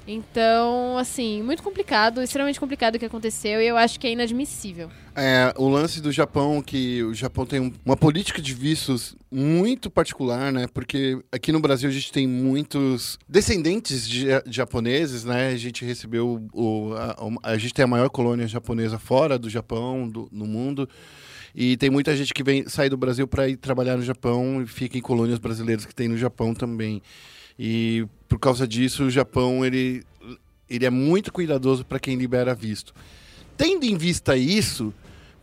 Então, 0.07 0.98
assim, 0.98 1.42
muito 1.42 1.62
complicado, 1.62 2.20
extremamente 2.22 2.59
complicado 2.59 2.96
o 2.96 2.98
que 2.98 3.05
aconteceu 3.05 3.61
e 3.62 3.66
eu 3.68 3.76
acho 3.76 4.00
que 4.00 4.07
é 4.07 4.12
inadmissível. 4.12 4.90
É, 5.14 5.53
o 5.57 5.68
lance 5.68 6.00
do 6.00 6.11
Japão, 6.11 6.61
que 6.61 7.03
o 7.05 7.14
Japão 7.14 7.46
tem 7.46 7.61
um- 7.61 7.72
uma 7.84 7.96
política 7.96 8.40
de 8.42 8.53
vistos 8.53 9.14
muito 9.30 9.88
particular, 9.90 10.50
né? 10.53 10.66
Porque 10.72 11.18
aqui 11.30 11.53
no 11.53 11.61
Brasil 11.61 11.88
a 11.88 11.92
gente 11.92 12.11
tem 12.11 12.26
muitos 12.26 13.18
descendentes 13.28 14.09
de, 14.09 14.24
de 14.44 14.57
japoneses, 14.57 15.22
né? 15.24 15.48
A 15.48 15.57
gente 15.57 15.84
recebeu 15.84 16.44
o, 16.53 16.92
a, 17.42 17.50
a 17.53 17.59
gente 17.59 17.72
tem 17.74 17.84
a 17.84 17.88
maior 17.88 18.09
colônia 18.11 18.48
japonesa 18.48 18.98
fora 18.98 19.38
do 19.38 19.48
Japão, 19.48 20.09
do- 20.09 20.28
no 20.32 20.46
mundo. 20.46 20.88
E 21.55 21.76
tem 21.76 21.90
muita 21.90 22.16
gente 22.16 22.32
que 22.32 22.42
vem 22.42 22.66
sai 22.66 22.88
do 22.88 22.96
Brasil 22.96 23.28
para 23.28 23.46
ir 23.48 23.57
trabalhar 23.57 23.96
no 23.96 24.03
Japão 24.03 24.62
e 24.62 24.66
fica 24.66 24.96
em 24.96 25.03
colônias 25.03 25.38
brasileiras 25.38 25.84
que 25.84 25.94
tem 25.94 26.09
no 26.09 26.16
Japão 26.16 26.55
também. 26.55 27.03
E 27.59 28.07
por 28.32 28.38
causa 28.38 28.66
disso, 28.66 29.04
o 29.04 29.10
Japão 29.10 29.62
ele, 29.62 30.02
ele 30.68 30.86
é 30.86 30.90
muito 30.90 31.30
cuidadoso 31.30 31.84
para 31.84 32.00
quem 32.00 32.16
libera 32.16 32.54
visto. 32.54 32.94
Tendo 33.58 33.84
em 33.84 33.94
vista 33.94 34.34
isso, 34.38 34.90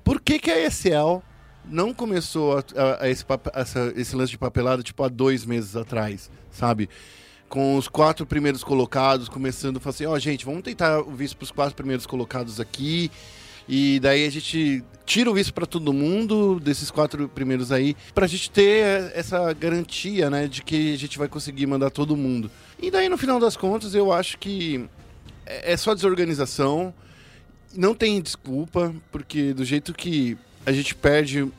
por 0.04 0.20
que, 0.20 0.40
que 0.40 0.50
a 0.50 0.66
ESL 0.66 1.22
não 1.70 1.94
começou 1.94 2.58
a, 2.58 2.64
a- 2.76 3.04
a 3.04 3.10
esse, 3.10 3.24
essa- 3.54 3.94
esse 3.96 4.16
lance 4.16 4.32
de 4.32 4.40
papelada 4.40 4.82
tipo 4.82 5.04
há 5.04 5.08
dois 5.08 5.46
meses 5.46 5.76
atrás, 5.76 6.32
sabe? 6.50 6.90
Com 7.48 7.78
os 7.78 7.88
quatro 7.88 8.26
primeiros 8.26 8.64
colocados 8.64 9.30
começando 9.30 9.78
a 9.78 9.80
falar 9.80 9.92
assim: 9.94 10.06
ó, 10.08 10.18
gente, 10.18 10.44
vamos 10.44 10.64
tentar 10.64 11.00
o 11.02 11.12
visto 11.12 11.38
para 11.38 11.44
os 11.44 11.52
quatro 11.52 11.76
primeiros 11.76 12.08
colocados 12.08 12.60
aqui. 12.60 13.12
E 13.72 14.00
daí 14.00 14.26
a 14.26 14.32
gente 14.32 14.84
tira 15.06 15.30
o 15.30 15.34
visto 15.36 15.54
para 15.54 15.68
todo 15.68 15.94
mundo, 15.94 16.60
desses 16.60 16.90
quatro 16.90 17.30
primeiros 17.30 17.72
aí, 17.72 17.96
pra 18.16 18.26
gente 18.26 18.50
ter 18.50 19.12
essa 19.14 19.54
garantia, 19.54 20.28
né, 20.28 20.48
de 20.48 20.64
que 20.64 20.92
a 20.96 20.98
gente 20.98 21.20
vai 21.20 21.28
conseguir 21.28 21.68
mandar 21.68 21.92
todo 21.92 22.18
mundo. 22.18 22.50
E 22.82 22.90
daí, 22.90 23.10
no 23.10 23.18
final 23.18 23.40
das 23.40 23.58
contas, 23.58 23.94
eu 23.94 24.12
acho 24.12 24.38
que 24.38 24.88
é 25.46 25.74
é 25.74 25.78
só 25.78 25.94
desorganização. 25.94 26.94
Não 27.76 27.94
tem 27.94 28.22
desculpa, 28.22 28.94
porque 29.12 29.54
do 29.54 29.64
jeito 29.66 29.94
que 29.94 30.38
a 30.66 30.72
gente 30.72 30.96
perde 30.96 31.42
o 31.44 31.52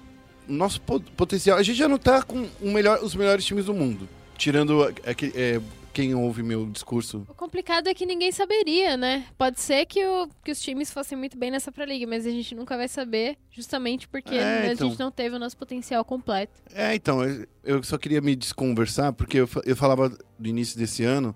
nosso 0.49 0.81
po- 0.81 1.01
potencial, 1.17 1.59
a 1.59 1.63
gente 1.63 1.77
já 1.79 1.89
não 1.89 1.99
tá 1.99 2.23
com 2.23 2.49
melhor, 2.61 3.01
os 3.03 3.15
melhores 3.15 3.45
times 3.45 3.67
do 3.67 3.75
mundo. 3.75 4.09
Tirando 4.37 4.83
aque- 5.07 5.33
é, 5.37 5.61
quem 5.93 6.15
ouve 6.15 6.43
meu 6.43 6.67
discurso. 6.67 7.27
O 7.29 7.35
complicado 7.35 7.89
é 7.89 7.95
que 7.95 8.07
ninguém 8.07 8.31
saberia, 8.33 8.97
né? 8.97 9.27
Pode 9.37 9.61
ser 9.61 9.85
que, 9.87 10.05
o- 10.05 10.29
que 10.45 10.53
os 10.53 10.61
times 10.61 10.91
fossem 10.91 11.17
muito 11.19 11.37
bem 11.37 11.51
nessa 11.51 11.73
Pro 11.73 11.85
League, 11.85 12.07
mas 12.07 12.27
a 12.27 12.31
gente 12.31 12.55
nunca 12.55 12.77
vai 12.77 12.87
saber, 12.89 13.37
justamente 13.51 14.07
porque 14.09 14.35
É, 14.35 14.69
a 14.69 14.73
então. 14.73 14.89
gente 14.89 14.99
não 14.99 15.11
teve 15.11 15.35
o 15.35 15.39
nosso 15.39 15.57
potencial 15.57 16.05
completo. 16.05 16.53
É, 16.75 16.95
então, 16.95 17.21
eu- 17.65 17.83
só 17.83 17.99
queria 17.99 18.21
me 18.21 18.37
desconversar, 18.37 19.13
porque 19.13 19.39
eu, 19.39 19.49
eu 19.65 19.77
falava 19.77 20.09
do 20.39 20.49
início 20.49 20.79
desse 20.79 21.03
ano 21.05 21.35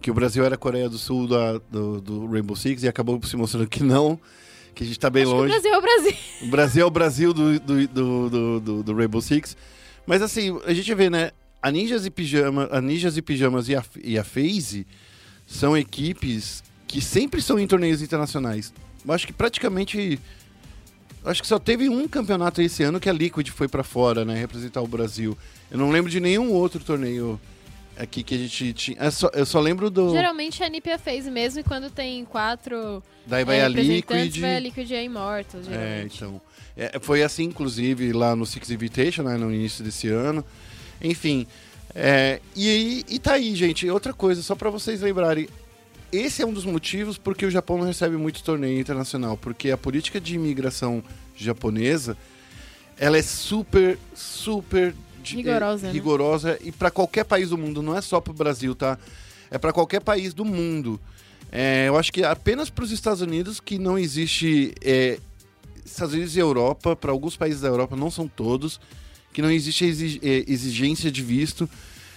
que 0.00 0.10
o 0.10 0.14
Brasil 0.14 0.44
era 0.44 0.54
a 0.54 0.58
Coreia 0.58 0.88
do 0.88 0.98
Sul 0.98 1.26
da- 1.26 1.58
do, 1.70 2.00
do 2.00 2.26
Rainbow 2.26 2.54
Six 2.54 2.82
e 2.84 2.88
acabou 2.88 3.20
se 3.24 3.36
mostrando 3.36 3.66
que 3.68 3.82
não, 3.82 4.20
que 4.74 4.84
a 4.84 4.86
gente 4.86 4.98
tá 5.00 5.08
bem 5.10 5.22
Acho 5.24 5.32
que 5.32 5.36
o 5.36 5.40
longe. 5.40 5.52
Brasil 5.52 5.72
é 5.74 5.78
o 5.78 5.80
Brasil. 5.82 6.12
O 6.42 6.46
Brasil 6.48 6.82
é 6.82 6.86
o 6.86 6.90
Brasil 6.90 7.34
do, 7.34 7.58
do, 7.60 7.88
do, 7.88 8.60
do- 8.60 8.82
do 8.84 8.94
Rainbow 8.94 9.20
Six. 9.20 9.56
Mas 10.06 10.22
assim, 10.22 10.60
a 10.64 10.72
gente 10.72 10.94
vê, 10.94 11.10
né? 11.10 11.32
A 11.66 11.70
Ninjas 11.72 12.06
e 12.06 12.10
Pijama, 12.10 12.68
a 12.70 12.80
Ninjas 12.80 13.16
e 13.16 13.22
Pijamas 13.22 13.68
e 13.68 13.74
a, 13.74 13.84
e 14.04 14.16
a 14.16 14.22
FaZe 14.22 14.86
são 15.46 15.76
equipes 15.76 16.62
que 16.86 17.00
sempre 17.00 17.42
são 17.42 17.58
em 17.58 17.66
torneios 17.66 18.00
internacionais. 18.02 18.72
eu 19.04 19.12
acho 19.12 19.26
que 19.26 19.32
praticamente. 19.32 20.20
Acho 21.24 21.42
que 21.42 21.48
só 21.48 21.58
teve 21.58 21.88
um 21.88 22.06
campeonato 22.06 22.62
esse 22.62 22.84
ano 22.84 23.00
que 23.00 23.10
a 23.10 23.12
Liquid 23.12 23.48
foi 23.48 23.66
pra 23.66 23.82
fora, 23.82 24.24
né? 24.24 24.38
Representar 24.38 24.80
o 24.80 24.86
Brasil. 24.86 25.36
Eu 25.68 25.76
não 25.76 25.90
lembro 25.90 26.08
de 26.08 26.20
nenhum 26.20 26.52
outro 26.52 26.84
torneio 26.84 27.40
aqui 27.98 28.22
que 28.22 28.36
a 28.36 28.38
gente 28.38 28.72
tinha. 28.72 28.96
é 29.00 29.10
só- 29.10 29.30
eu 29.34 29.44
só 29.44 29.58
lembro 29.58 29.90
do. 29.90 30.12
Geralmente 30.12 30.62
a 30.62 30.68
Nipia 30.68 30.98
fez 31.00 31.26
mesmo, 31.26 31.58
e 31.60 31.64
quando 31.64 31.90
tem 31.90 32.24
quatro 32.24 33.02
Daí 33.26 33.44
vai 33.44 33.58
é, 33.58 33.64
a 33.64 33.68
Liquid. 33.68 34.38
vai 34.38 34.54
a 34.54 34.60
Liquid 34.60 34.88
e 34.88 34.94
a 34.94 35.02
Immortals, 35.02 35.66
É, 35.66 35.70
geralmente. 35.70 36.16
então. 36.16 36.40
É, 36.76 36.98
foi 37.00 37.24
assim, 37.24 37.42
inclusive, 37.44 38.12
lá 38.12 38.36
no 38.36 38.46
Six 38.46 38.70
Invitation, 38.70 39.24
né, 39.24 39.36
no 39.36 39.52
início 39.52 39.82
desse 39.82 40.06
ano. 40.08 40.44
Enfim. 41.02 41.46
é, 41.94 42.40
e, 42.54 43.04
e 43.08 43.18
tá 43.18 43.32
aí, 43.34 43.54
gente. 43.54 43.88
Outra 43.90 44.12
coisa, 44.12 44.42
só 44.42 44.54
pra 44.54 44.70
vocês 44.70 45.00
lembrarem. 45.00 45.48
Esse 46.12 46.40
é 46.42 46.46
um 46.46 46.52
dos 46.52 46.64
motivos 46.64 47.18
porque 47.18 47.44
o 47.44 47.50
Japão 47.50 47.78
não 47.78 47.84
recebe 47.86 48.16
muito 48.16 48.42
torneio 48.42 48.78
internacional. 48.80 49.36
Porque 49.36 49.70
a 49.70 49.76
política 49.76 50.20
de 50.20 50.34
imigração 50.34 51.02
japonesa, 51.36 52.16
ela 52.96 53.18
é 53.18 53.22
super, 53.22 53.98
super... 54.14 54.94
de- 55.22 55.36
Rigorosa, 55.36 55.86
é, 55.86 55.88
né? 55.88 55.92
rigorosa. 55.92 56.58
E 56.62 56.72
pra 56.72 56.90
qualquer 56.90 57.24
país 57.24 57.50
do 57.50 57.58
mundo, 57.58 57.82
não 57.82 57.96
é 57.96 58.00
só 58.00 58.20
pro 58.20 58.32
Brasil, 58.32 58.74
tá? 58.74 58.98
É 59.50 59.58
pra 59.58 59.72
qualquer 59.72 60.00
país 60.00 60.32
do 60.32 60.44
mundo. 60.44 60.98
É, 61.52 61.84
eu 61.88 61.96
acho 61.96 62.12
que 62.12 62.24
apenas 62.24 62.70
para 62.70 62.84
os 62.84 62.90
Estados 62.90 63.20
Unidos 63.20 63.60
que 63.60 63.78
não 63.78 63.98
existe 63.98 64.72
é, 64.82 65.18
Estados 65.84 66.14
Unidos 66.14 66.36
e 66.36 66.40
Europa, 66.40 66.96
para 66.96 67.12
alguns 67.12 67.36
países 67.36 67.60
da 67.60 67.68
Europa, 67.68 67.94
não 67.94 68.10
são 68.10 68.26
todos, 68.26 68.80
que 69.36 69.42
não 69.42 69.50
existe 69.50 69.84
exi- 69.84 70.18
eh, 70.22 70.44
exigência 70.48 71.12
de 71.12 71.22
visto. 71.22 71.68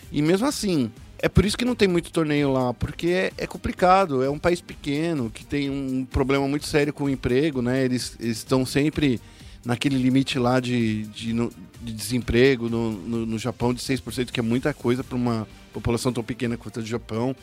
E 0.09 0.21
mesmo 0.21 0.47
assim, 0.47 0.89
é 1.17 1.27
por 1.27 1.43
isso 1.43 1.57
que 1.57 1.65
não 1.65 1.75
tem 1.75 1.85
muito 1.85 2.13
torneio 2.13 2.49
lá, 2.49 2.73
porque 2.73 3.07
é, 3.07 3.33
é 3.37 3.45
complicado, 3.45 4.23
é 4.23 4.29
um 4.29 4.39
país 4.39 4.61
pequeno, 4.61 5.29
que 5.29 5.45
tem 5.45 5.69
um 5.69 6.05
problema 6.05 6.47
muito 6.47 6.65
sério 6.65 6.93
com 6.93 7.03
o 7.03 7.09
emprego, 7.09 7.61
né? 7.61 7.83
Eles, 7.83 8.15
estão 8.21 8.65
sempre 8.65 9.19
naquele 9.65 9.97
limite 9.97 10.39
lá 10.39 10.61
de, 10.61 11.07
de, 11.07 11.33
de 11.81 11.91
desemprego 11.91 12.69
no, 12.69 12.93
no, 12.93 13.25
no 13.25 13.37
Japão 13.37 13.73
de 13.73 13.81
6%, 13.81 14.31
que 14.31 14.39
é 14.39 14.43
muita 14.43 14.73
coisa 14.73 15.03
para 15.03 15.17
uma 15.17 15.45
população 15.73 16.13
tão 16.13 16.23
pequena 16.23 16.55
quanto 16.55 16.79
a 16.79 16.81
do 16.81 16.87
Japão. 16.87 17.35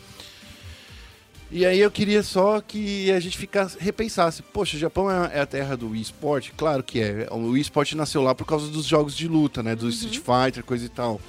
E 1.51 1.65
aí 1.65 1.79
eu 1.79 1.91
queria 1.91 2.25
só 2.25 2.61
que 2.61 3.11
a 3.13 3.21
gente 3.21 3.39
ficasse, 3.39 3.79
repensasse, 3.79 4.43
poxa, 4.43 4.77
o 4.77 4.81
Japão 4.81 5.09
é, 5.11 5.39
é 5.39 5.41
a 5.41 5.47
terra 5.47 5.77
do 5.77 5.95
esporte? 5.95 6.53
Claro 6.57 6.83
que 6.83 7.01
é. 7.01 7.29
O 7.31 7.57
esporte 7.57 7.97
nasceu 7.97 8.21
lá 8.23 8.35
por 8.35 8.45
causa 8.45 8.69
dos 8.69 8.85
jogos 8.85 9.17
de 9.17 9.29
luta, 9.29 9.63
né? 9.63 9.77
Do 9.77 9.89
Street 9.89 10.19
Fighter, 10.19 10.65
coisa 10.65 10.85
e 10.85 10.89
tal. 10.89 11.21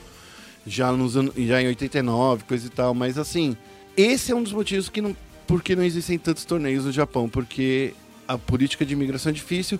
Já, 0.65 0.91
nos 0.91 1.15
anos, 1.15 1.33
já 1.37 1.61
em 1.61 1.67
89, 1.67 2.45
coisa 2.45 2.65
e 2.65 2.69
tal. 2.69 2.95
Mas 2.95 3.17
assim, 3.17 3.55
esse 3.95 4.31
é 4.31 4.35
um 4.35 4.41
dos 4.41 4.53
motivos 4.53 4.89
que 4.89 5.01
não, 5.01 5.15
por 5.45 5.61
que 5.61 5.75
não 5.75 5.83
existem 5.83 6.17
tantos 6.17 6.45
torneios 6.45 6.85
no 6.85 6.91
Japão. 6.91 7.29
Porque 7.29 7.93
a 8.27 8.39
política 8.39 8.83
de 8.83 8.93
imigração 8.93 9.29
é 9.29 9.33
difícil. 9.33 9.79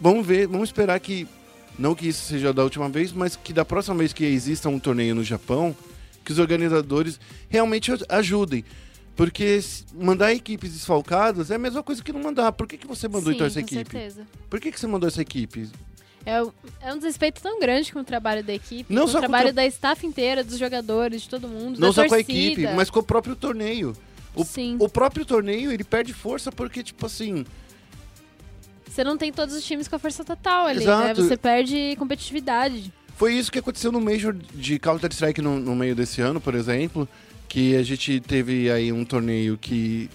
Vamos 0.00 0.26
ver, 0.26 0.46
vamos 0.46 0.70
esperar 0.70 0.98
que, 1.00 1.28
não 1.78 1.94
que 1.94 2.08
isso 2.08 2.24
seja 2.24 2.50
da 2.50 2.64
última 2.64 2.88
vez, 2.88 3.12
mas 3.12 3.36
que 3.36 3.52
da 3.52 3.64
próxima 3.64 3.96
vez 3.96 4.14
que 4.14 4.24
exista 4.24 4.70
um 4.70 4.78
torneio 4.78 5.14
no 5.14 5.22
Japão, 5.22 5.76
que 6.24 6.32
os 6.32 6.38
organizadores 6.38 7.20
realmente 7.50 7.92
ajudem. 8.08 8.64
Porque 9.16 9.58
mandar 9.94 10.32
equipes 10.34 10.72
desfalcadas 10.74 11.50
é 11.50 11.54
a 11.54 11.58
mesma 11.58 11.82
coisa 11.82 12.04
que 12.04 12.12
não 12.12 12.22
mandar. 12.22 12.52
Por 12.52 12.66
que, 12.68 12.76
que 12.76 12.86
você 12.86 13.08
mandou 13.08 13.30
Sim, 13.32 13.36
então 13.36 13.46
essa 13.46 13.60
com 13.60 13.66
equipe? 13.66 13.90
certeza. 13.90 14.26
Por 14.50 14.60
que, 14.60 14.70
que 14.70 14.78
você 14.78 14.86
mandou 14.86 15.08
essa 15.08 15.22
equipe? 15.22 15.70
É, 16.26 16.42
um- 16.42 16.52
é 16.82 16.92
um 16.92 16.96
desrespeito 16.96 17.40
tão 17.40 17.58
grande 17.58 17.92
com 17.92 18.00
o 18.00 18.04
trabalho 18.04 18.44
da 18.44 18.52
equipe, 18.52 18.92
Não 18.92 19.02
com 19.02 19.08
só 19.08 19.18
o 19.18 19.20
com 19.22 19.28
trabalho 19.28 19.46
tra- 19.54 19.62
da 19.62 19.66
staff 19.66 20.06
inteira, 20.06 20.44
dos 20.44 20.58
jogadores, 20.58 21.22
de 21.22 21.28
todo 21.30 21.48
mundo, 21.48 21.78
Não 21.80 21.92
só 21.92 22.02
com 22.06 22.14
a 22.14 22.18
torcida. 22.18 22.32
equipe, 22.38 22.66
mas 22.74 22.90
com 22.90 22.98
o 22.98 23.02
próprio 23.02 23.34
torneio. 23.34 23.96
O, 24.34 24.44
Sim. 24.44 24.76
o 24.78 24.88
próprio 24.88 25.24
torneio, 25.24 25.72
ele 25.72 25.84
perde 25.84 26.12
força 26.12 26.52
porque, 26.52 26.82
tipo 26.82 27.06
assim... 27.06 27.46
Você 28.86 29.02
não 29.04 29.16
tem 29.16 29.32
todos 29.32 29.54
os 29.54 29.64
times 29.64 29.88
com 29.88 29.96
a 29.96 29.98
força 29.98 30.24
total 30.24 30.66
ali, 30.66 30.78
né? 30.78 30.84
Exato. 30.84 31.22
Você 31.24 31.36
perde 31.36 31.94
competitividade. 31.98 32.92
Foi 33.16 33.32
isso 33.34 33.50
que 33.50 33.58
aconteceu 33.58 33.90
no 33.92 34.00
Major 34.00 34.34
de 34.34 34.78
Counter-Strike 34.78 35.40
no, 35.40 35.58
no 35.58 35.74
meio 35.74 35.94
desse 35.94 36.20
ano, 36.20 36.40
por 36.40 36.54
exemplo, 36.54 37.08
que 37.56 37.74
a 37.74 37.82
gente 37.82 38.20
teve 38.20 38.70
aí 38.70 38.92
um 38.92 39.02
torneio 39.02 39.56
que, 39.56 40.10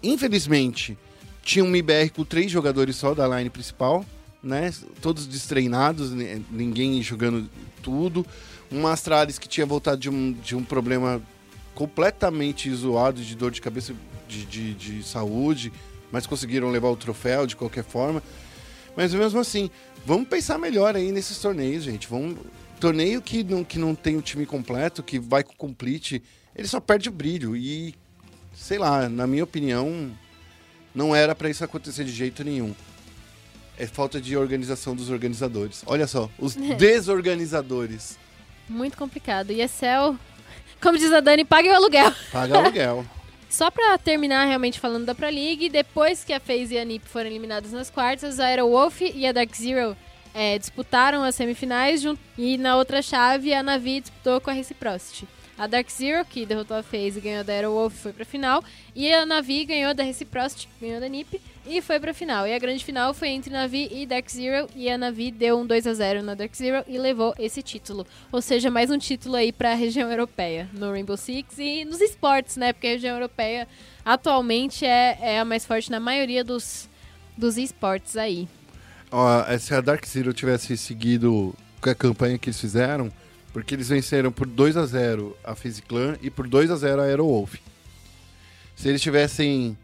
infelizmente, 0.00 0.96
tinha 1.42 1.64
um 1.64 1.68
MIBR 1.68 2.08
com 2.14 2.22
três 2.22 2.52
jogadores 2.52 2.94
só 2.94 3.14
da 3.14 3.26
line 3.26 3.50
principal, 3.50 4.04
né? 4.40 4.72
Todos 5.02 5.26
destreinados, 5.26 6.12
ni- 6.12 6.40
ninguém 6.52 7.02
jogando 7.02 7.50
tudo. 7.82 8.24
Um 8.70 8.86
Astralis 8.86 9.40
que 9.40 9.48
tinha 9.48 9.66
voltado 9.66 10.00
de 10.00 10.08
um, 10.08 10.30
de 10.32 10.54
um 10.54 10.62
problema 10.62 11.20
completamente 11.74 12.72
zoado 12.72 13.20
de 13.24 13.34
dor 13.34 13.50
de 13.50 13.60
cabeça 13.60 13.92
de, 14.28 14.44
de, 14.46 14.74
de 14.74 15.02
saúde, 15.02 15.72
mas 16.12 16.28
conseguiram 16.28 16.70
levar 16.70 16.90
o 16.90 16.96
troféu 16.96 17.44
de 17.44 17.56
qualquer 17.56 17.82
forma. 17.82 18.22
Mas 18.96 19.12
mesmo 19.12 19.40
assim, 19.40 19.68
vamos 20.06 20.28
pensar 20.28 20.58
melhor 20.58 20.94
aí 20.94 21.10
nesses 21.10 21.38
torneios, 21.40 21.82
gente. 21.82 22.06
Vamos... 22.06 22.38
Torneio 22.78 23.20
que 23.20 23.42
não, 23.42 23.64
que 23.64 23.80
não 23.80 23.96
tem 23.96 24.16
o 24.16 24.22
time 24.22 24.46
completo, 24.46 25.02
que 25.02 25.18
vai 25.18 25.42
com 25.42 25.54
complete, 25.54 26.22
ele 26.58 26.66
só 26.66 26.80
perde 26.80 27.08
o 27.08 27.12
brilho. 27.12 27.56
E, 27.56 27.94
sei 28.52 28.78
lá, 28.78 29.08
na 29.08 29.26
minha 29.26 29.44
opinião, 29.44 30.10
não 30.92 31.14
era 31.14 31.34
pra 31.34 31.48
isso 31.48 31.64
acontecer 31.64 32.04
de 32.04 32.10
jeito 32.10 32.42
nenhum. 32.42 32.74
É 33.78 33.86
falta 33.86 34.20
de 34.20 34.36
organização 34.36 34.96
dos 34.96 35.08
organizadores. 35.08 35.84
Olha 35.86 36.08
só, 36.08 36.28
os 36.36 36.56
desorganizadores. 36.76 38.18
Muito 38.68 38.96
complicado. 38.96 39.52
E 39.52 39.62
Excel, 39.62 40.16
como 40.82 40.98
diz 40.98 41.12
a 41.12 41.20
Dani, 41.20 41.44
pague 41.44 41.68
o 41.68 41.74
aluguel. 41.74 42.12
Paga 42.32 42.58
aluguel. 42.58 43.06
Só 43.48 43.70
pra 43.70 43.96
terminar 43.96 44.44
realmente 44.44 44.78
falando 44.78 45.06
da 45.06 45.14
Pro 45.14 45.24
League, 45.24 45.70
depois 45.70 46.22
que 46.22 46.34
a 46.34 46.40
FaZe 46.40 46.74
e 46.74 46.78
a 46.78 46.84
NiP 46.84 47.08
foram 47.08 47.30
eliminadas 47.30 47.72
nas 47.72 47.88
quartas, 47.88 48.38
a 48.38 48.44
Aerowolf 48.44 49.00
e 49.00 49.26
a 49.26 49.32
Dark 49.32 49.54
Zero 49.56 49.96
é, 50.34 50.58
disputaram 50.58 51.24
as 51.24 51.34
semifinais 51.34 52.02
e 52.36 52.58
na 52.58 52.76
outra 52.76 53.00
chave 53.00 53.54
a 53.54 53.62
Navi 53.62 54.02
disputou 54.02 54.38
com 54.38 54.50
a 54.50 54.52
Reciprocity. 54.52 55.26
A 55.58 55.66
Dark 55.66 55.90
Zero, 55.90 56.24
que 56.24 56.46
derrotou 56.46 56.76
a 56.76 56.84
FaZe 56.84 57.18
e 57.18 57.20
ganhou 57.20 57.42
da 57.42 57.52
Aerowolf, 57.52 57.92
foi 57.92 58.12
pra 58.12 58.24
final. 58.24 58.62
E 58.94 59.12
a 59.12 59.26
Navi 59.26 59.64
ganhou 59.64 59.92
da 59.92 60.04
Reciprocity, 60.04 60.68
ganhou 60.80 61.00
da 61.00 61.08
NiP 61.08 61.40
e 61.66 61.82
foi 61.82 61.98
pra 61.98 62.14
final. 62.14 62.46
E 62.46 62.54
a 62.54 62.58
grande 62.60 62.84
final 62.84 63.12
foi 63.12 63.30
entre 63.30 63.50
Navi 63.50 63.88
e 63.90 64.06
Dark 64.06 64.30
Zero 64.30 64.68
e 64.76 64.88
a 64.88 64.96
Navi 64.96 65.32
deu 65.32 65.58
um 65.58 65.66
2 65.66 65.88
a 65.88 65.94
0 65.94 66.22
na 66.22 66.34
Dark 66.34 66.54
Zero 66.54 66.84
e 66.86 66.96
levou 66.96 67.34
esse 67.40 67.60
título. 67.60 68.06
Ou 68.30 68.40
seja, 68.40 68.70
mais 68.70 68.88
um 68.88 68.98
título 68.98 69.34
aí 69.34 69.50
pra 69.50 69.74
região 69.74 70.08
europeia, 70.08 70.68
no 70.72 70.92
Rainbow 70.92 71.16
Six 71.16 71.58
e 71.58 71.84
nos 71.84 72.00
esportes, 72.00 72.56
né? 72.56 72.72
Porque 72.72 72.86
a 72.86 72.90
região 72.90 73.16
europeia 73.16 73.66
atualmente 74.04 74.86
é, 74.86 75.18
é 75.20 75.40
a 75.40 75.44
mais 75.44 75.66
forte 75.66 75.90
na 75.90 75.98
maioria 75.98 76.44
dos, 76.44 76.88
dos 77.36 77.58
esportes 77.58 78.16
aí. 78.16 78.48
Se 79.58 79.74
a 79.74 79.80
Dark 79.80 80.06
Zero 80.06 80.32
tivesse 80.32 80.76
seguido 80.76 81.52
a 81.82 81.94
campanha 81.96 82.38
que 82.38 82.48
eles 82.48 82.60
fizeram, 82.60 83.10
porque 83.52 83.74
eles 83.74 83.88
venceram 83.88 84.30
por 84.30 84.46
2 84.46 84.76
a 84.76 84.86
0 84.86 85.36
a 85.44 85.54
Clan 85.86 86.16
e 86.22 86.30
por 86.30 86.46
2 86.48 86.70
a 86.70 86.76
0 86.76 87.00
a 87.02 87.04
Aerowolf. 87.04 87.54
Se 88.76 88.88
eles 88.88 89.00
tivessem 89.02 89.76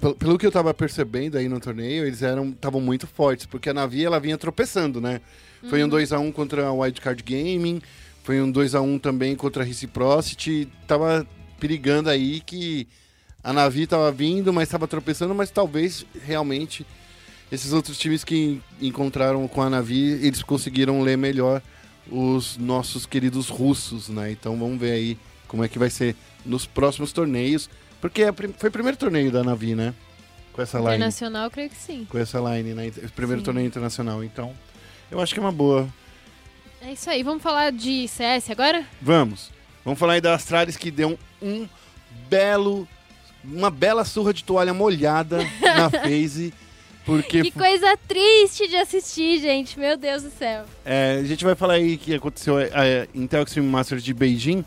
pel- 0.00 0.14
pelo 0.14 0.38
que 0.38 0.46
eu 0.46 0.52
tava 0.52 0.72
percebendo 0.72 1.36
aí 1.36 1.48
no 1.48 1.60
torneio, 1.60 2.06
eles 2.06 2.22
eram 2.22 2.50
estavam 2.50 2.80
muito 2.80 3.06
fortes, 3.06 3.46
porque 3.46 3.68
a 3.68 3.74
Navi 3.74 4.04
ela 4.04 4.18
vinha 4.20 4.38
tropeçando, 4.38 5.00
né? 5.00 5.20
Foi 5.68 5.82
um 5.82 5.88
2 5.88 6.12
a 6.12 6.18
1 6.20 6.30
contra 6.32 6.66
a 6.66 6.72
Wildcard 6.72 7.22
Gaming, 7.22 7.82
foi 8.22 8.40
um 8.40 8.50
2 8.50 8.74
a 8.74 8.80
1 8.80 8.98
também 8.98 9.34
contra 9.34 9.62
a 9.62 9.66
Reciprocity, 9.66 10.68
tava 10.86 11.26
perigando 11.58 12.08
aí 12.08 12.40
que 12.40 12.86
a 13.42 13.52
Navi 13.52 13.86
tava 13.86 14.10
vindo, 14.12 14.52
mas 14.52 14.68
tava 14.68 14.86
tropeçando, 14.86 15.34
mas 15.34 15.50
talvez 15.50 16.06
realmente 16.24 16.86
esses 17.50 17.72
outros 17.72 17.98
times 17.98 18.22
que 18.22 18.60
encontraram 18.80 19.48
com 19.48 19.60
a 19.62 19.68
Navi, 19.70 20.12
eles 20.24 20.42
conseguiram 20.42 21.02
ler 21.02 21.16
melhor 21.18 21.60
os 22.10 22.56
nossos 22.56 23.06
queridos 23.06 23.48
russos, 23.48 24.08
né? 24.08 24.30
Então 24.30 24.56
vamos 24.56 24.78
ver 24.78 24.92
aí 24.92 25.18
como 25.46 25.64
é 25.64 25.68
que 25.68 25.78
vai 25.78 25.90
ser 25.90 26.14
nos 26.44 26.66
próximos 26.66 27.12
torneios, 27.12 27.68
porque 28.00 28.22
é 28.22 28.32
foi 28.32 28.68
o 28.68 28.72
primeiro 28.72 28.96
torneio 28.96 29.30
da 29.30 29.42
Navi, 29.42 29.74
né? 29.74 29.94
Com 30.52 30.62
essa 30.62 30.78
line, 30.78 30.96
Internacional, 30.96 31.44
eu 31.44 31.50
creio 31.50 31.70
que 31.70 31.76
sim. 31.76 32.06
com 32.08 32.18
essa 32.18 32.38
line, 32.40 32.74
né? 32.74 32.88
O 32.88 33.12
primeiro 33.12 33.40
Sim. 33.40 33.44
torneio 33.44 33.66
internacional, 33.66 34.24
então 34.24 34.52
eu 35.10 35.20
acho 35.20 35.32
que 35.32 35.38
é 35.38 35.42
uma 35.42 35.52
boa. 35.52 35.88
É 36.80 36.92
isso 36.92 37.08
aí, 37.08 37.22
vamos 37.22 37.42
falar 37.42 37.70
de 37.70 38.08
CS 38.08 38.50
agora? 38.50 38.84
Vamos. 39.00 39.50
Vamos 39.84 39.98
falar 39.98 40.14
aí 40.14 40.20
da 40.20 40.34
Astralis 40.34 40.76
que 40.76 40.90
deu 40.90 41.18
um 41.40 41.68
belo 42.28 42.88
uma 43.44 43.70
bela 43.70 44.04
surra 44.04 44.32
de 44.32 44.44
toalha 44.44 44.74
molhada 44.74 45.38
na 45.60 45.90
phase, 46.02 46.52
porque 47.08 47.42
Que 47.42 47.50
coisa 47.50 47.96
triste 48.06 48.68
de 48.68 48.76
assistir, 48.76 49.40
gente. 49.40 49.78
Meu 49.78 49.96
Deus 49.96 50.22
do 50.22 50.30
céu. 50.30 50.64
É, 50.84 51.18
a 51.20 51.24
gente 51.24 51.44
vai 51.44 51.54
falar 51.54 51.74
aí 51.74 51.96
que 51.96 52.14
aconteceu 52.14 52.58
a, 52.58 52.62
a 52.62 53.06
Intel 53.14 53.42
Extreme 53.42 53.66
Masters 53.68 54.04
de 54.04 54.12
Beijing, 54.12 54.64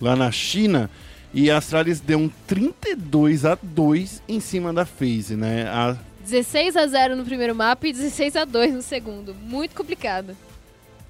lá 0.00 0.14
na 0.14 0.30
China, 0.30 0.88
e 1.34 1.50
a 1.50 1.58
Astralis 1.58 2.00
deu 2.00 2.18
um 2.18 2.28
32 2.46 3.44
a 3.44 3.58
2 3.60 4.22
em 4.28 4.40
cima 4.40 4.72
da 4.72 4.86
FaZe, 4.86 5.34
né? 5.36 5.66
A, 5.68 5.96
16 6.24 6.76
a 6.76 6.86
0 6.86 7.16
no 7.16 7.24
primeiro 7.24 7.54
mapa 7.54 7.88
e 7.88 7.92
16 7.92 8.36
a 8.36 8.44
2 8.44 8.72
no 8.74 8.82
segundo. 8.82 9.34
Muito 9.34 9.74
complicado. 9.74 10.36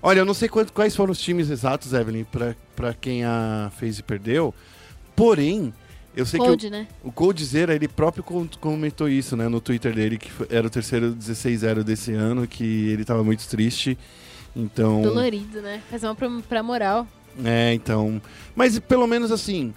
olha, 0.03 0.21
eu 0.21 0.25
não 0.25 0.33
sei 0.35 0.49
quanto- 0.49 0.73
quais 0.73 0.97
foram 0.97 1.13
os 1.13 1.21
times 1.21 1.51
exatos, 1.51 1.93
Evelyn, 1.93 2.25
pra 2.75 2.95
quem 2.95 3.23
a 3.25 3.71
FaZe 3.79 4.03
perdeu, 4.03 4.55
porém, 5.15 5.75
Eu 6.17 6.27
sei 6.27 6.41
que 6.41 6.47
Cold, 6.47 6.71
né? 6.71 6.89
o, 7.05 7.09
o 7.09 7.13
Coldzera, 7.13 7.75
ele 7.75 7.87
próprio 7.87 8.23
com- 8.25 8.49
comentou 8.61 9.09
isso, 9.09 9.37
né, 9.37 9.49
no 9.49 9.61
Twitter 9.61 9.95
dele, 9.95 10.19
que 10.19 10.31
era 10.49 10.67
o 10.67 10.71
terceiro 10.71 11.15
16-0 11.15 11.83
desse 11.85 12.13
ano, 12.13 12.47
que 12.47 12.89
ele 12.89 13.05
tava 13.05 13.23
muito 13.23 13.47
triste. 13.49 13.97
Então. 14.55 15.03
Dolorido, 15.03 15.61
né? 15.63 15.81
Fazer 15.91 16.07
uma 16.07 16.15
pra, 16.15 16.29
pra 16.49 16.63
moral. 16.63 17.07
É, 17.45 17.73
então. 17.73 18.21
Mas 18.57 18.79
pelo 18.81 19.07
menos 19.07 19.31
assim, 19.31 19.73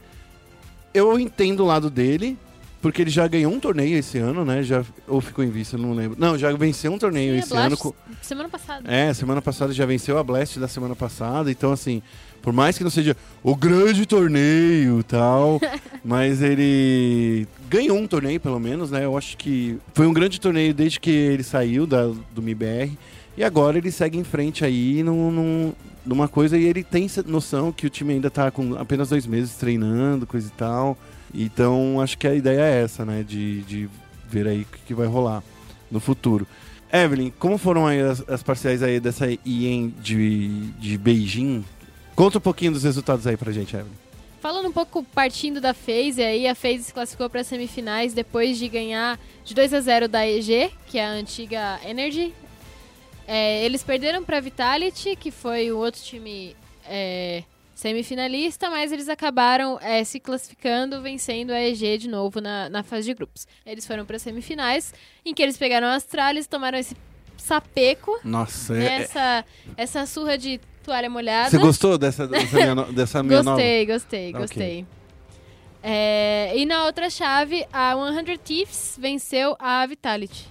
eu 0.94 1.20
entendo 1.20 1.62
o 1.62 1.66
lado 1.66 1.90
dele, 1.90 2.38
porque 2.82 3.02
ele 3.02 3.10
já 3.12 3.28
ganhou 3.28 3.54
um 3.54 3.60
torneio 3.60 3.98
esse 3.98 4.18
ano, 4.18 4.44
né? 4.44 4.64
Já, 4.64 4.84
ou 5.08 5.22
ficou 5.22 5.44
em 5.44 5.54
eu 5.72 5.80
não 5.80 5.94
lembro. 5.94 6.18
Não, 6.20 6.38
já 6.38 6.52
venceu 6.52 6.92
um 6.92 6.98
torneio 6.98 7.34
Sim, 7.34 7.40
esse 7.40 7.50
Blast, 7.50 7.86
ano. 7.86 7.96
Semana 8.22 8.50
passada. 8.50 8.92
É, 8.92 9.14
semana 9.14 9.42
passada 9.42 9.72
já 9.72 9.86
venceu 9.86 10.18
a 10.18 10.24
Blast 10.24 10.60
da 10.60 10.68
semana 10.68 10.96
passada, 10.96 11.50
então 11.50 11.72
assim, 11.72 12.02
por 12.44 12.54
mais 12.54 12.78
que 12.78 12.84
não 12.84 12.92
seja 12.92 13.18
o 13.42 13.56
grande 13.56 14.06
torneio 14.06 15.00
e 15.00 15.04
tal, 15.04 15.60
mas 16.06 16.42
ele 16.44 17.48
ganhou 17.70 17.98
um 17.98 18.06
torneio 18.06 18.40
pelo 18.40 18.60
menos, 18.60 18.92
né? 18.92 19.06
Eu 19.06 19.18
acho 19.18 19.36
que 19.38 19.78
foi 19.96 20.06
um 20.06 20.14
grande 20.14 20.40
torneio 20.40 20.74
desde 20.74 21.00
que 21.00 21.10
ele 21.10 21.42
saiu 21.42 21.88
da, 21.88 22.12
do 22.36 22.42
MIBR 22.42 22.92
e 23.38 23.44
agora 23.44 23.78
ele 23.80 23.90
segue 23.90 24.18
em 24.20 24.24
frente 24.24 24.64
aí 24.64 25.02
num, 25.02 25.32
num- 25.32 25.74
numa 26.06 26.28
coisa 26.28 26.58
e 26.58 26.66
ele 26.66 26.84
tem 26.84 27.08
noção 27.26 27.72
que 27.72 27.88
o 27.88 27.90
time 27.90 28.14
ainda 28.14 28.30
tá 28.30 28.52
com 28.52 28.76
apenas 28.76 29.10
dois 29.10 29.26
meses 29.26 29.56
treinando, 29.56 30.28
coisa 30.28 30.48
e 30.48 30.52
tal. 30.52 30.98
Então 31.34 32.00
acho 32.02 32.18
que 32.18 32.28
a 32.28 32.36
ideia 32.36 32.60
é 32.62 32.84
essa, 32.84 33.06
né? 33.06 33.24
De, 33.28 33.62
de 33.62 33.90
ver 34.30 34.48
aí 34.48 34.62
o 34.62 34.66
que, 34.66 34.80
que 34.88 34.94
vai 34.94 35.08
rolar 35.08 35.42
no 35.90 36.00
futuro. 36.02 36.46
Evelyn, 36.92 37.32
como 37.40 37.58
foram 37.58 37.88
aí 37.88 38.02
as, 38.02 38.22
as 38.28 38.44
parciais 38.44 38.84
aí 38.84 39.00
dessa 39.00 39.26
IEM 39.46 39.94
de, 40.04 40.50
de 40.80 40.98
Beijing? 40.98 41.64
Conta 42.16 42.38
um 42.38 42.42
pouquinho 42.42 42.72
dos 42.72 42.84
resultados 42.84 43.26
aí 43.26 43.36
pra 43.36 43.52
gente, 43.52 43.76
Evelyn. 43.76 43.92
Falando 44.40 44.68
um 44.68 44.72
pouco 44.74 45.04
partindo 45.04 45.62
da 45.62 45.74
FaZe, 45.74 46.22
aí 46.22 46.48
a 46.48 46.54
FaZe 46.54 46.84
se 46.84 46.94
classificou 46.94 47.30
para 47.30 47.44
semifinais 47.44 48.14
depois 48.14 48.58
de 48.60 48.68
ganhar 48.68 49.18
de 49.44 49.54
2 49.54 49.74
a 49.74 49.80
0 49.80 50.08
da 50.10 50.28
EG, 50.28 50.70
que 50.88 51.00
é 51.00 51.06
a 51.06 51.10
antiga 51.12 51.80
Energy. 51.86 52.34
É, 53.26 53.64
eles 53.64 53.84
perderam 53.84 54.22
para 54.24 54.42
Vitality, 54.42 55.16
que 55.16 55.32
foi 55.32 55.72
o 55.72 55.78
outro 55.78 56.02
time 56.02 56.58
é, 56.86 57.44
semifinalista, 57.74 58.70
mas 58.70 58.92
eles 58.92 59.08
acabaram 59.08 59.80
é, 59.82 60.04
se 60.04 60.20
classificando, 60.20 61.02
vencendo 61.02 61.52
a 61.52 61.62
EG 61.62 61.98
de 61.98 62.10
novo 62.10 62.42
na, 62.42 62.68
na 62.70 62.84
fase 62.84 63.06
de 63.08 63.14
grupos. 63.14 63.48
Eles 63.66 63.88
foram 63.88 64.06
para 64.06 64.20
semifinais, 64.20 64.94
em 65.26 65.34
que 65.34 65.42
eles 65.42 65.58
pegaram 65.58 65.88
a 65.88 65.96
Astralis, 65.96 66.48
tomaram 66.48 66.78
esse 66.78 66.98
sapeco, 67.38 68.20
Nossa, 68.26 68.78
é- 68.78 69.02
essa, 69.02 69.46
essa 69.78 70.06
surra 70.06 70.38
de 70.38 70.60
toalha 70.84 71.10
molhada. 71.10 71.50
você 71.50 71.58
gostou 71.58 71.98
dessa, 71.98 72.28
dessa 72.28 72.56
minha, 72.58 72.76
no- 72.76 72.92
dessa 72.94 73.24
minha 73.24 73.42
nova? 73.44 73.58
Gostei, 73.58 73.86
gostei, 73.86 74.30
Ok. 74.30 74.40
gostei. 74.42 74.86
É, 75.82 76.54
e 76.56 76.66
na 76.66 76.86
outra 76.86 77.10
chave, 77.10 77.66
a 77.74 77.94
100 77.96 78.38
Thieves 78.38 78.98
venceu 79.00 79.56
a 79.60 79.86
Vitality. 79.86 80.48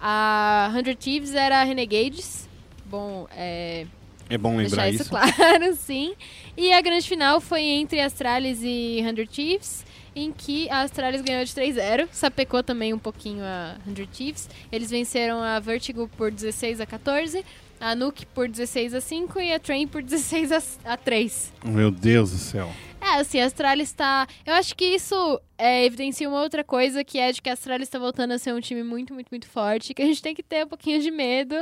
A 0.00 0.70
100 0.72 0.96
Thieves 0.96 1.34
era 1.34 1.60
a 1.60 1.64
Renegades. 1.64 2.48
Bom, 2.86 3.28
é, 3.36 3.86
É 4.28 4.36
bom 4.36 4.56
deixar 4.56 4.70
lembrar 4.84 4.90
isso, 4.90 5.02
isso. 5.02 5.10
claro, 5.10 5.74
sim. 5.78 6.14
E 6.56 6.72
a 6.72 6.80
grande 6.80 7.06
final 7.06 7.40
foi 7.40 7.62
entre 7.62 8.00
Astralis 8.00 8.58
e 8.62 9.00
100 9.04 9.26
Thieves, 9.26 9.84
em 10.16 10.32
que 10.32 10.68
a 10.68 10.80
Astralis 10.80 11.20
ganhou 11.22 11.44
de 11.44 11.52
3-0. 11.54 12.08
Sapecou 12.10 12.62
também 12.62 12.92
um 12.92 12.98
pouquinho 12.98 13.44
a 13.44 13.76
100 13.86 14.06
Thieves. 14.06 14.48
Eles 14.72 14.90
venceram 14.90 15.40
a 15.42 15.60
Vertigo 15.60 16.10
por 16.16 16.32
16 16.32 16.80
a 16.80 16.86
14, 16.86 17.44
a 17.80 17.94
Nuke 17.94 18.26
por 18.26 18.46
16 18.46 18.94
a 18.94 19.00
5 19.00 19.40
e 19.40 19.52
a 19.52 19.58
Train 19.58 19.88
por 19.88 20.02
16 20.02 20.52
a, 20.52 20.92
a 20.92 20.96
3. 20.96 21.52
Meu 21.64 21.90
Deus 21.90 22.30
do 22.30 22.38
céu. 22.38 22.70
É, 23.00 23.14
assim, 23.20 23.40
a 23.40 23.46
Astralis 23.46 23.92
tá. 23.92 24.28
Eu 24.44 24.54
acho 24.54 24.76
que 24.76 24.84
isso 24.84 25.40
é, 25.56 25.86
evidencia 25.86 26.28
uma 26.28 26.42
outra 26.42 26.62
coisa, 26.62 27.02
que 27.02 27.18
é 27.18 27.32
de 27.32 27.40
que 27.40 27.48
a 27.48 27.54
Astralis 27.54 27.88
tá 27.88 27.98
voltando 27.98 28.32
a 28.32 28.38
ser 28.38 28.52
um 28.52 28.60
time 28.60 28.82
muito, 28.82 29.14
muito, 29.14 29.28
muito 29.30 29.48
forte, 29.48 29.94
que 29.94 30.02
a 30.02 30.04
gente 30.04 30.20
tem 30.20 30.34
que 30.34 30.42
ter 30.42 30.66
um 30.66 30.68
pouquinho 30.68 31.00
de 31.00 31.10
medo 31.10 31.56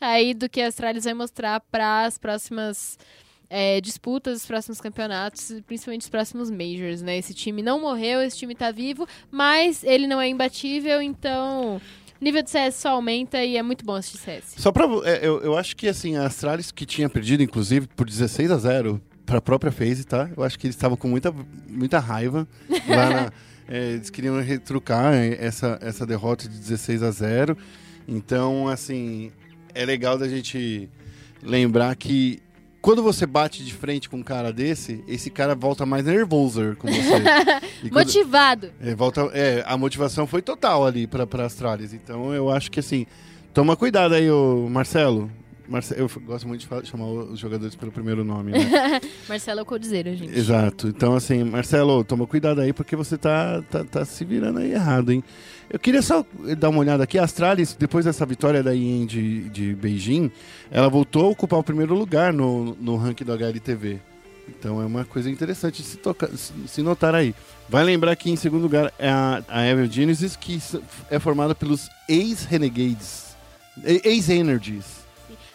aí 0.00 0.32
do 0.32 0.48
que 0.48 0.60
a 0.60 0.68
Astralis 0.68 1.04
vai 1.04 1.14
mostrar 1.14 1.60
para 1.60 2.04
as 2.04 2.18
próximas 2.18 2.96
é, 3.50 3.80
disputas, 3.80 4.42
os 4.42 4.46
próximos 4.46 4.80
campeonatos, 4.80 5.52
principalmente 5.66 6.02
os 6.02 6.08
próximos 6.08 6.50
Majors, 6.50 7.02
né? 7.02 7.16
Esse 7.16 7.34
time 7.34 7.62
não 7.62 7.80
morreu, 7.80 8.22
esse 8.22 8.36
time 8.36 8.54
tá 8.54 8.70
vivo, 8.70 9.08
mas 9.30 9.82
ele 9.82 10.06
não 10.06 10.20
é 10.20 10.28
imbatível, 10.28 11.02
então. 11.02 11.80
Nível 12.20 12.42
de 12.42 12.50
CS 12.50 12.74
só 12.76 12.90
aumenta 12.90 13.44
e 13.44 13.56
é 13.56 13.62
muito 13.62 13.84
bom 13.84 13.94
assistir 13.94 14.18
CS. 14.18 14.54
Só 14.56 14.72
pra. 14.72 14.84
é, 15.04 15.26
eu, 15.26 15.40
eu 15.42 15.56
acho 15.56 15.76
que 15.76 15.88
assim, 15.88 16.16
a 16.16 16.26
Astralis 16.26 16.70
que 16.72 16.86
tinha 16.86 17.08
perdido, 17.08 17.42
inclusive, 17.42 17.86
por 17.94 18.06
16 18.06 18.50
a 18.50 18.56
0 18.56 19.00
pra 19.24 19.40
própria 19.40 19.72
FaZe, 19.72 20.04
tá? 20.04 20.30
Eu 20.36 20.42
acho 20.42 20.58
que 20.58 20.66
eles 20.66 20.76
estavam 20.76 20.96
com 20.96 21.08
muita, 21.08 21.34
muita 21.68 21.98
raiva 21.98 22.46
lá 22.88 23.10
na. 23.10 23.32
é, 23.68 23.92
eles 23.92 24.08
queriam 24.10 24.40
retrucar 24.40 25.12
é, 25.14 25.36
essa, 25.44 25.78
essa 25.82 26.06
derrota 26.06 26.48
de 26.48 26.58
16 26.58 27.02
a 27.02 27.10
0 27.10 27.56
Então, 28.06 28.68
assim, 28.68 29.32
é 29.74 29.84
legal 29.84 30.16
da 30.16 30.28
gente 30.28 30.88
lembrar 31.42 31.94
que 31.96 32.40
quando 32.86 33.02
você 33.02 33.26
bate 33.26 33.64
de 33.64 33.74
frente 33.74 34.08
com 34.08 34.18
um 34.18 34.22
cara 34.22 34.52
desse, 34.52 35.02
esse 35.08 35.28
cara 35.28 35.56
volta 35.56 35.84
mais 35.84 36.04
nervoso 36.04 36.76
com 36.78 36.86
você. 36.86 37.20
Quando- 37.90 38.06
Motivado! 38.06 38.70
é, 38.80 38.94
volta, 38.94 39.22
é, 39.34 39.64
a 39.66 39.76
motivação 39.76 40.24
foi 40.24 40.40
total 40.40 40.86
ali 40.86 41.04
para 41.04 41.26
para 41.26 41.46
Astralis. 41.46 41.92
Então 41.92 42.32
eu 42.32 42.48
acho 42.48 42.70
que 42.70 42.78
assim, 42.78 43.04
toma 43.52 43.74
cuidado 43.76 44.14
aí, 44.14 44.30
ô 44.30 44.68
Marcelo. 44.70 45.28
Marce- 45.68 45.94
eu 45.98 46.08
gosto 46.24 46.46
muito 46.46 46.60
de 46.60 46.66
fa- 46.66 46.84
chamar 46.84 47.06
os 47.06 47.38
jogadores 47.38 47.74
pelo 47.74 47.90
primeiro 47.90 48.24
nome, 48.24 48.52
né? 48.52 49.00
Marcelo 49.28 49.60
é 49.60 49.62
o 49.62 49.66
Codizeiro, 49.66 50.14
gente. 50.14 50.36
Exato. 50.36 50.88
Então, 50.88 51.14
assim, 51.14 51.42
Marcelo, 51.44 52.04
toma 52.04 52.26
cuidado 52.26 52.60
aí, 52.60 52.72
porque 52.72 52.94
você 52.94 53.18
tá, 53.18 53.62
tá, 53.70 53.84
tá 53.84 54.04
se 54.04 54.24
virando 54.24 54.58
aí 54.60 54.72
errado, 54.72 55.10
hein? 55.12 55.22
Eu 55.68 55.78
queria 55.80 56.00
só 56.02 56.24
dar 56.58 56.68
uma 56.68 56.78
olhada 56.78 57.02
aqui. 57.02 57.18
A 57.18 57.24
Astralis, 57.24 57.74
depois 57.78 58.04
dessa 58.04 58.24
vitória 58.24 58.62
da 58.62 58.72
IEM 58.72 59.04
de, 59.06 59.48
de 59.48 59.74
Beijing, 59.74 60.30
ela 60.70 60.88
voltou 60.88 61.24
a 61.26 61.28
ocupar 61.30 61.58
o 61.58 61.64
primeiro 61.64 61.94
lugar 61.94 62.32
no, 62.32 62.76
no 62.80 62.96
ranking 62.96 63.24
do 63.24 63.32
HLTV. 63.32 63.98
Então 64.48 64.80
é 64.80 64.86
uma 64.86 65.04
coisa 65.04 65.28
interessante 65.28 65.82
se, 65.82 65.96
tocar, 65.96 66.28
se, 66.68 66.80
notar 66.80 67.16
aí. 67.16 67.34
Vai 67.68 67.82
lembrar 67.82 68.14
que 68.14 68.30
em 68.30 68.36
segundo 68.36 68.62
lugar 68.62 68.92
é 68.96 69.08
a, 69.08 69.42
a 69.48 69.66
Evil 69.66 69.90
Genesis, 69.90 70.36
que 70.36 70.62
é 71.10 71.18
formada 71.18 71.52
pelos 71.52 71.88
ex-Renegades. 72.08 73.34
Ex-Energies. 73.84 75.04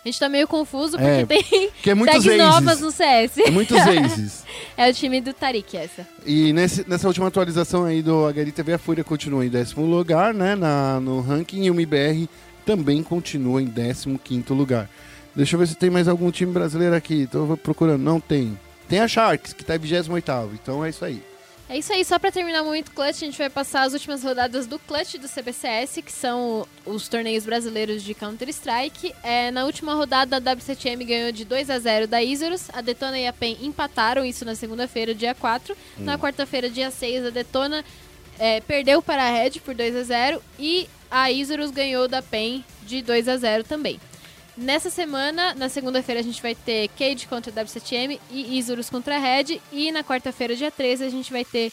A 0.03 0.07
gente 0.07 0.19
tá 0.19 0.27
meio 0.27 0.47
confuso 0.47 0.97
porque 0.97 1.05
É, 1.07 1.25
tem 1.25 1.69
Que 1.83 1.91
é 1.91 1.93
muitos 1.93 2.23
tags 2.23 2.37
novas 2.39 2.79
no 2.81 2.91
CS. 2.91 3.37
É 3.37 3.51
muitos 3.51 3.77
aces. 3.85 4.43
É 4.75 4.89
o 4.89 4.93
time 4.93 5.21
do 5.21 5.31
Tarik, 5.31 5.77
essa. 5.77 6.07
E 6.25 6.51
nesse- 6.53 6.83
nessa 6.89 7.07
última 7.07 7.27
atualização 7.27 7.85
aí 7.85 8.01
do 8.01 8.25
HLTV, 8.27 8.73
a 8.73 8.77
Fúria 8.79 9.03
continua 9.03 9.45
em 9.45 9.49
décimo 9.49 9.85
lugar, 9.85 10.33
né, 10.33 10.55
na, 10.55 10.99
no 10.99 11.21
ranking, 11.21 11.63
e 11.65 11.69
o 11.69 11.75
MIBR 11.75 12.27
também 12.65 13.03
continua 13.03 13.61
em 13.61 13.67
15º 13.67 14.53
lugar. 14.55 14.89
Deixa 15.35 15.55
eu 15.55 15.59
ver 15.59 15.67
se 15.67 15.75
tem 15.75 15.89
mais 15.91 16.07
algum 16.07 16.31
time 16.31 16.51
brasileiro 16.51 16.95
aqui, 16.95 17.27
tô 17.31 17.55
procurando, 17.57 18.01
não 18.01 18.19
tem. 18.19 18.57
Tem 18.89 18.99
a 18.99 19.07
Sharks, 19.07 19.53
que 19.53 19.63
tá 19.63 19.75
em 19.75 19.79
28º, 19.79 20.49
então 20.61 20.83
é 20.83 20.89
isso 20.89 21.05
aí. 21.05 21.21
É 21.71 21.77
isso 21.77 21.93
aí, 21.93 22.03
só 22.03 22.19
pra 22.19 22.33
terminar 22.33 22.63
o 22.63 22.65
momento 22.65 22.91
clutch, 22.91 23.23
a 23.23 23.25
gente 23.25 23.37
vai 23.37 23.49
passar 23.49 23.83
as 23.83 23.93
últimas 23.93 24.21
rodadas 24.25 24.67
do 24.67 24.77
clutch 24.77 25.15
do 25.15 25.29
CBCS, 25.29 26.01
que 26.03 26.11
são 26.11 26.67
os 26.85 27.07
torneios 27.07 27.45
brasileiros 27.45 28.03
de 28.03 28.13
Counter-Strike. 28.13 29.15
É, 29.23 29.51
na 29.51 29.63
última 29.63 29.93
rodada, 29.93 30.35
a 30.35 30.41
W7M 30.41 31.05
ganhou 31.05 31.31
de 31.31 31.45
2 31.45 31.69
a 31.69 31.79
0 31.79 32.07
da 32.09 32.21
Isurus, 32.21 32.69
a 32.73 32.81
Detona 32.81 33.17
e 33.17 33.25
a 33.25 33.31
PEN 33.31 33.57
empataram 33.61 34.25
isso 34.25 34.43
na 34.43 34.53
segunda-feira, 34.53 35.15
dia 35.15 35.33
4. 35.33 35.73
Na 35.99 36.19
quarta-feira, 36.19 36.69
dia 36.69 36.91
6, 36.91 37.27
a 37.27 37.29
Detona 37.29 37.85
é, 38.37 38.59
perdeu 38.59 39.01
para 39.01 39.23
a 39.23 39.31
Red 39.31 39.61
por 39.63 39.73
2 39.73 39.95
a 39.95 40.03
0 40.03 40.43
e 40.59 40.89
a 41.09 41.31
Isurus 41.31 41.71
ganhou 41.71 42.05
da 42.05 42.21
PEN 42.21 42.65
de 42.83 43.01
2 43.01 43.29
a 43.29 43.37
0 43.37 43.63
também. 43.63 43.97
Nessa 44.61 44.91
semana, 44.91 45.55
na 45.55 45.69
segunda-feira, 45.69 46.21
a 46.21 46.23
gente 46.23 46.39
vai 46.39 46.53
ter 46.53 46.87
Cade 46.89 47.25
contra 47.25 47.51
a 47.51 47.65
W7M 47.65 48.19
e 48.29 48.59
Isurus 48.59 48.91
contra 48.91 49.17
Red. 49.17 49.59
E 49.71 49.91
na 49.91 50.03
quarta-feira, 50.03 50.55
dia 50.55 50.69
13, 50.69 51.03
a 51.03 51.09
gente 51.09 51.31
vai 51.31 51.43
ter 51.43 51.71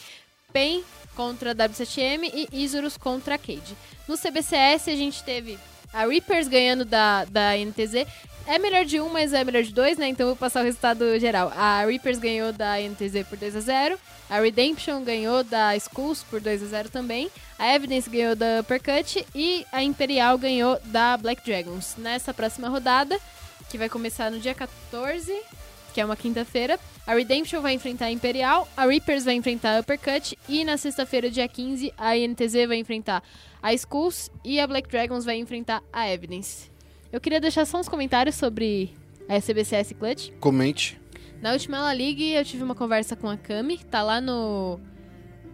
PEN 0.54 0.82
contra 1.14 1.50
a 1.50 1.54
W7M 1.54 2.30
e 2.32 2.48
Isurus 2.50 2.96
contra 2.96 3.34
a 3.34 3.38
Cade. 3.38 3.76
No 4.08 4.16
CBCS, 4.16 4.88
a 4.88 4.96
gente 4.96 5.22
teve 5.22 5.58
a 5.92 6.06
Reapers 6.06 6.48
ganhando 6.48 6.86
da, 6.86 7.26
da 7.26 7.58
NTZ. 7.58 8.06
É 8.50 8.58
melhor 8.58 8.86
de 8.86 8.98
um, 8.98 9.10
mas 9.10 9.34
é 9.34 9.44
melhor 9.44 9.62
de 9.62 9.74
dois, 9.74 9.98
né? 9.98 10.08
Então 10.08 10.24
eu 10.24 10.28
vou 10.28 10.36
passar 10.36 10.62
o 10.62 10.64
resultado 10.64 11.18
geral. 11.18 11.52
A 11.54 11.84
Reapers 11.84 12.18
ganhou 12.18 12.50
da 12.50 12.80
NTZ 12.80 13.28
por 13.28 13.36
2 13.36 13.54
a 13.54 13.60
0 13.60 13.98
A 14.30 14.40
Redemption 14.40 15.04
ganhou 15.04 15.44
da 15.44 15.76
Skulls 15.76 16.24
por 16.24 16.40
2 16.40 16.62
a 16.62 16.66
0 16.66 16.88
também. 16.88 17.30
A 17.58 17.74
Evidence 17.74 18.08
ganhou 18.08 18.34
da 18.34 18.60
Uppercut 18.60 19.26
e 19.34 19.66
a 19.70 19.82
Imperial 19.82 20.38
ganhou 20.38 20.80
da 20.86 21.18
Black 21.18 21.44
Dragons. 21.44 21.94
Nessa 21.98 22.32
próxima 22.32 22.70
rodada, 22.70 23.20
que 23.68 23.76
vai 23.76 23.90
começar 23.90 24.30
no 24.30 24.38
dia 24.38 24.54
14, 24.54 25.30
que 25.92 26.00
é 26.00 26.04
uma 26.06 26.16
quinta-feira, 26.16 26.80
a 27.06 27.14
Redemption 27.14 27.60
vai 27.60 27.74
enfrentar 27.74 28.06
a 28.06 28.10
Imperial, 28.10 28.66
a 28.74 28.86
Reapers 28.86 29.26
vai 29.26 29.34
enfrentar 29.34 29.76
a 29.76 29.80
Uppercut 29.80 30.38
e 30.48 30.64
na 30.64 30.78
sexta-feira, 30.78 31.30
dia 31.30 31.46
15, 31.46 31.92
a 31.98 32.16
INTZ 32.16 32.66
vai 32.66 32.78
enfrentar 32.78 33.22
a 33.62 33.74
Skulls 33.74 34.30
e 34.42 34.58
a 34.58 34.66
Black 34.66 34.88
Dragons 34.88 35.26
vai 35.26 35.36
enfrentar 35.36 35.82
a 35.92 36.10
Evidence. 36.10 36.77
Eu 37.10 37.20
queria 37.20 37.40
deixar 37.40 37.64
só 37.64 37.78
uns 37.78 37.88
comentários 37.88 38.34
sobre 38.34 38.92
a 39.28 39.40
CBCS 39.40 39.94
Clutch. 39.94 40.30
Comente. 40.40 41.00
Na 41.40 41.52
última 41.52 41.80
La 41.80 41.92
League, 41.92 42.32
eu 42.32 42.44
tive 42.44 42.62
uma 42.62 42.74
conversa 42.74 43.16
com 43.16 43.28
a 43.28 43.36
Kami, 43.36 43.78
que 43.78 43.86
tá 43.86 44.02
lá 44.02 44.20
no 44.20 44.78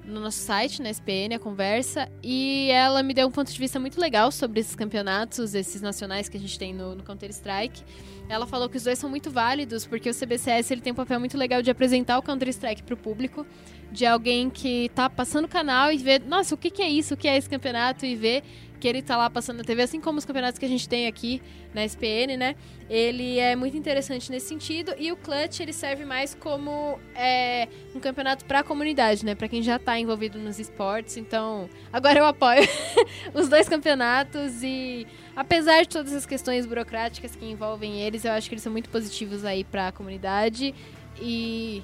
no 0.04 0.20
nosso 0.20 0.38
site, 0.38 0.82
na 0.82 0.90
SPN, 0.90 1.34
a 1.34 1.38
conversa, 1.38 2.10
e 2.22 2.68
ela 2.70 3.02
me 3.02 3.14
deu 3.14 3.26
um 3.26 3.30
ponto 3.30 3.50
de 3.50 3.58
vista 3.58 3.80
muito 3.80 3.98
legal 3.98 4.30
sobre 4.30 4.60
esses 4.60 4.74
campeonatos, 4.76 5.54
esses 5.54 5.80
nacionais 5.80 6.28
que 6.28 6.36
a 6.36 6.40
gente 6.40 6.58
tem 6.58 6.74
no, 6.74 6.94
no 6.94 7.02
Counter-Strike. 7.02 7.82
Ela 8.28 8.46
falou 8.46 8.68
que 8.68 8.76
os 8.76 8.82
dois 8.84 8.98
são 8.98 9.08
muito 9.08 9.30
válidos, 9.30 9.86
porque 9.86 10.10
o 10.10 10.14
CBCS 10.14 10.70
ele 10.70 10.82
tem 10.82 10.92
um 10.92 10.96
papel 10.96 11.18
muito 11.18 11.38
legal 11.38 11.62
de 11.62 11.70
apresentar 11.70 12.18
o 12.18 12.22
Counter-Strike 12.22 12.82
pro 12.82 12.96
público, 12.96 13.46
de 13.90 14.04
alguém 14.04 14.50
que 14.50 14.90
tá 14.94 15.08
passando 15.08 15.46
o 15.46 15.48
canal 15.48 15.90
e 15.90 15.96
ver, 15.96 16.20
nossa, 16.20 16.54
o 16.54 16.58
que, 16.58 16.70
que 16.70 16.82
é 16.82 16.88
isso, 16.88 17.14
o 17.14 17.16
que 17.16 17.26
é 17.26 17.36
esse 17.36 17.48
campeonato, 17.48 18.04
e 18.04 18.14
ver 18.14 18.42
que 18.84 18.88
ele 18.88 19.00
tá 19.00 19.16
lá 19.16 19.30
passando 19.30 19.56
na 19.56 19.64
TV, 19.64 19.80
assim 19.80 19.98
como 19.98 20.18
os 20.18 20.26
campeonatos 20.26 20.58
que 20.58 20.66
a 20.66 20.68
gente 20.68 20.86
tem 20.86 21.06
aqui 21.06 21.40
na 21.72 21.86
SPN, 21.86 22.36
né? 22.36 22.54
Ele 22.90 23.38
é 23.38 23.56
muito 23.56 23.74
interessante 23.78 24.30
nesse 24.30 24.46
sentido 24.46 24.94
e 24.98 25.10
o 25.10 25.16
Clutch 25.16 25.60
ele 25.60 25.72
serve 25.72 26.04
mais 26.04 26.34
como 26.34 27.00
é, 27.14 27.66
um 27.94 27.98
campeonato 27.98 28.44
para 28.44 28.58
a 28.58 28.62
comunidade, 28.62 29.24
né? 29.24 29.34
Para 29.34 29.48
quem 29.48 29.62
já 29.62 29.78
tá 29.78 29.98
envolvido 29.98 30.38
nos 30.38 30.58
esportes. 30.58 31.16
Então, 31.16 31.66
agora 31.90 32.18
eu 32.18 32.26
apoio 32.26 32.60
os 33.32 33.48
dois 33.48 33.70
campeonatos 33.70 34.62
e 34.62 35.06
apesar 35.34 35.80
de 35.80 35.88
todas 35.88 36.12
as 36.12 36.26
questões 36.26 36.66
burocráticas 36.66 37.34
que 37.34 37.46
envolvem 37.46 38.02
eles, 38.02 38.22
eu 38.26 38.32
acho 38.32 38.50
que 38.50 38.54
eles 38.54 38.62
são 38.62 38.70
muito 38.70 38.90
positivos 38.90 39.46
aí 39.46 39.64
para 39.64 39.88
a 39.88 39.92
comunidade 39.92 40.74
e 41.22 41.82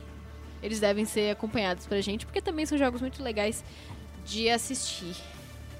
eles 0.62 0.78
devem 0.80 1.07
ser 1.07 1.30
acompanhados 1.30 1.86
pra 1.86 1.98
gente, 2.03 2.26
porque 2.26 2.42
também 2.42 2.66
são 2.66 2.76
jogos 2.76 3.01
muito 3.01 3.22
legais 3.22 3.64
de 4.26 4.51
assistir. 4.51 5.16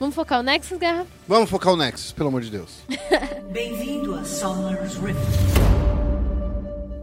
Vamos 0.01 0.14
focar 0.14 0.40
o 0.40 0.42
Nexus, 0.42 0.78
Guerra? 0.78 1.07
Vamos 1.28 1.48
focar 1.51 1.72
o 1.74 1.76
Nexus, 1.76 2.11
pelo 2.12 2.30
amor 2.30 2.40
de 2.40 2.51
Deus. 2.51 2.70
Bem-vindo 3.53 4.14
a 4.14 4.24
Summer's 4.24 4.94
Rift. 4.94 5.20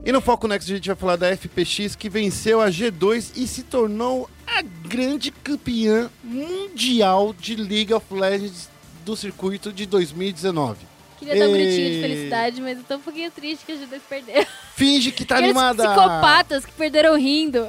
E 0.04 0.12
no 0.12 0.20
Foco 0.22 0.48
Nexus 0.48 0.72
a 0.72 0.76
gente 0.76 0.88
vai 0.88 0.96
falar 0.96 1.16
da 1.18 1.28
FPX 1.36 1.96
que 1.96 2.10
venceu 2.10 2.60
a 2.62 2.70
G2 2.70 3.34
e 3.36 3.46
se 3.46 3.62
tornou 3.64 4.28
a 4.48 4.62
grande 4.88 5.30
campeã 5.32 6.10
mundial 6.24 7.36
de 7.38 7.56
League 7.58 7.94
of 7.94 8.06
Legends 8.12 8.70
do 9.06 9.16
circuito 9.16 9.72
de 9.72 9.86
2019. 9.86 10.78
Queria 11.20 11.38
dar 11.38 11.50
um 11.50 11.54
gritinho 11.54 11.92
de 11.92 12.02
felicidade, 12.02 12.62
mas 12.62 12.78
eu 12.78 12.84
tô 12.86 12.96
um 12.96 13.00
pouquinho 13.00 13.30
triste 13.32 13.66
que 13.66 13.74
a 13.74 13.76
G2 13.76 14.00
perdeu. 14.10 14.46
Finge 14.76 15.12
que 15.12 15.26
tá 15.26 15.36
Aqueles 15.36 15.56
animada. 15.56 15.84
psicopatas 15.88 16.66
que 16.66 16.72
perderam 16.72 17.16
rindo. 17.18 17.68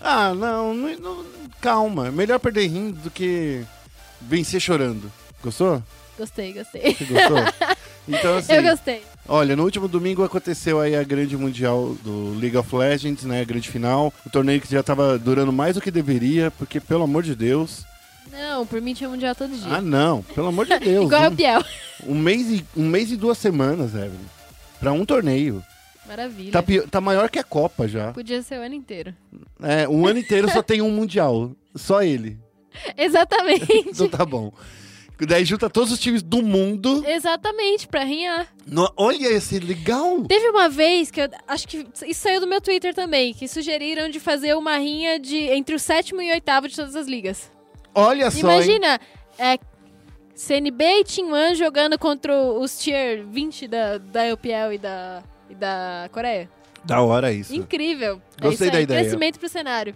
Ah, 0.00 0.32
não, 0.34 0.72
não- 0.72 0.96
não- 0.98 1.24
calma. 1.60 2.10
Melhor 2.12 2.38
perder 2.38 2.68
rindo 2.68 3.00
do 3.00 3.10
que 3.10 3.64
vencer 4.20 4.60
chorando. 4.60 5.10
Gostou? 5.42 5.82
Gostei, 6.18 6.52
gostei. 6.52 6.94
Você 6.94 7.04
gostou? 7.04 7.38
Então, 8.08 8.36
assim, 8.36 8.52
Eu 8.52 8.62
gostei. 8.62 9.02
olha, 9.28 9.56
no 9.56 9.64
último 9.64 9.88
domingo 9.88 10.22
aconteceu 10.22 10.78
aí 10.80 10.94
a 10.94 11.02
grande 11.02 11.36
mundial 11.36 11.96
do 12.04 12.38
League 12.38 12.56
of 12.56 12.72
Legends, 12.76 13.24
né? 13.24 13.40
A 13.40 13.44
grande 13.44 13.68
final. 13.68 14.14
O 14.24 14.30
torneio 14.30 14.60
que 14.60 14.70
já 14.70 14.80
tava 14.80 15.18
durando 15.18 15.52
mais 15.52 15.74
do 15.74 15.80
que 15.80 15.90
deveria, 15.90 16.52
porque, 16.52 16.78
pelo 16.78 17.02
amor 17.02 17.24
de 17.24 17.34
Deus. 17.34 17.84
Não, 18.30 18.64
por 18.64 18.80
mim 18.80 18.94
tinha 18.94 19.10
mundial 19.10 19.34
todo 19.34 19.50
dia. 19.52 19.66
Ah, 19.74 19.80
não, 19.80 20.22
pelo 20.22 20.46
amor 20.46 20.66
de 20.66 20.78
Deus. 20.78 21.06
Igual 21.06 21.22
um, 21.22 21.26
o 21.26 21.30
Biel. 21.32 21.64
um 22.06 22.14
mês 22.14 22.46
e, 22.48 22.64
um 22.76 22.86
mês 22.88 23.10
e 23.10 23.16
duas 23.16 23.38
semanas, 23.38 23.92
Evelyn. 23.92 24.12
Pra 24.78 24.92
um 24.92 25.04
torneio. 25.04 25.60
Maravilha. 26.06 26.52
Tá, 26.52 26.62
tá 26.88 27.00
maior 27.00 27.28
que 27.28 27.40
a 27.40 27.44
Copa 27.44 27.88
já. 27.88 28.12
Podia 28.12 28.40
ser 28.40 28.60
o 28.60 28.62
ano 28.62 28.74
inteiro. 28.76 29.12
É, 29.60 29.88
um 29.88 30.06
ano 30.06 30.20
inteiro 30.20 30.48
só 30.48 30.62
tem 30.62 30.80
um 30.80 30.92
mundial. 30.92 31.50
Só 31.74 32.04
ele. 32.04 32.38
Exatamente. 32.96 33.84
Então 33.88 34.08
tá 34.08 34.24
bom. 34.24 34.52
Daí 35.18 35.46
junta 35.46 35.70
todos 35.70 35.90
os 35.92 35.98
times 35.98 36.22
do 36.22 36.42
mundo. 36.42 37.02
Exatamente, 37.06 37.88
pra 37.88 38.04
rinhar. 38.04 38.46
No- 38.66 38.92
olha 38.98 39.28
esse 39.28 39.58
legal. 39.58 40.22
Teve 40.24 40.48
uma 40.50 40.68
vez 40.68 41.10
que 41.10 41.22
eu 41.22 41.28
acho 41.48 41.66
que 41.66 41.86
isso 42.06 42.20
saiu 42.20 42.38
do 42.40 42.46
meu 42.46 42.60
Twitter 42.60 42.94
também, 42.94 43.32
que 43.32 43.48
sugeriram 43.48 44.10
de 44.10 44.20
fazer 44.20 44.54
uma 44.54 44.76
rinha 44.76 45.18
de 45.18 45.36
entre 45.38 45.74
o 45.74 45.78
sétimo 45.78 46.20
e 46.20 46.28
o 46.30 46.34
oitavo 46.34 46.68
de 46.68 46.76
todas 46.76 46.94
as 46.94 47.06
ligas. 47.06 47.50
Olha 47.94 48.30
só. 48.30 48.36
hein? 48.36 48.42
Imagina, 48.56 49.00
é, 49.38 49.58
CNB 50.34 50.84
e 50.84 51.04
Team 51.04 51.32
One 51.32 51.54
jogando 51.54 51.98
contra 51.98 52.36
os 52.38 52.78
tier 52.78 53.24
20 53.26 53.68
da, 53.68 53.96
da 53.96 54.34
UPL 54.34 54.74
e 54.74 54.78
da, 54.78 55.22
e 55.48 55.54
da 55.54 56.10
Coreia. 56.12 56.50
Da 56.84 57.00
hora 57.00 57.32
isso. 57.32 57.54
Incrível. 57.54 58.20
Gostei 58.38 58.48
é 58.50 58.52
isso 58.52 58.64
aí, 58.64 58.70
da 58.70 58.80
ideia. 58.82 59.00
Crescimento 59.00 59.38
pro 59.40 59.48
cenário. 59.48 59.94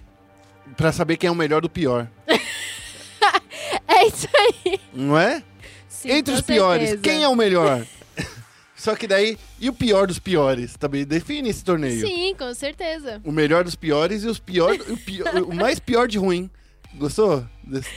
Pra 0.78 0.92
saber 0.92 1.18
quem 1.18 1.28
é 1.28 1.30
o 1.30 1.34
melhor 1.34 1.60
do 1.60 1.68
pior. 1.68 2.08
É 3.86 4.06
isso 4.06 4.26
aí. 4.34 4.80
Não 4.94 5.18
é? 5.18 5.42
Sim, 5.88 6.10
Entre 6.12 6.32
os 6.34 6.40
piores, 6.40 6.88
certeza. 6.90 7.02
quem 7.02 7.22
é 7.22 7.28
o 7.28 7.36
melhor? 7.36 7.84
Só 8.74 8.94
que 8.96 9.06
daí, 9.06 9.36
e 9.60 9.68
o 9.68 9.72
pior 9.72 10.06
dos 10.06 10.18
piores? 10.18 10.74
Também 10.78 11.04
define 11.04 11.50
esse 11.50 11.62
torneio. 11.62 12.06
Sim, 12.06 12.34
com 12.38 12.52
certeza. 12.54 13.20
O 13.24 13.30
melhor 13.30 13.62
dos 13.64 13.74
piores 13.76 14.24
e 14.24 14.26
os 14.26 14.38
pior, 14.38 14.74
o, 14.88 14.96
pior- 14.96 15.34
o 15.44 15.54
mais 15.54 15.78
pior 15.78 16.08
de 16.08 16.16
ruim. 16.18 16.48
Gostou 16.94 17.44
desse, 17.62 17.90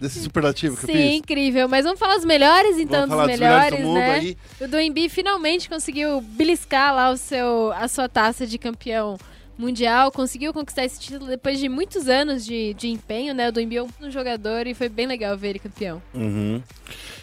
desse 0.00 0.22
superlativo 0.22 0.76
que 0.76 0.84
eu 0.84 0.86
Sim, 0.86 1.02
fiz? 1.08 1.14
incrível. 1.16 1.68
Mas 1.68 1.84
vamos 1.84 1.98
falar 1.98 2.16
os 2.16 2.24
melhores, 2.24 2.78
então, 2.78 3.00
Vamos 3.00 3.08
falar 3.10 3.26
dos 3.26 3.32
dos 3.32 3.40
melhores 3.40 3.72
melhores, 3.72 3.86
do 3.88 3.94
né? 3.94 4.14
aí. 4.14 4.36
O 4.60 4.68
do 4.68 4.78
Embi 4.80 5.08
finalmente 5.08 5.68
conseguiu 5.68 6.20
beliscar 6.20 6.94
lá 6.94 7.10
o 7.10 7.16
seu, 7.16 7.72
a 7.72 7.88
sua 7.88 8.08
taça 8.08 8.46
de 8.46 8.56
campeão 8.58 9.18
mundial, 9.58 10.12
conseguiu 10.12 10.52
conquistar 10.52 10.84
esse 10.84 11.00
título 11.00 11.26
depois 11.26 11.58
de 11.58 11.68
muitos 11.68 12.08
anos 12.08 12.46
de, 12.46 12.72
de 12.74 12.88
empenho, 12.88 13.34
né? 13.34 13.50
Do 13.50 13.60
Embi 13.60 13.76
é 13.76 13.82
um 13.82 14.10
jogador 14.10 14.66
e 14.66 14.74
foi 14.74 14.88
bem 14.88 15.06
legal 15.06 15.36
ver 15.36 15.48
ele 15.50 15.58
campeão. 15.58 16.00
Uhum. 16.14 16.62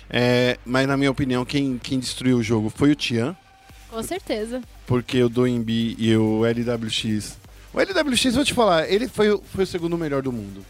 É, 0.09 0.57
mas 0.65 0.87
na 0.87 0.97
minha 0.97 1.09
opinião, 1.09 1.45
quem, 1.45 1.77
quem 1.77 1.97
destruiu 1.99 2.37
o 2.37 2.43
jogo 2.43 2.69
foi 2.69 2.91
o 2.91 2.95
Tian. 2.95 3.35
Com 3.89 4.03
certeza. 4.03 4.61
Porque 4.85 5.23
o 5.23 5.29
Doembi 5.29 5.95
e 5.97 6.15
o 6.15 6.45
LWX. 6.45 7.37
O 7.73 7.79
LWX, 7.79 8.35
vou 8.35 8.45
te 8.45 8.53
falar, 8.53 8.89
ele 8.89 9.07
foi, 9.07 9.39
foi 9.53 9.63
o 9.63 9.67
segundo 9.67 9.97
melhor 9.97 10.21
do 10.21 10.31
mundo, 10.31 10.65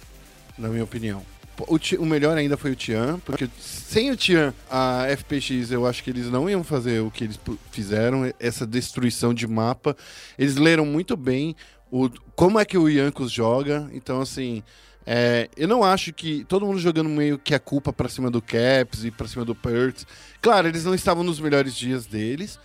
na 0.58 0.70
minha 0.70 0.84
opinião. 0.84 1.22
O, 1.60 1.80
o 2.02 2.06
melhor 2.06 2.38
ainda 2.38 2.58
foi 2.58 2.72
o 2.72 2.76
Tian, 2.76 3.20
porque 3.26 3.48
sem 3.60 4.12
o 4.12 4.18
Tian, 4.18 4.54
a 4.70 5.06
FPX, 5.18 5.72
eu 5.72 5.86
acho 5.88 6.04
que 6.04 6.10
eles 6.10 6.30
não 6.30 6.50
iam 6.50 6.64
fazer 6.64 7.02
o 7.02 7.10
que 7.10 7.24
eles 7.24 7.40
fizeram, 7.72 8.34
essa 8.40 8.66
destruição 8.68 9.34
de 9.34 9.48
mapa. 9.48 9.96
Eles 10.38 10.58
leram 10.58 10.86
muito 10.86 11.16
bem 11.16 11.56
o, 11.90 12.10
como 12.36 12.60
é 12.60 12.66
que 12.66 12.78
o 12.78 12.90
Yankos 12.90 13.32
joga, 13.32 13.90
então 13.94 14.20
assim. 14.20 14.64
é, 15.06 15.50
eu 15.56 15.68
não 15.68 15.84
acho 15.84 16.12
que 16.12 16.44
todo 16.46 16.66
mundo 16.66 16.80
jogando 16.80 17.10
meio 17.10 17.38
que 17.38 17.54
a 17.54 17.60
culpa 17.60 17.94
pra 17.94 18.10
cima 18.10 18.30
do 18.30 18.42
Caps 18.42 19.06
e 19.06 19.12
pra 19.12 19.28
cima 19.28 19.46
do 19.46 19.56
Perks. 19.56 20.06
Claro, 20.42 20.68
eles 20.68 20.84
não 20.84 20.96
estavam 20.96 21.24
nos 21.24 21.40
melhores 21.40 21.76
dias 21.76 22.06
deles, 22.06 22.60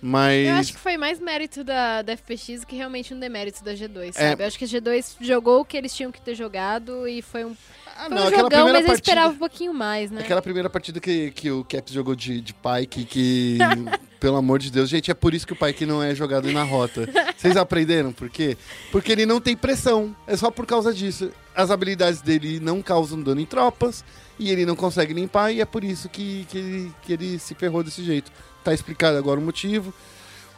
mas. 0.00 0.46
Eu 0.48 0.54
acho 0.54 0.72
que 0.74 0.78
foi 0.78 0.96
mais 0.96 1.18
mérito 1.18 1.64
da, 1.64 2.02
da 2.02 2.16
FPX 2.16 2.60
do 2.60 2.66
que 2.66 2.76
realmente 2.76 3.14
um 3.14 3.18
demérito 3.18 3.62
da 3.64 3.72
G2, 3.74 4.08
É. 4.08 4.12
sabe? 4.30 4.42
Eu 4.42 4.46
acho 4.46 4.58
que 4.58 4.64
a 4.64 4.68
G2 4.68 5.16
jogou 5.20 5.60
o 5.60 5.64
que 5.64 5.76
eles 5.76 5.94
tinham 5.94 6.12
que 6.12 6.20
ter 6.20 6.34
jogado 6.34 7.08
e 7.08 7.22
foi 7.22 7.44
um, 7.44 7.56
Ah, 7.96 8.06
foi 8.06 8.14
não, 8.16 8.26
um 8.26 8.30
jogão, 8.30 8.66
mas 8.66 8.80
eu 8.82 8.86
partida, 8.86 8.94
esperava 8.94 9.32
um 9.32 9.38
pouquinho 9.38 9.72
mais, 9.74 10.10
né? 10.10 10.20
aquela 10.20 10.42
primeira 10.42 10.68
partida 10.68 11.00
que, 11.00 11.30
que 11.30 11.50
o 11.50 11.64
Caps 11.64 11.92
jogou 11.92 12.14
de, 12.14 12.40
de 12.40 12.52
Pike, 12.54 13.04
que, 13.04 13.58
pelo 14.20 14.36
amor 14.36 14.58
de 14.58 14.70
Deus, 14.70 14.88
gente, 14.88 15.10
é 15.10 15.14
por 15.14 15.32
isso 15.34 15.46
que 15.46 15.52
o 15.52 15.56
Pike 15.56 15.86
não 15.86 16.02
é 16.02 16.14
jogado 16.14 16.50
na 16.52 16.62
rota. 16.64 17.08
Vocês 17.36 17.56
aprenderam 17.56 18.12
por 18.12 18.28
quê? 18.28 18.56
Porque 18.92 19.10
ele 19.12 19.24
não 19.26 19.40
tem 19.40 19.56
pressão, 19.56 20.14
é 20.26 20.36
só 20.36 20.50
por 20.50 20.66
causa 20.66 20.92
disso. 20.92 21.30
As 21.54 21.70
habilidades 21.70 22.20
dele 22.20 22.58
não 22.60 22.82
causam 22.82 23.22
dano 23.22 23.40
em 23.40 23.46
tropas, 23.46 24.04
e 24.38 24.50
ele 24.50 24.64
não 24.66 24.74
consegue 24.76 25.12
limpar, 25.14 25.52
e 25.52 25.60
é 25.60 25.64
por 25.64 25.84
isso 25.84 26.08
que, 26.08 26.46
que, 26.50 26.58
ele, 26.58 26.92
que 27.02 27.12
ele 27.12 27.38
se 27.38 27.54
ferrou 27.54 27.82
desse 27.82 28.02
jeito. 28.02 28.30
Tá 28.62 28.72
explicado 28.74 29.16
agora 29.18 29.38
o 29.38 29.42
motivo. 29.42 29.92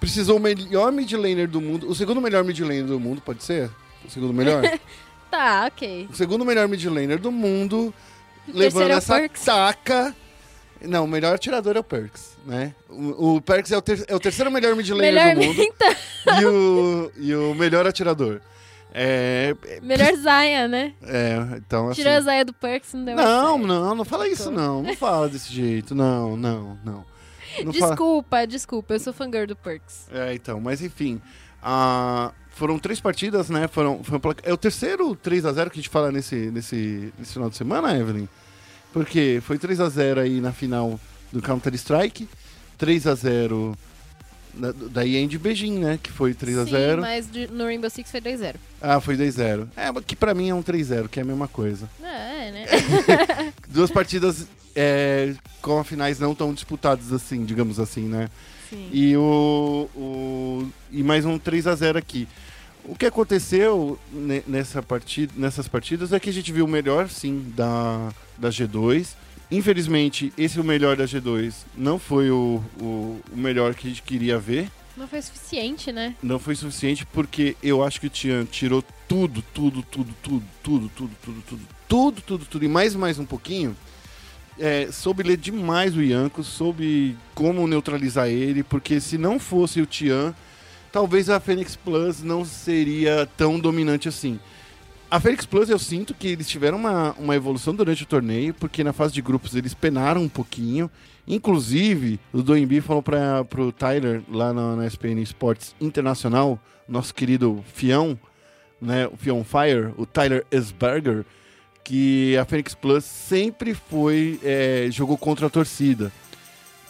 Precisou 0.01 0.37
o 0.37 0.41
melhor 0.41 0.93
mid 0.93 1.11
laner 1.13 1.49
do 1.49 1.61
mundo, 1.61 1.89
o 1.89 1.95
segundo 1.95 2.21
melhor 2.21 2.45
mid 2.45 2.59
laner 2.61 2.85
do 2.85 3.01
mundo, 3.01 3.21
pode 3.23 3.43
ser? 3.43 3.71
O 4.05 4.11
segundo 4.11 4.33
melhor? 4.33 4.63
Tá, 5.29 5.65
ok. 5.67 6.07
o 6.11 6.15
segundo 6.15 6.45
melhor 6.45 6.69
mid 6.69 6.83
laner 6.85 7.19
do 7.19 7.33
mundo, 7.33 7.93
O 8.49 8.57
levando 8.57 8.91
é 8.91 8.95
essa 8.95 9.17
Perks. 9.17 9.45
taca. 9.45 10.15
Não, 10.81 11.05
o 11.05 11.09
melhor 11.09 11.35
atirador 11.35 11.77
é 11.77 11.81
o 11.81 11.85
Perks, 11.85 12.37
né? 12.47 12.73
O, 12.89 13.35
o 13.37 13.41
Perks 13.41 13.73
é 13.73 13.77
o, 13.77 13.83
ter- 13.83 14.05
é 14.07 14.15
o 14.15 14.21
terceiro 14.21 14.51
melhor 14.53 14.77
mid 14.77 14.89
laner 14.91 15.13
Melhor, 15.13 15.35
do 15.35 15.43
mundo 15.43 15.61
então, 15.67 16.41
e, 16.41 16.45
o, 16.47 17.13
e 17.19 17.35
o 17.35 17.55
melhor 17.57 17.85
atirador. 17.87 18.41
É, 18.99 19.55
melhor 19.83 20.15
Zaya, 20.17 20.67
né? 20.67 20.95
é, 21.03 21.37
então 21.59 21.89
assim... 21.91 22.01
Tirou 22.01 22.15
a 22.15 22.21
Zaya 22.23 22.45
do 22.47 22.55
Perks, 22.55 22.95
não 22.95 23.05
deu 23.05 23.15
Não, 23.17 23.59
não, 23.59 23.95
não 23.95 24.05
fala 24.07 24.27
isso 24.27 24.51
não. 24.51 24.83
Não 24.83 24.97
fala 24.97 25.29
desse 25.29 25.53
jeito. 25.53 25.95
Não, 25.95 26.35
não, 26.35 26.79
não. 26.83 27.05
não 27.63 27.73
fala- 27.75 27.91
Desculpa, 27.91 28.47
desculpa, 28.47 28.95
eu 28.95 28.99
sou 29.01 29.13
fangirl 29.13 29.47
do 29.47 29.55
Perks. 29.55 30.09
É, 30.11 30.33
então, 30.33 30.59
mas 30.61 30.81
enfim. 30.81 31.21
ah, 31.63 32.33
foram 32.53 32.79
três 32.79 32.99
partidas, 32.99 33.51
né? 33.51 33.69
Foram, 33.69 33.99
placa- 33.99 34.43
É 34.49 34.53
o 34.53 34.57
terceiro 34.57 35.15
3x0 35.15 35.65
que 35.69 35.79
a 35.79 35.83
gente 35.83 35.91
fala 35.91 36.11
nesse, 36.11 36.51
nesse, 36.51 37.13
nesse 37.19 37.35
final 37.35 37.51
de 37.51 37.57
semana, 37.57 37.95
Evelyn? 37.95 38.27
Porque 38.95 39.41
foi 39.43 39.59
3x0 39.59 40.21
aí 40.21 40.41
na 40.41 40.53
final 40.53 40.99
do 41.31 41.43
Counter-Strike, 41.43 42.27
3x0 42.79 43.77
da, 44.57 44.73
da 44.73 45.05
IEM 45.05 45.29
de 45.29 45.39
Beijing, 45.39 45.79
né? 45.79 45.99
Que 46.03 46.11
foi 46.11 46.35
3x0. 46.35 46.95
Sim, 46.97 47.01
mas 47.01 47.31
de- 47.31 47.47
no 47.49 47.65
Rainbow 47.65 47.91
Six 47.91 48.11
foi 48.11 48.21
2-0. 48.21 48.57
Ah, 48.81 49.01
foi 49.01 49.17
2x0. 49.17 49.67
É, 49.77 49.93
que 50.07 50.17
pra 50.17 50.35
mim 50.35 50.49
é 50.49 50.55
um 50.55 50.63
3x0, 50.63 51.09
que 51.09 51.19
é 51.19 51.23
a 51.23 51.27
mesma 51.27 51.47
coisa. 51.49 51.89
É, 52.03 52.51
né? 52.53 52.67
Duas 53.69 53.91
partidas 53.91 54.47
é, 54.75 55.35
com 55.63 55.83
finais 55.85 56.19
não 56.19 56.35
tão 56.35 56.53
disputadas 56.55 57.13
assim, 57.13 57.45
digamos 57.45 57.79
assim, 57.81 58.03
né? 58.09 58.29
Sim. 58.71 58.89
E 58.93 59.17
o, 59.17 59.89
o 59.95 60.69
e 60.91 61.03
mais 61.03 61.25
um 61.25 61.39
3 61.39 61.67
a 61.67 61.75
0 61.75 61.99
aqui. 61.99 62.27
O 62.85 62.95
que 62.95 63.07
aconteceu 63.07 63.99
ne- 64.13 64.43
nessa 64.47 64.81
partida, 64.83 65.33
nessas 65.37 65.67
partidas 65.69 66.13
é 66.13 66.21
que 66.21 66.31
a 66.31 66.33
gente 66.33 66.53
viu 66.53 66.65
o 66.65 66.69
melhor, 66.69 67.09
sim, 67.09 67.45
da, 67.57 68.11
da 68.39 68.49
G2. 68.49 69.09
Infelizmente, 69.51 70.33
esse 70.37 70.59
o 70.59 70.65
melhor 70.65 70.97
da 70.97 71.05
G2 71.05 71.55
não 71.77 71.99
foi 71.99 72.31
o, 72.31 72.63
o, 72.81 73.21
o 73.33 73.37
melhor 73.37 73.75
que 73.75 73.87
a 73.87 73.91
gente 73.91 74.03
queria 74.03 74.39
ver. 74.39 74.69
Não 74.97 75.07
foi 75.07 75.21
suficiente, 75.23 75.93
né? 75.93 76.17
Não 76.23 76.39
foi 76.39 76.57
suficiente 76.57 77.07
porque 77.07 77.57
eu 77.63 77.85
acho 77.85 78.01
que 78.01 78.07
o 78.07 78.11
Tian 78.11 78.45
tirou 78.45 78.83
tudo, 79.07 79.43
tudo, 79.55 79.83
tudo, 79.83 80.15
tudo, 80.23 80.45
tudo, 80.63 80.91
tudo, 80.95 81.13
tudo, 81.23 81.43
tudo, 81.47 81.67
tudo, 81.89 82.23
tudo, 82.23 82.45
tudo, 82.47 82.65
e 82.65 82.69
mais 82.69 82.95
mais 82.95 83.19
um 83.19 83.25
pouquinho. 83.25 83.77
É, 84.59 84.91
soube 84.91 85.23
ler 85.23 85.37
demais 85.37 85.95
o 85.95 86.03
Ianco, 86.03 86.43
soube 86.43 87.17
como 87.35 87.67
neutralizar 87.67 88.29
ele, 88.29 88.63
porque 88.63 89.01
se 89.01 89.19
não 89.19 89.39
fosse 89.39 89.83
o 89.83 89.87
Tian, 89.87 90.35
talvez 90.91 91.29
a 91.29 91.39
Fênix 91.39 91.77
Plus 91.77 92.23
não 92.23 92.43
seria 92.43 93.29
tão 93.37 93.61
dominante 93.61 94.09
assim. 94.09 94.41
A 95.09 95.21
Fênix 95.21 95.47
Plus 95.47 95.71
eu 95.71 95.79
sinto 95.79 96.13
que 96.13 96.27
eles 96.27 96.49
tiveram 96.49 96.79
uma, 96.79 97.13
uma 97.13 97.37
evolução 97.37 97.75
durante 97.75 98.03
o 98.03 98.07
torneio, 98.07 98.53
porque 98.55 98.83
na 98.83 98.93
fase 98.93 99.15
de 99.15 99.23
grupos 99.23 99.55
eles 99.55 99.73
penaram 99.73 100.23
um 100.23 100.29
pouquinho. 100.29 100.91
Inclusive, 101.29 102.19
o 102.33 102.43
Doembi 102.43 102.81
falou 102.81 103.03
para 103.03 103.45
pro 103.45 103.71
Tyler 103.71 104.23
lá 104.29 104.53
na, 104.53 104.75
na 104.75 104.87
SPN 104.87 105.23
Sports 105.23 105.77
Internacional, 105.81 106.59
nosso 106.89 107.15
querido 107.15 107.65
Fião, 107.73 108.19
né, 108.81 109.07
o 109.07 109.17
Fion 109.17 109.45
Fire, 109.45 109.93
o 109.97 110.05
Tyler 110.05 110.45
Esberger, 110.51 111.25
que 111.85 112.37
a 112.37 112.45
Phoenix 112.45 112.75
Plus 112.75 113.05
sempre 113.05 113.75
foi 113.75 114.41
é, 114.43 114.89
jogou 114.91 115.17
contra 115.17 115.47
a 115.47 115.51
torcida 115.51 116.11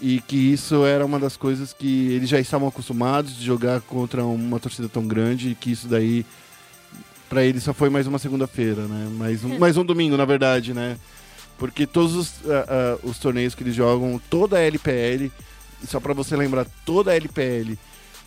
e 0.00 0.20
que 0.22 0.36
isso 0.36 0.84
era 0.86 1.04
uma 1.04 1.18
das 1.18 1.36
coisas 1.36 1.72
que 1.72 2.12
eles 2.12 2.28
já 2.28 2.40
estavam 2.40 2.68
acostumados 2.68 3.36
de 3.36 3.44
jogar 3.44 3.80
contra 3.82 4.24
uma 4.24 4.58
torcida 4.58 4.88
tão 4.88 5.06
grande 5.06 5.50
e 5.50 5.54
que 5.54 5.70
isso 5.70 5.86
daí 5.86 6.24
para 7.28 7.44
eles 7.44 7.62
só 7.62 7.72
foi 7.74 7.90
mais 7.90 8.06
uma 8.06 8.18
segunda-feira, 8.18 8.82
né? 8.82 9.08
Mais 9.12 9.44
um, 9.44 9.58
mais 9.58 9.76
um 9.76 9.84
domingo, 9.84 10.16
na 10.16 10.24
verdade, 10.24 10.72
né? 10.72 10.96
Porque 11.58 11.86
todos 11.86 12.14
os, 12.14 12.32
ah, 12.46 12.66
ah, 12.68 12.98
os 13.02 13.18
torneios 13.18 13.54
que 13.54 13.62
eles 13.62 13.74
jogam, 13.74 14.20
toda 14.30 14.58
a 14.58 14.60
LPL, 14.60 15.30
só 15.86 15.98
para 16.00 16.12
você 16.12 16.36
lembrar, 16.36 16.66
toda 16.84 17.10
a 17.10 17.16
LPL 17.16 17.74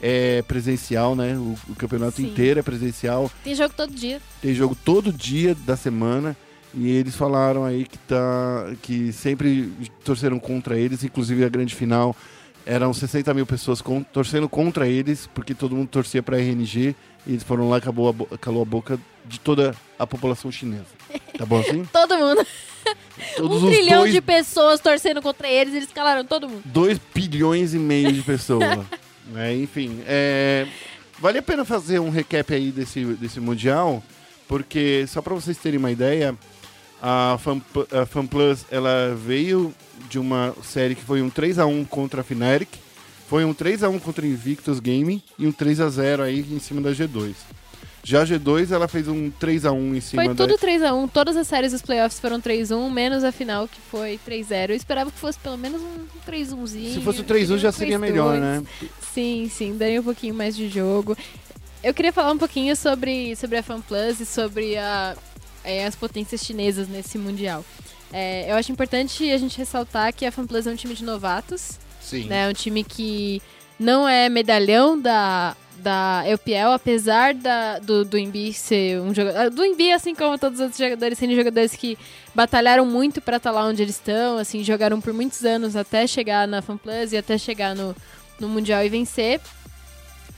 é 0.02 0.42
presencial, 0.44 1.16
né? 1.16 1.36
O, 1.38 1.56
o 1.70 1.76
campeonato 1.76 2.18
Sim. 2.18 2.28
inteiro 2.28 2.60
é 2.60 2.64
presencial. 2.64 3.32
Tem 3.44 3.56
jogo 3.56 3.74
todo 3.76 3.94
dia. 3.94 4.22
Tem 4.42 4.54
jogo 4.54 4.76
todo 4.76 5.14
dia 5.14 5.56
da 5.56 5.76
semana. 5.76 6.36
E 6.74 6.88
eles 6.90 7.16
falaram 7.16 7.66
aí 7.66 7.84
que, 7.84 7.98
tá, 7.98 8.74
que 8.82 9.12
sempre 9.12 9.72
torceram 10.04 10.40
contra 10.40 10.78
eles, 10.78 11.04
inclusive 11.04 11.44
a 11.44 11.50
grande 11.50 11.74
final 11.74 12.16
eram 12.66 12.94
60 12.94 13.34
mil 13.34 13.46
pessoas 13.46 13.82
con- 13.82 14.04
torcendo 14.04 14.48
contra 14.50 14.88
eles, 14.88 15.28
porque 15.34 15.54
todo 15.54 15.76
mundo 15.76 15.88
torcia 15.90 16.22
para 16.22 16.38
RNG, 16.38 16.96
e 17.26 17.32
eles 17.32 17.44
foram 17.44 17.70
lá 17.70 17.78
e 17.78 17.80
acabou 17.80 18.16
a 18.32 18.38
calou 18.38 18.62
a 18.62 18.66
boca 18.66 19.00
de 19.26 19.40
toda 19.40 19.76
a 19.98 20.08
população 20.08 20.52
chinesa. 20.52 20.86
Tá 21.38 21.46
bom 21.46 21.60
assim? 21.60 21.84
Todo 21.92 22.18
mundo. 22.18 22.46
Todos 23.36 23.64
um 23.64 23.68
trilhão 23.70 24.00
dois, 24.02 24.14
de 24.14 24.22
pessoas 24.22 24.80
torcendo 24.80 25.22
contra 25.22 25.48
eles, 25.48 25.74
eles 25.74 25.92
calaram 25.92 26.24
todo 26.26 26.48
mundo. 26.50 26.62
2 26.66 27.00
bilhões 27.14 27.74
e 27.74 27.78
meio 27.78 28.12
de 28.12 28.22
pessoas. 28.22 28.80
É, 29.36 29.54
enfim, 29.56 30.02
é, 30.08 30.66
vale 31.20 31.38
a 31.38 31.42
pena 31.44 31.64
fazer 31.64 32.00
um 32.00 32.10
recap 32.10 32.52
aí 32.52 32.72
desse, 32.72 33.06
desse 33.06 33.40
Mundial, 33.40 34.02
porque 34.48 35.06
só 35.08 35.22
para 35.22 35.36
vocês 35.36 35.56
terem 35.56 35.78
uma 35.78 35.92
ideia, 35.92 36.36
a 37.02 37.38
Fan, 37.40 37.62
a 37.92 38.06
Fan 38.06 38.26
Plus 38.26 38.66
ela 38.72 39.16
veio 39.16 39.74
de 40.10 40.20
uma 40.20 40.54
série 40.64 40.96
que 40.96 41.04
foi 41.04 41.22
um 41.22 41.30
3 41.30 41.60
a 41.60 41.66
1 41.66 41.86
contra 41.86 42.22
a 42.22 42.24
Fnatic, 42.24 42.70
foi 43.28 43.46
um 43.46 43.54
3 43.54 43.84
a 43.84 43.90
1 43.90 44.00
contra 44.00 44.26
a 44.26 44.28
Invictus 44.28 44.80
Gaming 44.80 45.22
e 45.38 45.46
um 45.46 45.52
3 45.52 45.82
a 45.82 45.90
0 45.90 46.24
aí 46.24 46.40
em 46.52 46.60
cima 46.60 46.82
da 46.82 46.92
G2. 46.92 47.34
Já 48.04 48.22
a 48.22 48.26
G2 48.26 48.72
ela 48.72 48.88
fez 48.88 49.08
um 49.08 49.30
3 49.30 49.66
a 49.66 49.72
1 49.72 49.96
em 49.96 50.02
cima 50.02 50.24
Foi 50.24 50.34
da 50.34 50.48
tudo 50.48 50.58
3x1. 50.58 51.10
Todas 51.12 51.36
as 51.36 51.48
séries 51.48 51.74
dos 51.74 51.82
playoffs 51.82 52.20
foram 52.20 52.40
3x1, 52.40 52.90
menos 52.90 53.24
a 53.24 53.32
final, 53.32 53.68
que 53.68 53.80
foi 53.92 54.20
3x0. 54.28 54.70
Eu 54.70 54.76
esperava 54.76 55.12
que 55.12 55.20
fosse 55.20 55.38
pelo 55.38 55.58
menos 55.58 55.82
um 55.82 56.06
3-1zinho. 56.28 56.94
Se 56.94 57.02
fosse 57.02 57.22
o 57.22 57.24
3 57.24 57.52
1 57.52 57.58
já 57.58 57.72
seria 57.72 58.00
melhor, 58.00 58.40
né? 58.40 58.64
Sim, 59.14 59.50
sim, 59.54 59.78
daria 59.78 60.00
um 60.00 60.04
pouquinho 60.04 60.34
mais 60.34 60.56
de 60.56 60.70
jogo. 60.70 61.16
Eu 61.84 61.94
queria 61.94 62.12
falar 62.12 62.32
um 62.32 62.38
pouquinho 62.38 62.76
sobre, 62.76 63.36
sobre 63.36 63.58
a 63.58 63.64
FanPlus 63.64 64.20
e 64.20 64.26
sobre 64.26 64.78
a, 64.78 65.16
é, 65.64 65.86
as 65.86 65.96
potências 65.96 66.42
chinesas 66.42 66.88
nesse 66.88 67.18
Mundial. 67.18 67.64
É, 68.12 68.52
eu 68.52 68.56
acho 68.56 68.72
importante 68.72 69.30
a 69.32 69.38
gente 69.38 69.58
ressaltar 69.58 70.14
que 70.14 70.26
a 70.26 70.32
FanPlus 70.32 70.66
é 70.66 70.72
um 70.72 70.76
time 70.76 70.94
de 70.96 71.04
novatos, 71.04 71.80
Sim. 72.02 72.26
né? 72.26 72.46
É 72.46 72.50
um 72.50 72.54
time 72.54 72.84
que 72.84 73.42
não 73.80 74.10
é 74.10 74.28
medalhão 74.30 75.00
da, 75.00 75.56
da 75.78 76.24
EPL, 76.26 76.72
apesar 76.74 77.34
da, 77.34 77.80
do, 77.80 78.04
do 78.04 78.18
Embi 78.18 78.52
ser 78.52 79.00
um 79.00 79.14
jogador... 79.14 79.50
Do 79.52 79.64
Embi, 79.64 79.92
assim 79.92 80.16
como 80.16 80.38
todos 80.38 80.60
os 80.60 80.64
outros 80.64 80.80
jogadores, 80.80 81.18
sendo 81.18 81.36
jogadores 81.36 81.76
que 81.76 81.98
batalharam 82.34 82.86
muito 82.86 83.22
pra 83.22 83.38
estar 83.38 83.52
lá 83.52 83.66
onde 83.66 83.82
eles 83.82 83.96
estão, 83.96 84.38
assim, 84.38 84.64
jogaram 84.64 85.00
por 85.00 85.14
muitos 85.14 85.46
anos 85.46 85.76
até 85.76 86.08
chegar 86.08 86.48
na 86.48 86.62
FanPlus 86.62 87.14
e 87.14 87.18
até 87.18 87.38
chegar 87.38 87.76
no, 87.76 87.96
no 88.40 88.50
Mundial 88.50 88.84
e 88.84 88.90
vencer. 88.90 89.40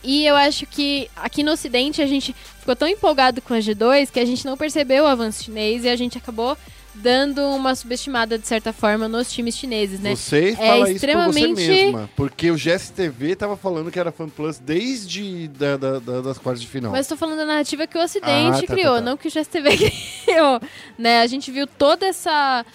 E 0.04 0.26
eu 0.26 0.36
acho 0.36 0.66
que 0.66 1.10
aqui 1.16 1.44
no 1.44 1.52
Ocidente 1.52 2.02
a 2.02 2.08
gente 2.08 2.34
ficou 2.60 2.76
tão 2.76 2.88
empolgado 2.88 3.42
com 3.42 3.54
a 3.54 3.58
G2 3.60 4.10
que 4.12 4.20
a 4.20 4.26
gente 4.26 4.46
não 4.46 4.58
percebeu 4.58 5.04
o 5.04 5.08
avanço 5.08 5.44
chinês 5.44 5.84
e 5.84 5.90
a 5.90 5.96
gente 5.96 6.18
acabou 6.18 6.58
dando 6.94 7.42
uma 7.52 7.74
subestimada, 7.74 8.38
de 8.38 8.46
certa 8.46 8.74
forma, 8.74 9.08
nos 9.08 9.32
times 9.32 9.56
chineses, 9.56 10.00
né? 10.02 10.14
Você 10.14 10.50
É 10.50 10.56
fala 10.68 10.88
isso 10.88 10.96
extremamente- 10.98 11.48
por 11.48 11.56
você 11.56 11.68
mesma. 11.86 12.10
Porque 12.18 12.52
o 12.52 12.58
GSTV 12.58 13.36
tava 13.38 13.56
falando 13.56 13.90
que 13.90 13.98
era 13.98 14.12
Fan 14.12 14.28
Plus 14.28 14.58
desde 14.60 15.48
da, 15.48 15.78
da- 15.78 16.00
da- 16.00 16.22
das 16.22 16.38
quartas 16.38 16.62
de 16.62 16.68
final. 16.68 16.92
Mas 16.92 17.08
tô 17.08 17.16
falando 17.16 17.38
da 17.38 17.46
narrativa 17.46 17.88
que 17.88 17.98
o 17.98 18.04
Ocidente 18.04 18.58
Ah, 18.58 18.68
tá, 18.68 18.74
criou, 18.74 18.96
tá, 18.96 19.00
tá. 19.00 19.02
não 19.02 19.16
que 19.16 19.28
o 19.28 19.32
GSTV 19.32 19.70
criou. 20.26 20.60
Né? 20.98 21.22
A 21.22 21.28
gente 21.28 21.50
viu 21.50 21.66
toda 21.66 22.06
essa, 22.06 22.66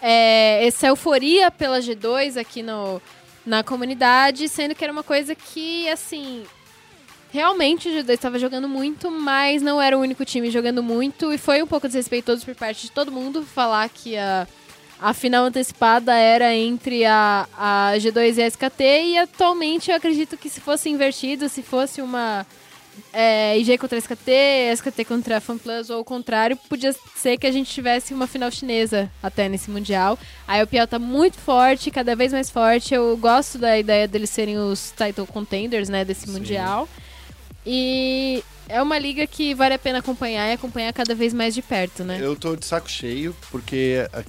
é, 0.00 0.64
essa 0.66 0.86
euforia 0.86 1.50
pela 1.50 1.80
G2 1.80 2.36
aqui 2.36 2.62
no, 2.62 3.02
na 3.44 3.64
comunidade, 3.64 4.48
sendo 4.48 4.74
que 4.76 4.84
era 4.84 4.92
uma 4.92 5.02
coisa 5.02 5.34
que, 5.34 5.88
assim. 5.88 6.44
Realmente 7.36 7.86
o 7.90 7.92
G2 7.92 8.14
estava 8.14 8.38
jogando 8.38 8.66
muito, 8.66 9.10
mas 9.10 9.60
não 9.60 9.80
era 9.80 9.94
o 9.94 10.00
único 10.00 10.24
time 10.24 10.50
jogando 10.50 10.82
muito. 10.82 11.30
E 11.30 11.36
foi 11.36 11.62
um 11.62 11.66
pouco 11.66 11.86
desrespeitoso 11.86 12.42
por 12.46 12.54
parte 12.54 12.86
de 12.86 12.90
todo 12.90 13.12
mundo 13.12 13.42
falar 13.42 13.90
que 13.90 14.16
a, 14.16 14.48
a 14.98 15.12
final 15.12 15.44
antecipada 15.44 16.14
era 16.14 16.54
entre 16.54 17.04
a, 17.04 17.46
a 17.54 17.92
G2 17.98 18.38
e 18.38 18.42
a 18.42 18.46
SKT. 18.46 18.82
E 19.08 19.18
atualmente 19.18 19.90
eu 19.90 19.96
acredito 19.98 20.38
que 20.38 20.48
se 20.48 20.62
fosse 20.62 20.88
invertido, 20.88 21.46
se 21.50 21.62
fosse 21.62 22.00
uma 22.00 22.46
é, 23.12 23.58
IG 23.58 23.76
contra 23.76 23.98
SKT, 23.98 24.72
SKT 24.72 25.04
contra 25.04 25.36
a 25.36 25.40
FanPlus 25.40 25.90
ou 25.90 26.00
o 26.00 26.04
contrário, 26.06 26.56
podia 26.70 26.94
ser 27.16 27.36
que 27.36 27.46
a 27.46 27.52
gente 27.52 27.70
tivesse 27.70 28.14
uma 28.14 28.26
final 28.26 28.50
chinesa 28.50 29.10
até 29.22 29.46
nesse 29.46 29.70
Mundial. 29.70 30.18
A 30.48 30.62
EPL 30.62 30.86
tá 30.88 30.98
muito 30.98 31.36
forte, 31.36 31.90
cada 31.90 32.16
vez 32.16 32.32
mais 32.32 32.48
forte. 32.48 32.94
Eu 32.94 33.14
gosto 33.18 33.58
da 33.58 33.78
ideia 33.78 34.08
deles 34.08 34.30
serem 34.30 34.56
os 34.56 34.94
title 34.96 35.26
contenders, 35.26 35.90
né, 35.90 36.02
desse 36.02 36.30
Mundial. 36.30 36.88
E 37.68 38.44
é 38.68 38.80
uma 38.80 38.96
liga 38.98 39.26
que 39.26 39.54
vale 39.54 39.74
a 39.74 39.78
pena 39.78 39.98
acompanhar 39.98 40.48
e 40.48 40.52
acompanhar 40.52 40.92
cada 40.92 41.14
vez 41.16 41.34
mais 41.34 41.52
de 41.54 41.62
perto, 41.62 42.04
né? 42.04 42.18
Eu 42.20 42.36
tô 42.36 42.54
de 42.54 42.64
saco 42.64 42.88
cheio, 42.88 43.34
porque 43.50 44.06
a- 44.12 44.20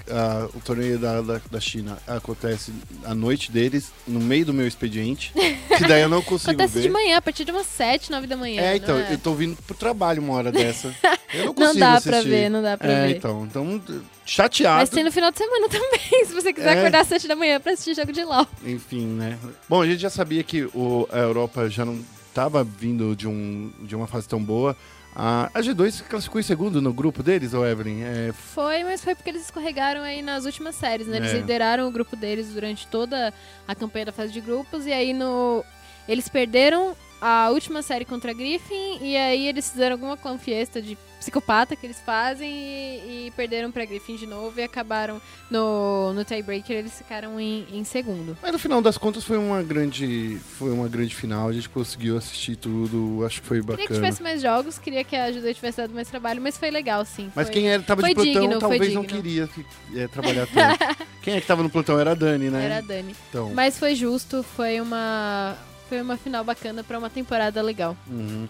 a- 0.43 0.45
o 0.55 0.59
torneio 0.59 0.97
da, 0.97 1.21
da, 1.21 1.41
da 1.51 1.59
China 1.59 1.97
acontece 2.07 2.71
à 3.05 3.13
noite 3.13 3.51
deles, 3.51 3.91
no 4.07 4.19
meio 4.19 4.45
do 4.45 4.53
meu 4.53 4.67
expediente. 4.67 5.31
que 5.33 5.87
daí 5.87 6.01
eu 6.01 6.09
não 6.09 6.21
consigo 6.23 6.51
Acontece 6.51 6.75
ver. 6.75 6.81
de 6.81 6.89
manhã, 6.89 7.17
a 7.17 7.21
partir 7.21 7.45
de 7.45 7.51
umas 7.51 7.67
7, 7.67 8.09
9 8.11 8.25
da 8.25 8.35
manhã. 8.37 8.61
É, 8.61 8.75
então, 8.75 8.97
não 8.97 9.05
é? 9.05 9.13
eu 9.13 9.17
tô 9.19 9.33
vindo 9.35 9.55
pro 9.67 9.75
trabalho 9.75 10.21
uma 10.21 10.33
hora 10.33 10.51
dessa. 10.51 10.93
Eu 11.33 11.39
não 11.39 11.45
Não 11.53 11.53
consigo 11.53 11.79
dá 11.79 11.93
assistir. 11.93 12.09
pra 12.09 12.21
ver, 12.21 12.49
não 12.49 12.61
dá 12.63 12.75
pra 12.77 12.91
é, 12.91 13.07
ver. 13.07 13.17
então, 13.17 13.45
então, 13.45 13.81
chateado. 14.25 14.79
Mas 14.79 14.89
tem 14.89 15.03
no 15.03 15.11
final 15.11 15.31
de 15.31 15.37
semana 15.37 15.67
também, 15.69 16.25
se 16.25 16.33
você 16.33 16.51
quiser 16.53 16.75
É. 16.75 16.79
acordar 16.79 17.01
às 17.01 17.07
7 17.07 17.27
da 17.27 17.35
manhã 17.35 17.59
pra 17.59 17.73
assistir 17.73 17.95
jogo 17.95 18.11
de 18.11 18.23
LOL. 18.23 18.47
Enfim, 18.65 19.05
né? 19.05 19.37
Bom, 19.69 19.81
a 19.81 19.85
gente 19.87 19.99
já 19.99 20.09
sabia 20.09 20.43
que 20.43 20.63
o, 20.73 21.07
a 21.11 21.17
Europa 21.19 21.69
já 21.69 21.85
não 21.85 21.99
estava 22.37 22.63
vindo 22.63 23.15
de, 23.15 23.27
um, 23.27 23.71
de 23.81 23.95
uma 23.95 24.05
fase 24.05 24.27
tão 24.29 24.41
boa. 24.41 24.77
A, 25.15 25.49
a 25.51 25.61
G2 25.61 25.89
se 25.89 26.03
classificou 26.03 26.39
em 26.39 26.43
segundo 26.43 26.79
no 26.79 26.93
grupo 26.93 27.23
deles, 27.23 27.55
ou 27.55 27.65
Evelyn? 27.65 28.03
É, 28.03 28.31
Foi, 28.31 28.83
mas 28.83 29.03
foi 29.03 29.15
porque 29.15 29.31
eles 29.31 29.41
escorregaram 29.45 30.01
aí 30.01 30.21
nas 30.21 30.45
últimas 30.45 30.75
séries, 30.75 31.07
né? 31.07 31.17
Eles 31.17 31.31
É. 31.31 31.37
lideraram 31.39 31.87
o 31.87 31.91
grupo 31.91 32.15
deles 32.15 32.49
durante 32.49 32.85
toda 32.87 33.33
a 33.67 33.73
campanha 33.73 34.05
da 34.05 34.11
fase 34.11 34.31
de 34.31 34.39
grupos 34.39 34.85
e 34.85 34.93
aí 34.93 35.13
no 35.13 35.65
eles 36.07 36.27
perderam 36.29 36.95
a 37.21 37.49
última 37.49 37.81
série 37.81 38.05
contra 38.05 38.31
a 38.31 38.33
Griffin 38.33 38.99
e 39.01 39.17
aí 39.17 39.47
eles 39.47 39.69
fizeram 39.69 39.95
alguma 39.95 40.15
clã 40.15 40.37
fiesta 40.37 40.81
de 40.81 40.95
psicopata 41.19 41.75
que 41.75 41.85
eles 41.85 41.99
fazem 41.99 42.47
e, 42.49 43.27
e 43.27 43.33
perderam 43.35 43.71
pra 43.71 43.83
Griffin 43.85 44.15
de 44.15 44.27
novo 44.27 44.59
e 44.59 44.63
acabaram 44.63 45.19
no, 45.49 46.13
no 46.13 46.23
tiebreaker, 46.23 46.77
eles 46.77 46.95
ficaram 46.95 47.39
em, 47.39 47.65
em 47.73 47.83
segundo. 47.83 48.37
Mas 48.39 48.51
no 48.51 48.59
final 48.59 48.81
das 48.83 48.99
contas 48.99 49.23
foi 49.23 49.35
uma 49.37 49.63
grande, 49.63 50.37
foi 50.57 50.71
uma 50.71 50.87
grande 50.87 51.15
final. 51.15 51.49
A 51.49 51.53
gente 51.53 51.69
conseguiu 51.69 52.17
assistir 52.17 52.55
tudo. 52.55 53.25
Acho 53.25 53.41
que 53.41 53.47
foi 53.47 53.61
Queria 53.61 53.75
que 53.75 53.81
bacana. 53.83 53.99
tivesse 53.99 54.21
mais 54.21 54.41
jogos, 54.41 54.77
queria 54.77 55.03
que 55.03 55.15
a 55.15 55.31
Judeu 55.31 55.53
tivesse 55.53 55.77
dado 55.77 55.93
mais 55.93 56.07
trabalho, 56.07 56.39
mas 56.39 56.55
foi 56.55 56.69
legal, 56.69 57.03
sim. 57.03 57.31
Mas 57.35 57.47
foi- 57.47 57.53
quem 57.55 57.69
era, 57.69 57.81
tava 57.81 58.03
de 58.03 58.13
plantão 58.13 58.33
digno, 58.41 58.59
talvez 58.59 58.93
não 58.93 59.03
queria 59.03 59.49
é, 59.95 60.07
trabalhar 60.07 60.47
tanto. 60.47 60.97
quem 61.23 61.33
é 61.33 61.41
que 61.41 61.47
tava 61.47 61.63
no 61.63 61.69
plantão 61.69 61.99
era 61.99 62.11
a 62.11 62.15
Dani, 62.15 62.51
né? 62.51 62.63
Era 62.65 62.77
a 62.77 62.81
Dani. 62.81 63.15
Então, 63.29 63.51
Mas 63.55 63.79
foi 63.79 63.95
justo, 63.95 64.43
foi 64.43 64.79
uma 64.79 65.57
foi 65.87 66.01
uma 66.01 66.17
final 66.17 66.43
bacana 66.43 66.83
pra 66.83 66.97
uma 66.97 67.09
temporada 67.09 67.61
legal. 67.61 67.95
uhum. 68.09 68.47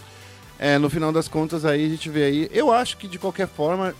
É, 0.59 0.79
no 0.79 0.89
final 0.89 1.11
das 1.11 1.27
contas 1.27 1.65
aí 1.65 1.85
a 1.85 1.89
gente 1.89 2.09
vê 2.09 2.23
aí, 2.23 2.49
eu 2.51 2.73
acho 2.73 2.97
que 2.97 3.07
de 3.07 3.19
qualquer 3.19 3.47
forma, 3.47 3.93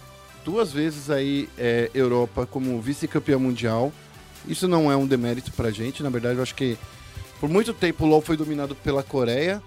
duas 0.44 0.72
vezes 0.72 1.10
aí 1.10 1.48
é, 1.58 1.92
Europa 1.94 2.48
como 2.48 2.82
vice-campeã 2.82 3.38
mundial, 3.38 3.94
isso 4.48 4.68
não 4.68 4.92
é 4.92 4.96
um 4.96 5.06
demérito 5.06 5.52
pra 5.52 5.70
gente, 5.70 6.02
na 6.02 6.10
verdade 6.10 6.38
eu 6.38 6.42
acho 6.42 6.56
que 6.56 6.76
por 7.40 7.48
muito 7.48 7.74
tempo 7.74 8.06
o 8.06 8.08
LoL 8.08 8.22
foi 8.22 8.36
dominado 8.36 8.74
pela 8.74 9.04
Coreia, 9.04 9.62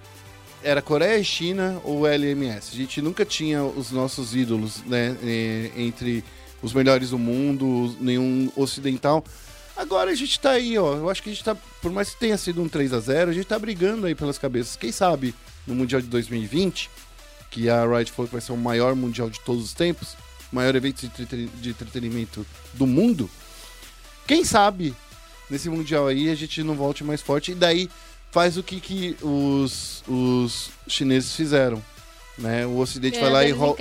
era 0.65 0.83
Coreia 0.83 1.17
e 1.17 1.25
China 1.25 1.81
ou 1.85 2.09
LMS, 2.09 2.71
a 2.73 2.77
gente 2.77 3.01
nunca 3.01 3.25
tinha 3.25 3.63
os 3.63 3.93
nossos 3.93 4.35
ídolos, 4.35 4.83
né, 4.85 5.17
é, 5.23 5.71
entre 5.77 6.25
os 6.61 6.73
melhores 6.73 7.11
do 7.11 7.19
mundo, 7.19 7.95
nenhum 8.01 8.51
ocidental, 8.57 9.25
Agora 9.81 10.11
a 10.11 10.15
gente 10.15 10.39
tá 10.39 10.51
aí, 10.51 10.77
ó. 10.79 10.95
Eu 10.95 11.09
acho 11.09 11.23
que 11.23 11.31
a 11.31 11.33
gente 11.33 11.45
tá, 11.45 11.57
por 11.81 11.91
mais 11.91 12.11
que 12.11 12.21
tenha 12.21 12.37
sido 12.37 12.63
um 12.63 12.69
3 12.69 12.93
a 12.93 13.01
0 13.01 13.31
a 13.31 13.35
gente 13.35 13.47
tá 13.47 13.59
brigando 13.59 14.07
aí 14.07 14.15
pelas 14.15 14.37
cabeças. 14.39 14.77
Quem 14.77 14.93
sabe 14.93 15.35
no 15.67 15.75
Mundial 15.75 16.01
de 16.03 16.07
2020, 16.09 16.91
que 17.51 17.69
a 17.71 17.85
Riot 17.87 18.13
falou 18.13 18.27
que 18.29 18.35
vai 18.35 18.41
ser 18.43 18.53
o 18.53 18.57
maior 18.57 18.95
Mundial 18.95 19.31
de 19.31 19.41
todos 19.41 19.65
os 19.65 19.73
tempos, 19.73 20.15
o 20.53 20.57
maior 20.57 20.75
evento 20.77 21.01
de, 21.01 21.07
entreten- 21.07 21.51
de 21.61 21.71
entretenimento 21.71 22.47
do 22.75 22.87
mundo. 22.87 23.31
Quem 24.27 24.45
sabe 24.45 24.95
nesse 25.49 25.69
Mundial 25.71 26.07
aí 26.07 26.29
a 26.29 26.35
gente 26.35 26.63
não 26.63 26.75
volte 26.75 27.03
mais 27.03 27.21
forte 27.23 27.53
e 27.53 27.55
daí 27.55 27.89
faz 28.31 28.57
o 28.57 28.63
que, 28.63 28.81
que 28.81 29.17
os, 29.23 30.05
os 30.07 30.71
chineses 30.87 31.35
fizeram. 31.35 31.83
Né? 32.39 32.67
O 32.67 32.77
Ocidente 32.79 33.19
vai 33.19 33.31
lá 33.33 33.45
e 33.45 33.51
ro- 33.53 33.75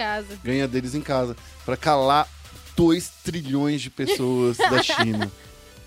ganha 0.43 0.67
deles 0.67 0.95
em 0.95 1.01
casa 1.01 1.35
para 1.65 1.75
calar 1.77 2.27
2 2.75 3.09
trilhões 3.23 3.81
de 3.81 3.89
pessoas 3.89 4.57
da 4.57 4.81
China, 4.83 5.29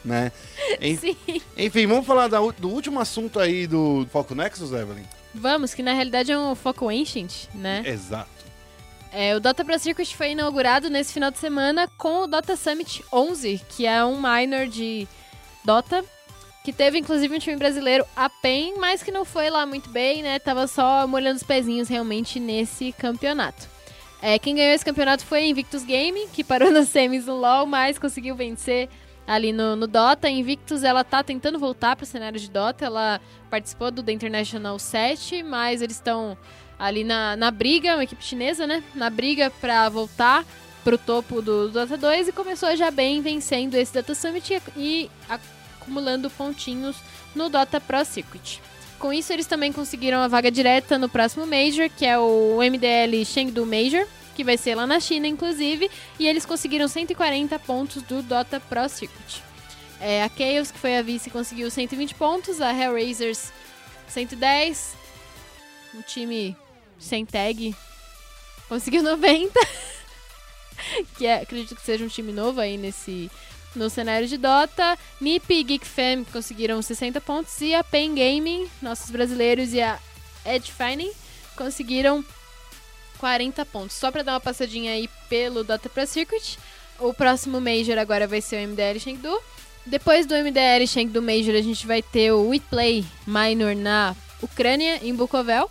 né? 0.04 0.32
En- 0.80 0.96
Sim. 0.96 1.16
Enfim, 1.56 1.86
vamos 1.86 2.06
falar 2.06 2.28
da 2.28 2.38
do 2.40 2.68
último 2.68 2.98
assunto 3.00 3.38
aí 3.38 3.66
do 3.66 4.06
Foco 4.12 4.34
Nexus, 4.34 4.72
Evelyn? 4.72 5.04
Vamos, 5.34 5.72
que 5.74 5.82
na 5.82 5.92
realidade 5.92 6.30
é 6.32 6.38
um 6.38 6.54
foco 6.54 6.88
Ancient, 6.88 7.46
né? 7.54 7.82
Exato. 7.86 8.28
É, 9.10 9.36
o 9.36 9.40
Dota 9.40 9.64
Pro 9.64 9.78
Circuit 9.78 10.16
foi 10.16 10.30
inaugurado 10.30 10.88
nesse 10.88 11.12
final 11.12 11.30
de 11.30 11.38
semana 11.38 11.88
com 11.98 12.22
o 12.22 12.26
Dota 12.26 12.56
Summit 12.56 13.04
11, 13.12 13.60
que 13.70 13.86
é 13.86 14.02
um 14.04 14.18
minor 14.20 14.66
de 14.66 15.06
Dota, 15.64 16.02
que 16.64 16.72
teve 16.72 16.98
inclusive 16.98 17.34
um 17.34 17.38
time 17.38 17.56
brasileiro, 17.56 18.04
a 18.16 18.28
PEN, 18.30 18.74
mas 18.78 19.02
que 19.02 19.10
não 19.10 19.24
foi 19.24 19.50
lá 19.50 19.66
muito 19.66 19.90
bem, 19.90 20.22
né? 20.22 20.38
Tava 20.38 20.66
só 20.66 21.06
molhando 21.06 21.36
os 21.36 21.42
pezinhos 21.42 21.88
realmente 21.88 22.38
nesse 22.40 22.92
campeonato. 22.92 23.68
É, 24.20 24.38
quem 24.38 24.54
ganhou 24.54 24.72
esse 24.72 24.84
campeonato 24.84 25.24
foi 25.26 25.40
a 25.40 25.46
Invictus 25.46 25.82
Game, 25.84 26.28
que 26.32 26.44
parou 26.44 26.70
nas 26.72 26.88
semis 26.88 27.26
no 27.26 27.36
LoL, 27.36 27.66
mas 27.66 27.98
conseguiu 27.98 28.34
vencer 28.34 28.88
ali 29.26 29.52
no, 29.52 29.76
no 29.76 29.86
Dota. 29.86 30.28
Invictus, 30.28 30.82
ela 30.82 31.04
tá 31.04 31.22
tentando 31.22 31.58
voltar 31.58 31.96
pro 31.96 32.06
cenário 32.06 32.38
de 32.38 32.50
Dota, 32.50 32.84
ela 32.84 33.20
participou 33.50 33.90
do 33.90 34.02
The 34.02 34.12
International 34.12 34.78
7, 34.78 35.42
mas 35.42 35.82
eles 35.82 35.96
estão 35.96 36.36
ali 36.78 37.04
na, 37.04 37.36
na 37.36 37.50
briga, 37.50 37.94
uma 37.94 38.04
equipe 38.04 38.24
chinesa, 38.24 38.66
né? 38.66 38.82
Na 38.94 39.08
briga 39.08 39.50
pra 39.60 39.88
voltar 39.88 40.44
pro 40.82 40.98
topo 40.98 41.40
do, 41.40 41.68
do 41.68 41.72
Dota 41.72 41.96
2 41.96 42.28
e 42.28 42.32
começou 42.32 42.74
já 42.76 42.90
bem 42.90 43.20
vencendo 43.22 43.74
esse 43.74 43.94
Data 43.94 44.14
Summit 44.14 44.52
e, 44.54 44.60
e 44.76 45.10
acumulando 45.28 46.28
pontinhos 46.28 46.96
no 47.34 47.48
Dota 47.48 47.80
Pro 47.80 48.04
Circuit. 48.04 48.60
Com 48.98 49.12
isso, 49.12 49.32
eles 49.32 49.46
também 49.46 49.72
conseguiram 49.72 50.18
a 50.18 50.28
vaga 50.28 50.50
direta 50.50 50.96
no 50.96 51.08
próximo 51.08 51.46
Major, 51.46 51.90
que 51.90 52.06
é 52.06 52.18
o 52.18 52.58
MDL 52.58 53.24
Chengdu 53.24 53.66
Major, 53.66 54.06
que 54.34 54.44
vai 54.44 54.56
ser 54.56 54.74
lá 54.74 54.86
na 54.86 55.00
China, 55.00 55.26
inclusive, 55.26 55.90
e 56.18 56.26
eles 56.26 56.46
conseguiram 56.46 56.88
140 56.88 57.58
pontos 57.60 58.02
do 58.02 58.22
Dota 58.22 58.60
Pro 58.60 58.88
Circuit. 58.88 59.42
É, 60.00 60.24
a 60.24 60.28
Chaos, 60.28 60.70
que 60.70 60.78
foi 60.78 60.96
a 60.96 61.02
vice, 61.02 61.30
conseguiu 61.30 61.70
120 61.70 62.14
pontos, 62.14 62.60
a 62.60 62.72
Hellraisers 62.72 63.52
110, 64.08 64.94
um 65.94 66.02
time 66.02 66.56
sem 66.98 67.24
tag 67.24 67.74
conseguiu 68.68 69.02
90, 69.02 69.52
que 71.16 71.26
é, 71.26 71.42
acredito 71.42 71.76
que 71.76 71.82
seja 71.82 72.04
um 72.04 72.08
time 72.08 72.32
novo 72.32 72.60
aí 72.60 72.76
nesse 72.76 73.30
no 73.74 73.88
cenário 73.88 74.28
de 74.28 74.36
Dota. 74.36 74.98
NiP 75.20 75.54
e 75.54 75.64
Geek 75.64 75.86
Fam 75.86 76.24
conseguiram 76.30 76.80
60 76.80 77.20
pontos 77.20 77.60
e 77.60 77.74
a 77.74 77.82
Pen 77.82 78.14
Gaming, 78.14 78.68
nossos 78.80 79.10
brasileiros 79.10 79.72
e 79.72 79.80
a 79.80 79.98
Edge 80.44 80.72
Fining 80.72 81.12
conseguiram 81.56 82.24
40 83.22 83.64
pontos. 83.66 83.94
Só 83.94 84.10
pra 84.10 84.24
dar 84.24 84.32
uma 84.32 84.40
passadinha 84.40 84.94
aí 84.94 85.08
pelo 85.28 85.62
Dota 85.62 85.88
Pro 85.88 86.04
Circuit. 86.04 86.58
O 86.98 87.14
próximo 87.14 87.60
Major 87.60 87.96
agora 87.96 88.26
vai 88.26 88.40
ser 88.40 88.56
o 88.56 88.68
MDL 88.68 88.98
Chengdu. 88.98 89.38
Depois 89.86 90.26
do 90.26 90.34
MDL 90.34 90.84
Chengdu 90.88 91.22
Major, 91.22 91.54
a 91.54 91.62
gente 91.62 91.86
vai 91.86 92.02
ter 92.02 92.32
o 92.32 92.48
WePlay 92.48 93.04
Minor 93.24 93.76
na 93.76 94.16
Ucrânia, 94.42 94.98
em 95.04 95.14
Bukovel. 95.14 95.70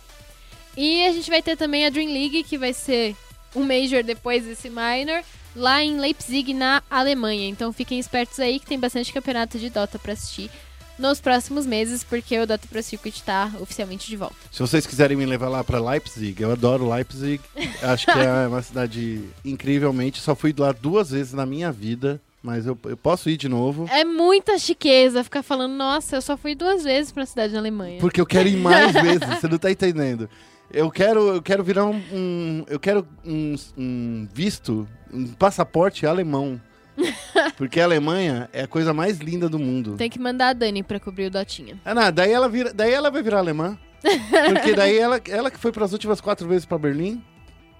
E 0.78 1.04
a 1.04 1.12
gente 1.12 1.28
vai 1.28 1.42
ter 1.42 1.54
também 1.54 1.84
a 1.84 1.90
Dream 1.90 2.10
League, 2.10 2.42
que 2.42 2.56
vai 2.56 2.72
ser 2.72 3.14
um 3.54 3.62
Major 3.64 4.02
depois 4.02 4.46
desse 4.46 4.70
Minor, 4.70 5.22
lá 5.54 5.84
em 5.84 6.00
Leipzig, 6.00 6.54
na 6.54 6.82
Alemanha. 6.90 7.50
Então 7.50 7.70
fiquem 7.70 7.98
espertos 7.98 8.40
aí 8.40 8.58
que 8.58 8.66
tem 8.66 8.80
bastante 8.80 9.12
campeonato 9.12 9.58
de 9.58 9.68
Dota 9.68 9.98
pra 9.98 10.14
assistir 10.14 10.50
nos 10.98 11.20
próximos 11.20 11.66
meses, 11.66 12.04
porque 12.04 12.38
o 12.38 12.46
Dota 12.46 12.66
Pro 12.68 12.82
Circuit 12.82 13.22
tá 13.24 13.50
oficialmente 13.60 14.08
de 14.08 14.16
volta. 14.16 14.36
Se 14.50 14.60
vocês 14.60 14.86
quiserem 14.86 15.16
me 15.16 15.26
levar 15.26 15.48
lá 15.48 15.64
pra 15.64 15.80
Leipzig, 15.80 16.40
eu 16.42 16.52
adoro 16.52 16.88
Leipzig. 16.88 17.40
Acho 17.82 18.06
que 18.06 18.18
é 18.18 18.46
uma 18.46 18.62
cidade 18.62 19.22
incrivelmente. 19.44 20.20
Só 20.20 20.34
fui 20.34 20.54
lá 20.56 20.72
duas 20.72 21.10
vezes 21.10 21.32
na 21.32 21.44
minha 21.46 21.72
vida, 21.72 22.20
mas 22.42 22.66
eu, 22.66 22.78
eu 22.84 22.96
posso 22.96 23.28
ir 23.30 23.36
de 23.36 23.48
novo. 23.48 23.86
É 23.90 24.04
muita 24.04 24.58
chiqueza 24.58 25.24
ficar 25.24 25.42
falando, 25.42 25.72
nossa, 25.74 26.16
eu 26.16 26.22
só 26.22 26.36
fui 26.36 26.54
duas 26.54 26.82
vezes 26.84 27.10
pra 27.12 27.24
cidade 27.26 27.52
da 27.52 27.58
Alemanha. 27.58 27.98
Porque 28.00 28.20
eu 28.20 28.26
quero 28.26 28.48
ir 28.48 28.56
mais 28.56 28.92
vezes, 29.02 29.20
você 29.40 29.48
não 29.48 29.58
tá 29.58 29.70
entendendo. 29.70 30.28
Eu 30.72 30.90
quero, 30.90 31.34
eu 31.34 31.42
quero 31.42 31.62
virar 31.62 31.84
um, 31.84 32.02
um- 32.12 32.64
eu 32.68 32.80
quero 32.80 33.06
um, 33.24 33.54
um 33.76 34.28
visto, 34.32 34.88
um 35.12 35.26
passaporte 35.28 36.06
alemão. 36.06 36.60
Porque 37.56 37.80
a 37.80 37.84
Alemanha 37.84 38.48
é 38.52 38.62
a 38.62 38.66
coisa 38.68 38.92
mais 38.92 39.18
linda 39.18 39.48
do 39.48 39.58
mundo. 39.58 39.96
Tem 39.96 40.10
que 40.10 40.18
mandar 40.18 40.48
a 40.48 40.52
Dani 40.52 40.82
pra 40.82 41.00
cobrir 41.00 41.26
o 41.26 41.30
Dotinha. 41.30 41.78
Ah, 41.84 41.94
não, 41.94 42.12
daí 42.12 42.30
ela 42.32 42.48
vira, 42.48 42.72
daí 42.72 42.92
ela 42.92 43.10
vai 43.10 43.22
virar 43.22 43.38
alemã. 43.38 43.78
Porque 44.02 44.74
daí 44.74 44.98
ela, 44.98 45.20
ela 45.28 45.50
que 45.50 45.58
foi 45.58 45.72
pras 45.72 45.92
últimas 45.92 46.20
quatro 46.20 46.48
vezes 46.48 46.64
pra 46.64 46.76
Berlim. 46.78 47.22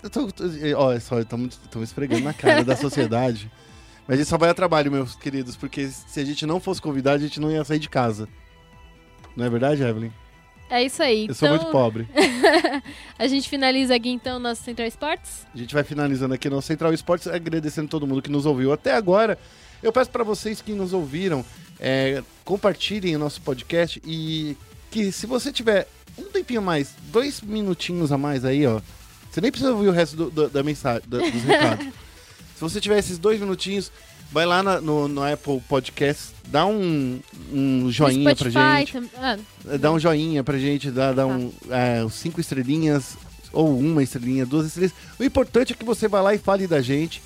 Eu 0.03 0.11
tô, 0.11 0.27
tô- 0.33 0.45
ó, 0.77 0.93
é 0.93 1.01
só, 1.01 1.21
estamos 1.21 1.59
esfregando 1.83 2.23
na 2.25 2.33
cara 2.35 2.65
da 2.65 2.77
sociedade. 2.77 3.51
Mas 4.07 4.15
a 4.15 4.19
gente 4.23 4.29
só 4.29 4.37
vai 4.39 4.51
a 4.51 4.55
trabalho, 4.55 4.91
meus 4.91 5.15
queridos, 5.15 5.57
porque 5.57 5.87
se 5.89 6.19
a 6.19 6.25
gente 6.25 6.45
não 6.45 6.59
fosse 6.59 6.83
convidado, 6.83 7.17
a 7.17 7.27
gente 7.27 7.39
não 7.39 7.51
ia 7.51 7.63
sair 7.65 7.79
de 7.79 7.89
casa. 7.89 8.29
Não 9.37 9.45
é 9.45 9.51
verdade, 9.51 9.83
Evelyn? 9.83 10.11
É 10.73 10.83
isso 10.83 11.03
aí. 11.03 11.27
Eu 11.29 11.35
sou 11.35 11.47
então, 11.49 11.59
muito 11.59 11.71
pobre. 11.71 12.09
a 13.19 13.27
gente 13.27 13.47
finaliza 13.47 13.95
aqui 13.95 14.09
então 14.09 14.39
nosso 14.39 14.63
Central 14.63 14.89
Sports. 14.89 15.47
A 15.55 15.59
gente 15.59 15.75
vai 15.75 15.85
finalizando 15.85 16.33
aqui 16.33 16.49
no 16.49 16.63
Central 16.63 16.95
Esportes, 16.95 17.27
agradecendo 17.29 17.89
todo 17.89 18.07
mundo 18.07 18.23
que 18.23 18.31
nos 18.31 18.47
ouviu 18.47 18.73
até 18.73 18.95
agora. 18.95 19.39
Eu 19.83 19.93
peço 19.93 20.09
para 20.09 20.25
vocês 20.25 20.63
que 20.63 20.73
nos 20.73 20.95
ouviram, 20.95 21.45
é, 21.79 22.23
compartilhem 22.43 23.15
o 23.17 23.19
nosso 23.19 23.43
podcast 23.43 24.01
e 24.03 24.57
que 24.91 25.13
se 25.13 25.27
você 25.27 25.53
tiver 25.53 25.87
um 26.17 26.25
tempinho 26.25 26.61
a 26.61 26.65
mais, 26.65 26.95
dois 27.13 27.43
minutinhos 27.43 28.11
a 28.11 28.17
mais 28.17 28.43
aí, 28.43 28.67
ó, 28.67 28.81
você 29.31 29.43
nem 29.43 29.51
precisa 29.51 29.73
ouvir 29.73 29.89
o 29.89 29.93
resto 29.93 30.17
do- 30.17 30.31
do- 30.31 30.49
da 30.49 30.63
mensagem, 30.63 31.03
da- 31.07 31.19
dos 31.19 31.43
recados. 31.43 31.85
se 32.57 32.61
você 32.61 32.81
tiver 32.81 32.99
esses 32.99 33.19
dois 33.19 33.39
minutinhos, 33.39 33.93
vai 34.33 34.47
lá 34.47 34.63
na- 34.63 34.81
no, 34.81 35.07
no 35.09 35.23
Apple 35.23 35.61
Podcast, 35.69 36.33
dá 36.49 36.67
um, 36.67 37.21
um 37.53 37.91
joinha 37.91 38.25
pra 38.35 38.51
gente. 38.51 38.93
tam- 38.93 39.09
Ah, 39.69 39.77
Dá 39.79 39.93
um 39.93 39.99
joinha 39.99 40.43
pra 40.43 40.59
gente, 40.59 40.91
dá, 40.91 41.13
dá 41.13 41.27
um, 41.27 41.53
é, 41.71 42.05
cinco 42.11 42.41
estrelinhas, 42.41 43.17
ou 43.53 43.79
uma 43.79 44.03
estrelinha, 44.03 44.47
duas 44.47 44.67
estrelinhas. 44.67 44.95
O 45.19 45.25
importante 45.25 45.73
é 45.73 45.77
que 45.77 45.85
você 45.85 46.09
vá 46.09 46.21
lá 46.21 46.35
e 46.35 46.39
fale 46.39 46.67
da 46.67 46.81
gente 46.81 47.23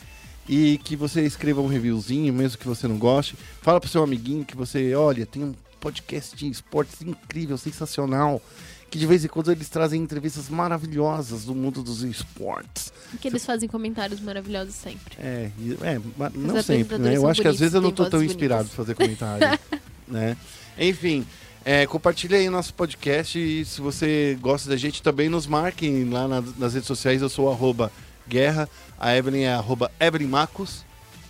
e 0.49 0.79
que 0.85 0.95
você 0.97 1.23
escreva 1.23 1.61
um 1.61 1.67
reviewzinho, 1.67 2.33
mesmo 2.33 2.59
que 2.59 2.67
você 2.69 2.87
não 2.89 2.99
goste. 2.99 3.37
Fala 3.63 3.81
pro 3.81 3.89
seu 3.91 4.03
amiguinho 4.03 4.45
que 4.45 4.57
você, 4.57 4.95
olha, 4.95 5.25
tem 5.27 5.43
um 5.45 5.55
podcast 5.91 6.37
de 6.37 6.49
esportes 6.51 7.01
incrível, 7.03 7.57
sensacional. 7.59 8.41
Que 8.89 8.99
de 9.01 9.07
vez 9.07 9.25
em 9.25 9.29
quando 9.29 9.51
eles 9.51 9.69
trazem 9.69 10.01
entrevistas 10.01 10.49
maravilhosas 10.49 11.45
do 11.45 11.55
mundo 11.57 11.83
dos 11.83 12.03
esportes. 12.05 12.93
que 13.21 13.27
eles 13.27 13.45
fazem 13.45 13.69
comentários 13.69 14.21
maravilhosos 14.21 14.75
sempre. 14.75 15.17
É, 15.19 15.51
e- 15.59 15.77
é 15.83 16.01
não 16.35 16.63
sempre, 16.63 16.97
né? 16.97 17.17
Eu 17.17 17.27
acho 17.29 17.43
que 17.43 17.49
às 17.49 17.59
vezes 17.59 17.75
eu 17.75 17.81
não 17.81 17.91
tô 17.91 18.05
tão 18.05 18.21
vozes 18.21 18.31
inspirado 18.33 18.65
bonitas. 18.69 18.75
pra 18.77 18.85
fazer 18.85 18.95
comentário, 18.95 19.59
né? 20.07 20.37
Enfim, 20.79 21.27
é, 21.65 21.85
compartilha 21.87 22.39
aí 22.39 22.49
nosso 22.49 22.73
podcast 22.75 23.37
e 23.37 23.65
se 23.65 23.81
você 23.81 24.39
gosta 24.41 24.69
da 24.69 24.77
gente, 24.77 25.03
também 25.03 25.29
nos 25.29 25.49
marquem 25.49 26.09
lá 26.09 26.29
na- 26.29 26.41
nas 26.57 26.75
redes 26.75 26.87
sociais. 26.87 27.21
Eu 27.21 27.29
sou 27.29 27.51
arroba 27.51 27.91
guerra, 28.29 28.69
a 29.01 29.17
Evelyn 29.17 29.43
é 29.43 29.53
arroba 29.55 29.91
Evelyn 29.99 30.29
Macos. 30.29 30.85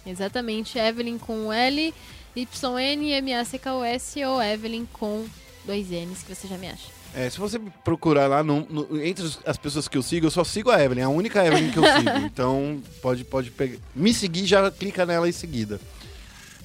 Exatamente. 0.07 0.79
Evelyn 0.79 1.17
com 1.19 1.51
L, 1.53 1.93
Y-N, 2.37 3.11
M-A-C-K-O-S 3.13 4.25
ou 4.25 4.43
Evelyn 4.43 4.87
com 4.93 5.27
dois 5.65 5.89
N's, 5.91 6.23
que 6.23 6.35
você 6.35 6.47
já 6.47 6.59
me 6.59 6.69
acha. 6.69 6.95
É, 7.15 7.31
se 7.31 7.39
você 7.39 7.59
procurar 7.83 8.27
lá, 8.27 8.43
no- 8.45 8.67
no- 8.69 9.03
entre 9.03 9.25
as 9.47 9.57
pessoas 9.57 9.89
que 9.89 9.97
eu 9.97 10.03
sigo, 10.03 10.27
eu 10.27 10.31
só 10.31 10.45
sigo 10.45 10.71
a 10.71 10.83
Evelyn, 10.83 11.01
é 11.01 11.05
a 11.05 11.09
única 11.09 11.45
Evelyn 11.45 11.71
que 11.71 11.79
eu 11.79 11.83
sigo. 11.85 12.11
então, 12.27 12.83
pode, 13.01 13.25
pode 13.25 13.51
pegar. 13.51 13.79
Me 13.95 14.13
seguir, 14.13 14.45
já 14.45 14.71
clica 14.71 15.07
nela 15.07 15.27
em 15.29 15.33
seguida. 15.33 15.81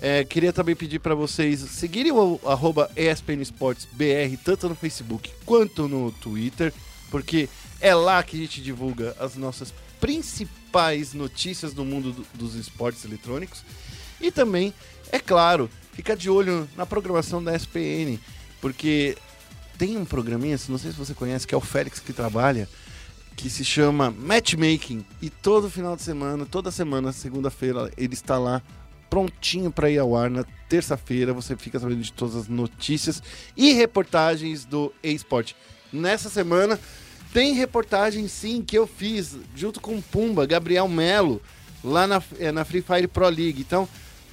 É, 0.01 0.23
queria 0.25 0.51
também 0.51 0.75
pedir 0.75 0.99
para 0.99 1.13
vocês 1.15 1.59
seguirem 1.59 2.11
o 2.11 2.39
arroba 2.45 2.89
ESPN 2.97 3.39
Esportes 3.41 3.87
BR, 3.93 4.35
tanto 4.43 4.67
no 4.67 4.75
Facebook 4.75 5.31
quanto 5.45 5.87
no 5.87 6.11
Twitter, 6.11 6.73
porque 7.09 7.47
É 7.83 7.95
lá 7.95 8.21
que 8.21 8.35
a 8.37 8.39
gente 8.39 8.61
divulga 8.61 9.15
as 9.19 9.35
nossas 9.35 9.73
principais 9.99 11.13
notícias 11.15 11.73
do 11.73 11.83
mundo 11.83 12.11
do- 12.11 12.27
dos 12.35 12.53
esportes 12.53 13.03
eletrônicos. 13.05 13.63
E 14.19 14.29
também, 14.31 14.71
é 15.11 15.19
claro, 15.19 15.69
fica 15.93 16.15
de 16.15 16.29
olho 16.29 16.67
na 16.75 16.85
programação 16.85 17.43
da 17.43 17.55
SPN, 17.55 18.17
porque 18.61 19.17
tem 19.77 19.97
um 19.97 20.05
programinha, 20.05 20.57
não 20.69 20.77
sei 20.77 20.91
se 20.91 20.97
você 20.97 21.13
conhece, 21.13 21.47
que 21.47 21.55
é 21.55 21.57
o 21.57 21.61
Félix 21.61 21.99
que 21.99 22.13
trabalha, 22.13 22.69
que 23.35 23.49
se 23.49 23.65
chama 23.65 24.11
Matchmaking. 24.11 25.05
E 25.21 25.29
todo 25.29 25.69
final 25.69 25.95
de 25.95 26.03
semana, 26.03 26.45
toda 26.45 26.71
semana, 26.71 27.11
segunda-feira, 27.11 27.91
ele 27.97 28.13
está 28.13 28.37
lá 28.37 28.61
prontinho 29.09 29.71
para 29.71 29.89
ir 29.89 29.97
ao 29.97 30.15
ar. 30.15 30.29
Na 30.29 30.45
terça-feira 30.69 31.33
você 31.33 31.57
fica 31.57 31.79
sabendo 31.79 32.01
de 32.01 32.13
todas 32.13 32.35
as 32.35 32.47
notícias 32.47 33.21
e 33.57 33.73
reportagens 33.73 34.63
do 34.63 34.93
eSport. 35.03 35.53
Nessa 35.91 36.29
semana 36.29 36.79
tem 37.33 37.53
reportagem 37.53 38.27
sim 38.27 38.61
que 38.61 38.77
eu 38.77 38.87
fiz 38.87 39.35
junto 39.55 39.81
com 39.81 40.01
Pumba, 40.01 40.45
Gabriel 40.45 40.87
Melo, 40.87 41.41
lá 41.83 42.07
na, 42.07 42.21
eh, 42.39 42.51
na 42.51 42.63
Free 42.63 42.81
Fire 42.81 43.07
Pro 43.07 43.27
League. 43.27 43.61
Então 43.61 43.87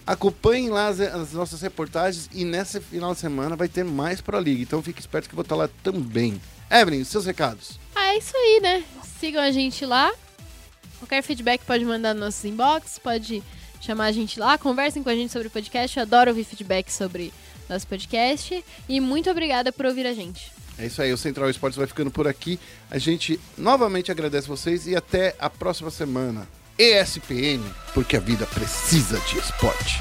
acompanhem 0.08 0.70
lá 0.70 0.88
as, 0.88 1.00
as 1.00 1.32
nossas 1.34 1.60
reportagens 1.60 2.30
e 2.32 2.42
nessa 2.42 2.80
final 2.80 3.12
de 3.12 3.20
semana 3.20 3.54
vai 3.54 3.68
ter 3.68 3.84
mais 3.84 4.22
Pro 4.22 4.38
League. 4.38 4.62
Então 4.62 4.82
fique 4.82 5.00
esperto 5.00 5.28
que 5.28 5.34
eu 5.34 5.36
vou 5.36 5.42
estar 5.42 5.54
lá 5.54 5.68
também. 5.82 6.40
Evelyn, 6.70 7.04
seus 7.04 7.26
recados. 7.26 7.78
Ah, 7.94 8.14
é 8.14 8.16
isso 8.16 8.34
aí, 8.34 8.60
né? 8.62 8.84
Sigam 9.20 9.42
a 9.42 9.50
gente 9.50 9.84
lá. 9.84 10.10
Qualquer 10.98 11.22
feedback 11.22 11.62
pode 11.64 11.84
mandar 11.84 12.14
no 12.14 12.20
nossos 12.20 12.42
inbox, 12.44 12.98
pode 12.98 13.42
chamar 13.82 14.06
a 14.06 14.12
gente 14.12 14.40
lá, 14.40 14.56
conversem 14.56 15.02
com 15.02 15.10
a 15.10 15.14
gente 15.14 15.30
sobre 15.30 15.48
o 15.48 15.50
podcast. 15.50 15.98
Eu 15.98 16.02
adoro 16.02 16.30
ouvir 16.30 16.44
feedback 16.44 16.90
sobre 16.90 17.32
nosso 17.68 17.86
podcast. 17.86 18.64
E 18.88 19.00
muito 19.00 19.30
obrigada 19.30 19.70
por 19.70 19.84
ouvir 19.84 20.06
a 20.06 20.14
gente. 20.14 20.50
É 20.78 20.86
isso 20.86 21.02
aí, 21.02 21.12
o 21.12 21.18
Central 21.18 21.50
Esportes 21.50 21.76
vai 21.76 21.86
ficando 21.86 22.10
por 22.10 22.26
aqui. 22.26 22.58
A 22.90 22.96
gente 22.98 23.38
novamente 23.58 24.10
agradece 24.10 24.48
vocês 24.48 24.86
e 24.86 24.96
até 24.96 25.36
a 25.38 25.50
próxima 25.50 25.90
semana. 25.90 26.48
ESPN, 26.78 27.60
porque 27.92 28.16
a 28.16 28.20
vida 28.20 28.46
precisa 28.46 29.18
de 29.32 29.40
esporte. 29.40 29.98